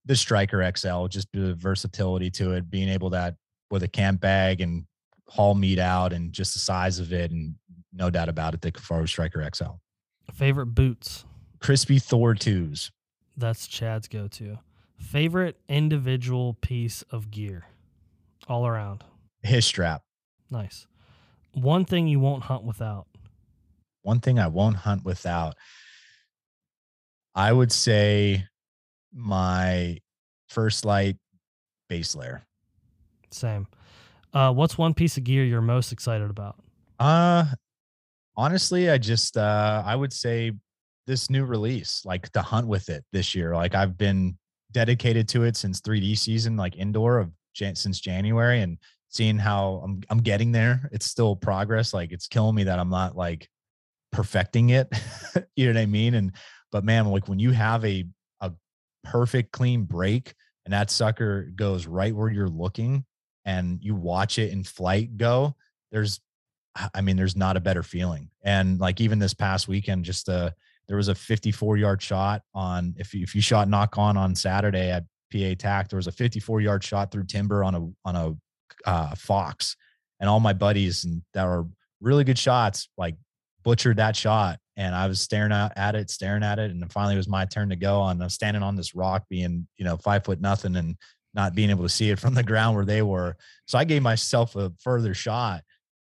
the 0.07 0.17
Striker 0.17 0.69
XL. 0.77 1.07
Just 1.07 1.29
the 1.33 1.55
versatility 1.55 2.31
to 2.33 2.53
it, 2.53 2.71
being 2.71 2.89
able 2.89 3.11
that 3.11 3.35
with 3.71 3.83
a 3.83 3.89
camp 3.89 4.21
bag 4.21 4.61
and 4.61 4.87
haul 5.29 5.55
meat 5.55 5.79
out, 5.79 6.13
and 6.13 6.33
just 6.33 6.55
the 6.55 6.61
size 6.61 6.99
of 6.99 7.13
it, 7.13 7.31
and 7.31 7.55
no 7.93 8.11
doubt 8.11 8.29
about 8.29 8.55
it, 8.55 8.61
the 8.61 8.73
Kifaru 8.73 9.09
Striker 9.09 9.49
XL. 9.55 9.75
Favorite 10.33 10.67
boots. 10.67 11.25
Crispi 11.59 12.03
Thor 12.03 12.35
twos. 12.35 12.91
That's 13.37 13.67
Chad's 13.67 14.09
go 14.09 14.29
to. 14.29 14.59
Favorite 14.99 15.57
individual 15.69 16.55
piece 16.55 17.03
of 17.11 17.31
gear 17.31 17.67
all 18.49 18.67
around. 18.67 19.05
His 19.43 19.65
strap. 19.65 20.03
Nice. 20.51 20.87
One 21.53 21.85
thing 21.85 22.07
you 22.07 22.21
won't 22.21 22.45
hunt 22.45 22.65
without. 22.65 23.07
One 24.03 24.21
thing 24.21 24.39
I 24.39 24.47
won't 24.47 24.77
hunt 24.77 25.05
without. 25.05 25.57
I 27.35 27.53
would 27.53 27.73
say 27.73 28.47
my 29.17 29.99
First 30.49 30.85
Lite 30.85 31.17
base 31.89 32.15
layer. 32.15 32.47
Same. 33.31 33.67
Uh, 34.33 34.53
what's 34.53 34.77
one 34.77 34.95
piece 34.95 35.17
of 35.17 35.25
gear 35.25 35.45
you're 35.45 35.61
most 35.63 35.93
excited 35.93 36.31
about? 36.31 36.57
Uh 36.99 37.47
honestly, 38.37 38.91
I 38.91 38.99
just 38.99 39.37
uh 39.37 39.83
I 39.85 39.97
would 39.97 40.13
say 40.13 40.53
this 41.07 41.31
new 41.31 41.45
release, 41.45 42.03
like 42.05 42.31
to 42.33 42.43
hunt 42.43 42.67
with 42.67 42.89
it 42.89 43.05
this 43.13 43.35
year. 43.35 43.55
Like 43.55 43.75
I've 43.75 43.97
been 43.97 44.37
dedicated 44.73 45.29
to 45.31 45.45
it 45.45 45.57
since 45.57 45.81
3D 45.81 46.19
season, 46.19 46.57
like 46.57 46.77
indoor 46.77 47.19
of 47.19 47.31
Jan- 47.55 47.77
since 47.77 48.01
January 48.01 48.61
and 48.61 48.79
seeing 49.09 49.39
how 49.39 49.81
I'm 49.85 50.03
I'm 50.11 50.19
getting 50.19 50.53
there. 50.53 50.89
It's 50.93 51.07
still 51.07 51.37
progress. 51.37 51.95
Like 51.95 52.13
it's 52.13 52.27
killing 52.27 52.55
me 52.55 52.65
that 52.65 52.79
I'm 52.79 52.91
not 52.91 53.17
like 53.17 53.49
perfecting 54.13 54.71
it. 54.71 54.89
you 55.57 55.67
know 55.67 55.79
what 55.79 55.83
I 55.83 55.87
mean? 55.87 56.15
And 56.15 56.33
but 56.73 56.85
man, 56.85 57.07
like 57.07 57.29
when 57.29 57.39
you 57.39 57.53
have 57.53 57.85
a 57.85 58.05
a 58.05 58.07
perfect 59.11 59.53
clean 59.53 59.85
break 59.85 60.35
and 60.65 60.73
that 60.73 60.91
sucker 60.91 61.45
goes 61.55 61.87
right 61.87 62.15
where 62.15 62.31
you're 62.31 62.49
looking 62.49 63.05
and 63.45 63.79
you 63.83 63.95
watch 63.95 64.39
it 64.39 64.53
in 64.53 64.65
flight 64.65 65.17
go, 65.17 65.55
there's 65.93 66.21
I 66.93 67.01
mean, 67.01 67.17
there's 67.17 67.37
not 67.37 67.57
a 67.57 67.61
better 67.61 67.83
feeling. 67.83 68.29
And 68.45 68.79
like 68.79 69.01
even 69.01 69.19
this 69.19 69.33
past 69.33 69.69
weekend, 69.69 70.05
just 70.05 70.29
uh 70.29 70.51
there 70.89 70.97
was 70.97 71.09
a 71.09 71.15
54 71.15 71.77
yard 71.79 72.03
shot 72.03 72.43
on 72.55 72.95
if 72.99 73.15
you, 73.15 73.23
if 73.23 73.35
you 73.35 73.41
shot 73.41 73.69
Nock 73.69 73.97
On 73.99 74.17
on 74.17 74.35
Saturday 74.35 74.91
at 74.91 75.05
PA 75.33 75.55
TAC, 75.59 75.89
there 75.89 75.97
was 75.97 76.07
a 76.07 76.13
54 76.13 76.61
yard 76.61 76.85
shot 76.85 77.11
through 77.11 77.25
timber 77.25 77.65
on 77.65 77.75
a 77.75 78.09
on 78.09 78.17
a 78.17 78.89
uh, 78.89 79.15
fox, 79.15 79.77
and 80.21 80.29
all 80.29 80.41
my 80.41 80.53
buddies 80.53 81.05
and 81.05 81.23
that 81.33 81.45
were 81.45 81.67
really 82.01 82.25
good 82.25 82.39
shots 82.39 82.89
like 82.99 83.17
butchered 83.63 83.97
that 83.97 84.17
shot. 84.17 84.59
And 84.77 84.95
I 84.95 85.07
was 85.07 85.21
staring 85.21 85.53
out 85.53 85.73
at 85.77 85.95
it, 85.95 86.11
staring 86.11 86.43
at 86.43 86.59
it, 86.59 86.71
and 86.71 86.83
then 86.83 86.89
finally 86.89 87.15
it 87.15 87.19
was 87.19 87.29
my 87.29 87.47
turn 87.47 87.71
to 87.71 87.77
go. 87.77 88.05
And 88.05 88.23
I'm 88.23 88.29
standing 88.29 88.63
on 88.63 88.77
this 88.77 88.95
rock, 88.95 89.25
being 89.31 89.67
you 89.77 89.85
know 89.85 89.97
five 89.97 90.25
foot 90.25 90.41
nothing, 90.41 90.77
and 90.77 90.97
not 91.35 91.55
being 91.55 91.71
able 91.71 91.85
to 91.85 91.89
see 91.89 92.11
it 92.11 92.19
from 92.19 92.35
the 92.35 92.43
ground 92.43 92.77
where 92.77 92.85
they 92.85 93.03
were. 93.03 93.37
So 93.67 93.79
I 93.79 93.85
gave 93.85 94.03
myself 94.03 94.57
a 94.57 94.73
further 94.81 95.15
shot, 95.15 95.63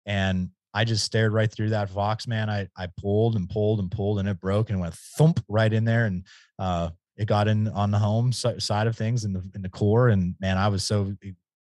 and 0.06 0.50
I 0.74 0.84
just 0.84 1.04
stared 1.04 1.32
right 1.32 1.50
through 1.50 1.70
that 1.70 1.90
fox, 1.90 2.26
man. 2.26 2.50
I 2.50 2.68
I 2.76 2.88
pulled 3.00 3.36
and 3.36 3.48
pulled 3.48 3.80
and 3.80 3.90
pulled, 3.90 4.18
and 4.18 4.28
it 4.28 4.40
broke 4.40 4.70
and 4.70 4.80
went 4.80 4.94
thump 4.94 5.42
right 5.48 5.72
in 5.72 5.84
there, 5.84 6.06
and 6.06 6.24
uh, 6.58 6.90
it 7.16 7.26
got 7.26 7.48
in 7.48 7.68
on 7.68 7.90
the 7.90 7.98
home 7.98 8.32
side 8.32 8.86
of 8.86 8.96
things 8.96 9.24
in 9.24 9.32
the 9.32 9.42
in 9.54 9.62
the 9.62 9.68
core, 9.68 10.08
and 10.08 10.34
man, 10.40 10.56
I 10.56 10.68
was 10.68 10.84
so 10.84 11.14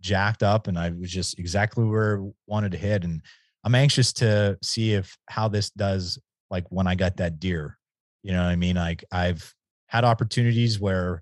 jacked 0.01 0.43
up, 0.43 0.67
and 0.67 0.77
I 0.77 0.89
was 0.89 1.11
just 1.11 1.37
exactly 1.37 1.85
where 1.85 2.21
I 2.21 2.29
wanted 2.47 2.71
to 2.71 2.77
hit, 2.77 3.03
and 3.03 3.21
I'm 3.63 3.75
anxious 3.75 4.13
to 4.13 4.57
see 4.61 4.93
if 4.93 5.17
how 5.29 5.47
this 5.47 5.69
does, 5.69 6.19
like 6.53 6.65
when 6.69 6.87
I 6.87 6.95
got 6.95 7.17
that 7.17 7.39
deer. 7.39 7.77
You 8.21 8.31
know 8.31 8.43
what 8.43 8.51
I 8.51 8.55
mean? 8.55 8.77
Like 8.77 9.03
I've 9.11 9.53
had 9.87 10.05
opportunities 10.05 10.79
where, 10.79 11.21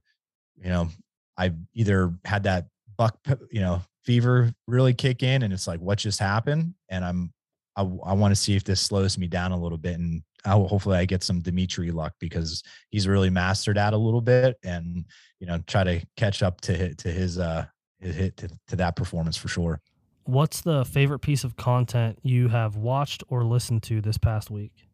you 0.61 0.69
know, 0.69 0.89
I've 1.37 1.55
either 1.73 2.13
had 2.23 2.43
that 2.43 2.67
buck, 2.97 3.17
you 3.51 3.61
know, 3.61 3.81
fever 4.03 4.51
really 4.67 4.93
kick 4.93 5.23
in, 5.23 5.41
and 5.41 5.51
it's 5.51 5.67
like, 5.67 5.79
what 5.79 5.97
just 5.97 6.19
happened? 6.19 6.75
And 6.89 7.03
I'm 7.03 7.33
I, 7.75 7.81
I 7.81 8.13
want 8.13 8.31
to 8.31 8.35
see 8.35 8.55
if 8.55 8.63
this 8.63 8.81
slows 8.81 9.17
me 9.17 9.27
down 9.27 9.51
a 9.51 9.59
little 9.59 9.77
bit 9.77 9.97
and 9.97 10.21
I, 10.43 10.51
hopefully 10.51 10.97
I 10.97 11.05
get 11.05 11.23
some 11.23 11.39
Dimitri 11.39 11.91
luck 11.91 12.13
because 12.19 12.63
he's 12.89 13.07
really 13.07 13.29
mastered 13.29 13.77
that 13.77 13.93
a 13.93 13.97
little 13.97 14.21
bit 14.21 14.57
and 14.63 15.05
you 15.39 15.47
know 15.47 15.59
try 15.67 15.85
to 15.85 16.05
catch 16.17 16.43
up 16.43 16.59
to 16.61 16.73
hit 16.73 16.97
to 16.99 17.09
his 17.09 17.39
uh 17.39 17.65
his 17.99 18.15
hit 18.15 18.37
to, 18.37 18.49
to 18.67 18.75
that 18.75 18.97
performance 18.97 19.37
for 19.37 19.47
sure. 19.47 19.79
what's 20.25 20.61
the 20.61 20.83
favorite 20.83 21.19
piece 21.19 21.45
of 21.45 21.55
content 21.55 22.19
you 22.23 22.49
have 22.49 22.75
watched 22.75 23.23
or 23.29 23.43
listened 23.43 23.83
to 23.83 24.01
this 24.01 24.17
past 24.17 24.51
week? 24.51 24.90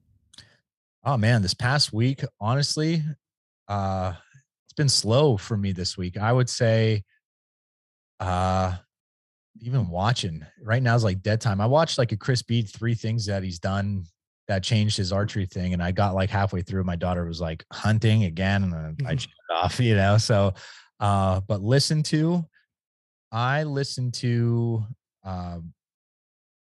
Oh 1.04 1.18
man, 1.18 1.42
this 1.42 1.54
past 1.54 1.94
week, 1.94 2.24
honestly, 2.40 3.04
uh, 3.68 4.14
it's 4.66 4.74
been 4.74 4.90
slow 4.90 5.38
for 5.38 5.56
me 5.56 5.72
this 5.72 5.98
week. 5.98 6.18
I 6.18 6.32
would 6.32 6.50
say, 6.50 7.04
uh, 8.20 8.76
even 9.62 9.90
watching 9.90 10.46
right 10.62 10.82
now 10.82 10.96
is 10.96 11.04
like 11.04 11.22
dead 11.22 11.42
time. 11.42 11.62
I 11.62 11.66
watched 11.66 11.98
like 11.98 12.12
a 12.12 12.18
Chris 12.18 12.42
Bead 12.42 12.70
three 12.70 12.96
things 12.96 13.26
that 13.26 13.44
he's 13.44 13.60
done 13.60 14.06
that 14.48 14.64
changed 14.64 14.98
his 14.98 15.12
archery 15.12 15.46
thing, 15.46 15.74
and 15.74 15.84
I 15.84 15.92
got 15.92 16.16
like 16.16 16.30
halfway 16.30 16.62
through. 16.62 16.84
My 16.84 16.96
daughter 16.96 17.26
was 17.26 17.42
like 17.42 17.64
hunting 17.72 18.24
again, 18.24 18.64
and 18.64 18.74
I 18.74 18.78
mm-hmm. 18.90 19.18
shut 19.18 19.32
off, 19.52 19.80
you 19.80 19.96
know. 19.96 20.18
So, 20.18 20.54
uh, 21.00 21.42
but 21.48 21.62
listen 21.62 22.04
to, 22.04 22.46
I 23.32 23.64
listened 23.64 24.14
to 24.16 24.86
um, 25.24 25.74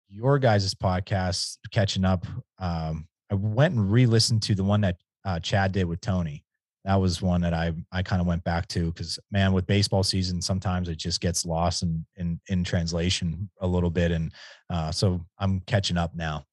your 0.08 0.38
guys' 0.38 0.74
podcast, 0.74 1.58
catching 1.70 2.04
up. 2.04 2.26
Um, 2.58 3.06
I 3.32 3.34
went 3.34 3.74
and 3.74 3.90
re-listened 3.90 4.42
to 4.42 4.54
the 4.54 4.62
one 4.62 4.82
that 4.82 4.98
uh, 5.24 5.40
Chad 5.40 5.72
did 5.72 5.86
with 5.86 6.02
Tony. 6.02 6.44
That 6.84 6.96
was 6.96 7.22
one 7.22 7.40
that 7.42 7.54
I 7.54 7.72
I 7.90 8.02
kind 8.02 8.20
of 8.20 8.26
went 8.26 8.44
back 8.44 8.66
to 8.68 8.86
because 8.86 9.18
man, 9.30 9.52
with 9.52 9.66
baseball 9.66 10.02
season, 10.02 10.42
sometimes 10.42 10.88
it 10.88 10.96
just 10.96 11.20
gets 11.20 11.46
lost 11.46 11.82
in 11.82 12.04
in, 12.16 12.40
in 12.48 12.64
translation 12.64 13.48
a 13.60 13.66
little 13.66 13.88
bit, 13.88 14.10
and 14.10 14.32
uh, 14.68 14.90
so 14.90 15.20
I'm 15.38 15.60
catching 15.60 15.96
up 15.96 16.14
now. 16.14 16.44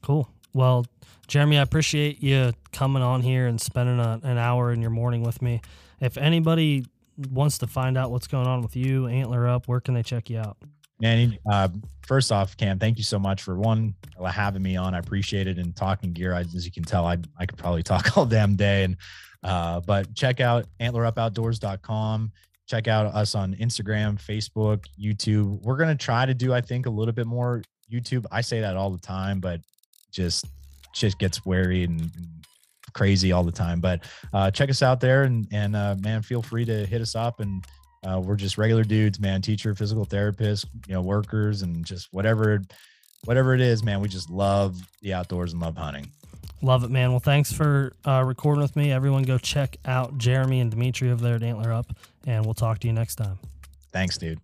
Cool. 0.00 0.30
Well, 0.54 0.86
Jeremy, 1.26 1.58
I 1.58 1.62
appreciate 1.62 2.22
you 2.22 2.52
coming 2.72 3.02
on 3.02 3.20
here 3.20 3.48
and 3.48 3.60
spending 3.60 3.98
a, 3.98 4.20
an 4.22 4.38
hour 4.38 4.72
in 4.72 4.80
your 4.80 4.90
morning 4.90 5.24
with 5.24 5.42
me. 5.42 5.60
If 6.00 6.16
anybody 6.16 6.86
wants 7.30 7.58
to 7.58 7.66
find 7.66 7.98
out 7.98 8.12
what's 8.12 8.28
going 8.28 8.46
on 8.46 8.62
with 8.62 8.76
you, 8.76 9.08
Antler 9.08 9.48
Up, 9.48 9.66
where 9.66 9.80
can 9.80 9.94
they 9.94 10.04
check 10.04 10.30
you 10.30 10.38
out? 10.38 10.56
Manny, 11.00 11.38
uh, 11.50 11.68
first 12.06 12.30
off, 12.30 12.56
Cam, 12.56 12.78
thank 12.78 12.98
you 12.98 13.04
so 13.04 13.18
much 13.18 13.42
for 13.42 13.56
one 13.56 13.94
having 14.26 14.62
me 14.62 14.76
on. 14.76 14.94
I 14.94 14.98
appreciate 14.98 15.46
it 15.46 15.58
and 15.58 15.74
talking 15.74 16.12
gear. 16.12 16.34
I, 16.34 16.40
as 16.40 16.64
you 16.64 16.72
can 16.72 16.84
tell, 16.84 17.06
I 17.06 17.18
I 17.38 17.46
could 17.46 17.58
probably 17.58 17.82
talk 17.84 18.16
all 18.16 18.26
damn 18.26 18.54
day. 18.54 18.84
And 18.84 18.96
uh, 19.42 19.80
but 19.80 20.14
check 20.14 20.40
out 20.40 20.66
antlerupoutdoors.com. 20.80 22.32
Check 22.66 22.88
out 22.88 23.06
us 23.14 23.34
on 23.34 23.54
Instagram, 23.56 24.18
Facebook, 24.18 24.84
YouTube. 24.98 25.60
We're 25.62 25.76
gonna 25.76 25.96
try 25.96 26.24
to 26.26 26.34
do, 26.34 26.54
I 26.54 26.60
think, 26.60 26.86
a 26.86 26.90
little 26.90 27.12
bit 27.12 27.26
more 27.26 27.62
YouTube. 27.92 28.24
I 28.30 28.40
say 28.40 28.60
that 28.60 28.76
all 28.76 28.90
the 28.90 28.98
time, 28.98 29.40
but 29.40 29.60
just 30.12 30.46
just 30.94 31.18
gets 31.18 31.44
wary 31.44 31.82
and, 31.82 32.10
crazy 32.94 33.32
all 33.32 33.42
the 33.42 33.52
time. 33.52 33.80
But 33.80 34.04
uh, 34.32 34.50
check 34.50 34.70
us 34.70 34.82
out 34.82 35.00
there, 35.00 35.24
and 35.24 35.46
and 35.52 35.76
uh, 35.76 35.96
man, 36.00 36.22
feel 36.22 36.40
free 36.40 36.64
to 36.64 36.86
hit 36.86 37.02
us 37.02 37.14
up 37.14 37.40
and 37.40 37.64
uh, 38.04 38.20
we're 38.20 38.36
just 38.36 38.58
regular 38.58 38.84
dudes, 38.84 39.18
man. 39.18 39.42
Teacher, 39.42 39.74
physical 39.74 40.04
therapist, 40.04 40.66
you 40.86 40.94
know, 40.94 41.00
workers, 41.00 41.62
and 41.62 41.84
just 41.84 42.12
whatever, 42.12 42.62
whatever 43.24 43.54
it 43.54 43.60
is, 43.60 43.82
man. 43.82 44.00
We 44.00 44.08
just 44.08 44.30
love 44.30 44.78
the 45.00 45.14
outdoors 45.14 45.52
and 45.52 45.62
love 45.62 45.76
hunting. 45.76 46.10
Love 46.62 46.84
it, 46.84 46.90
man. 46.90 47.10
Well, 47.10 47.20
thanks 47.20 47.52
for 47.52 47.94
uh, 48.06 48.22
recording 48.26 48.62
with 48.62 48.76
me. 48.76 48.90
Everyone, 48.92 49.22
go 49.22 49.38
check 49.38 49.76
out 49.84 50.16
Jeremy 50.18 50.60
and 50.60 50.70
Dimitri 50.70 51.10
over 51.10 51.22
there 51.22 51.34
at 51.34 51.42
Antler 51.42 51.72
Up, 51.72 51.86
and 52.26 52.44
we'll 52.44 52.54
talk 52.54 52.78
to 52.80 52.86
you 52.86 52.92
next 52.92 53.16
time. 53.16 53.38
Thanks, 53.92 54.16
dude. 54.16 54.40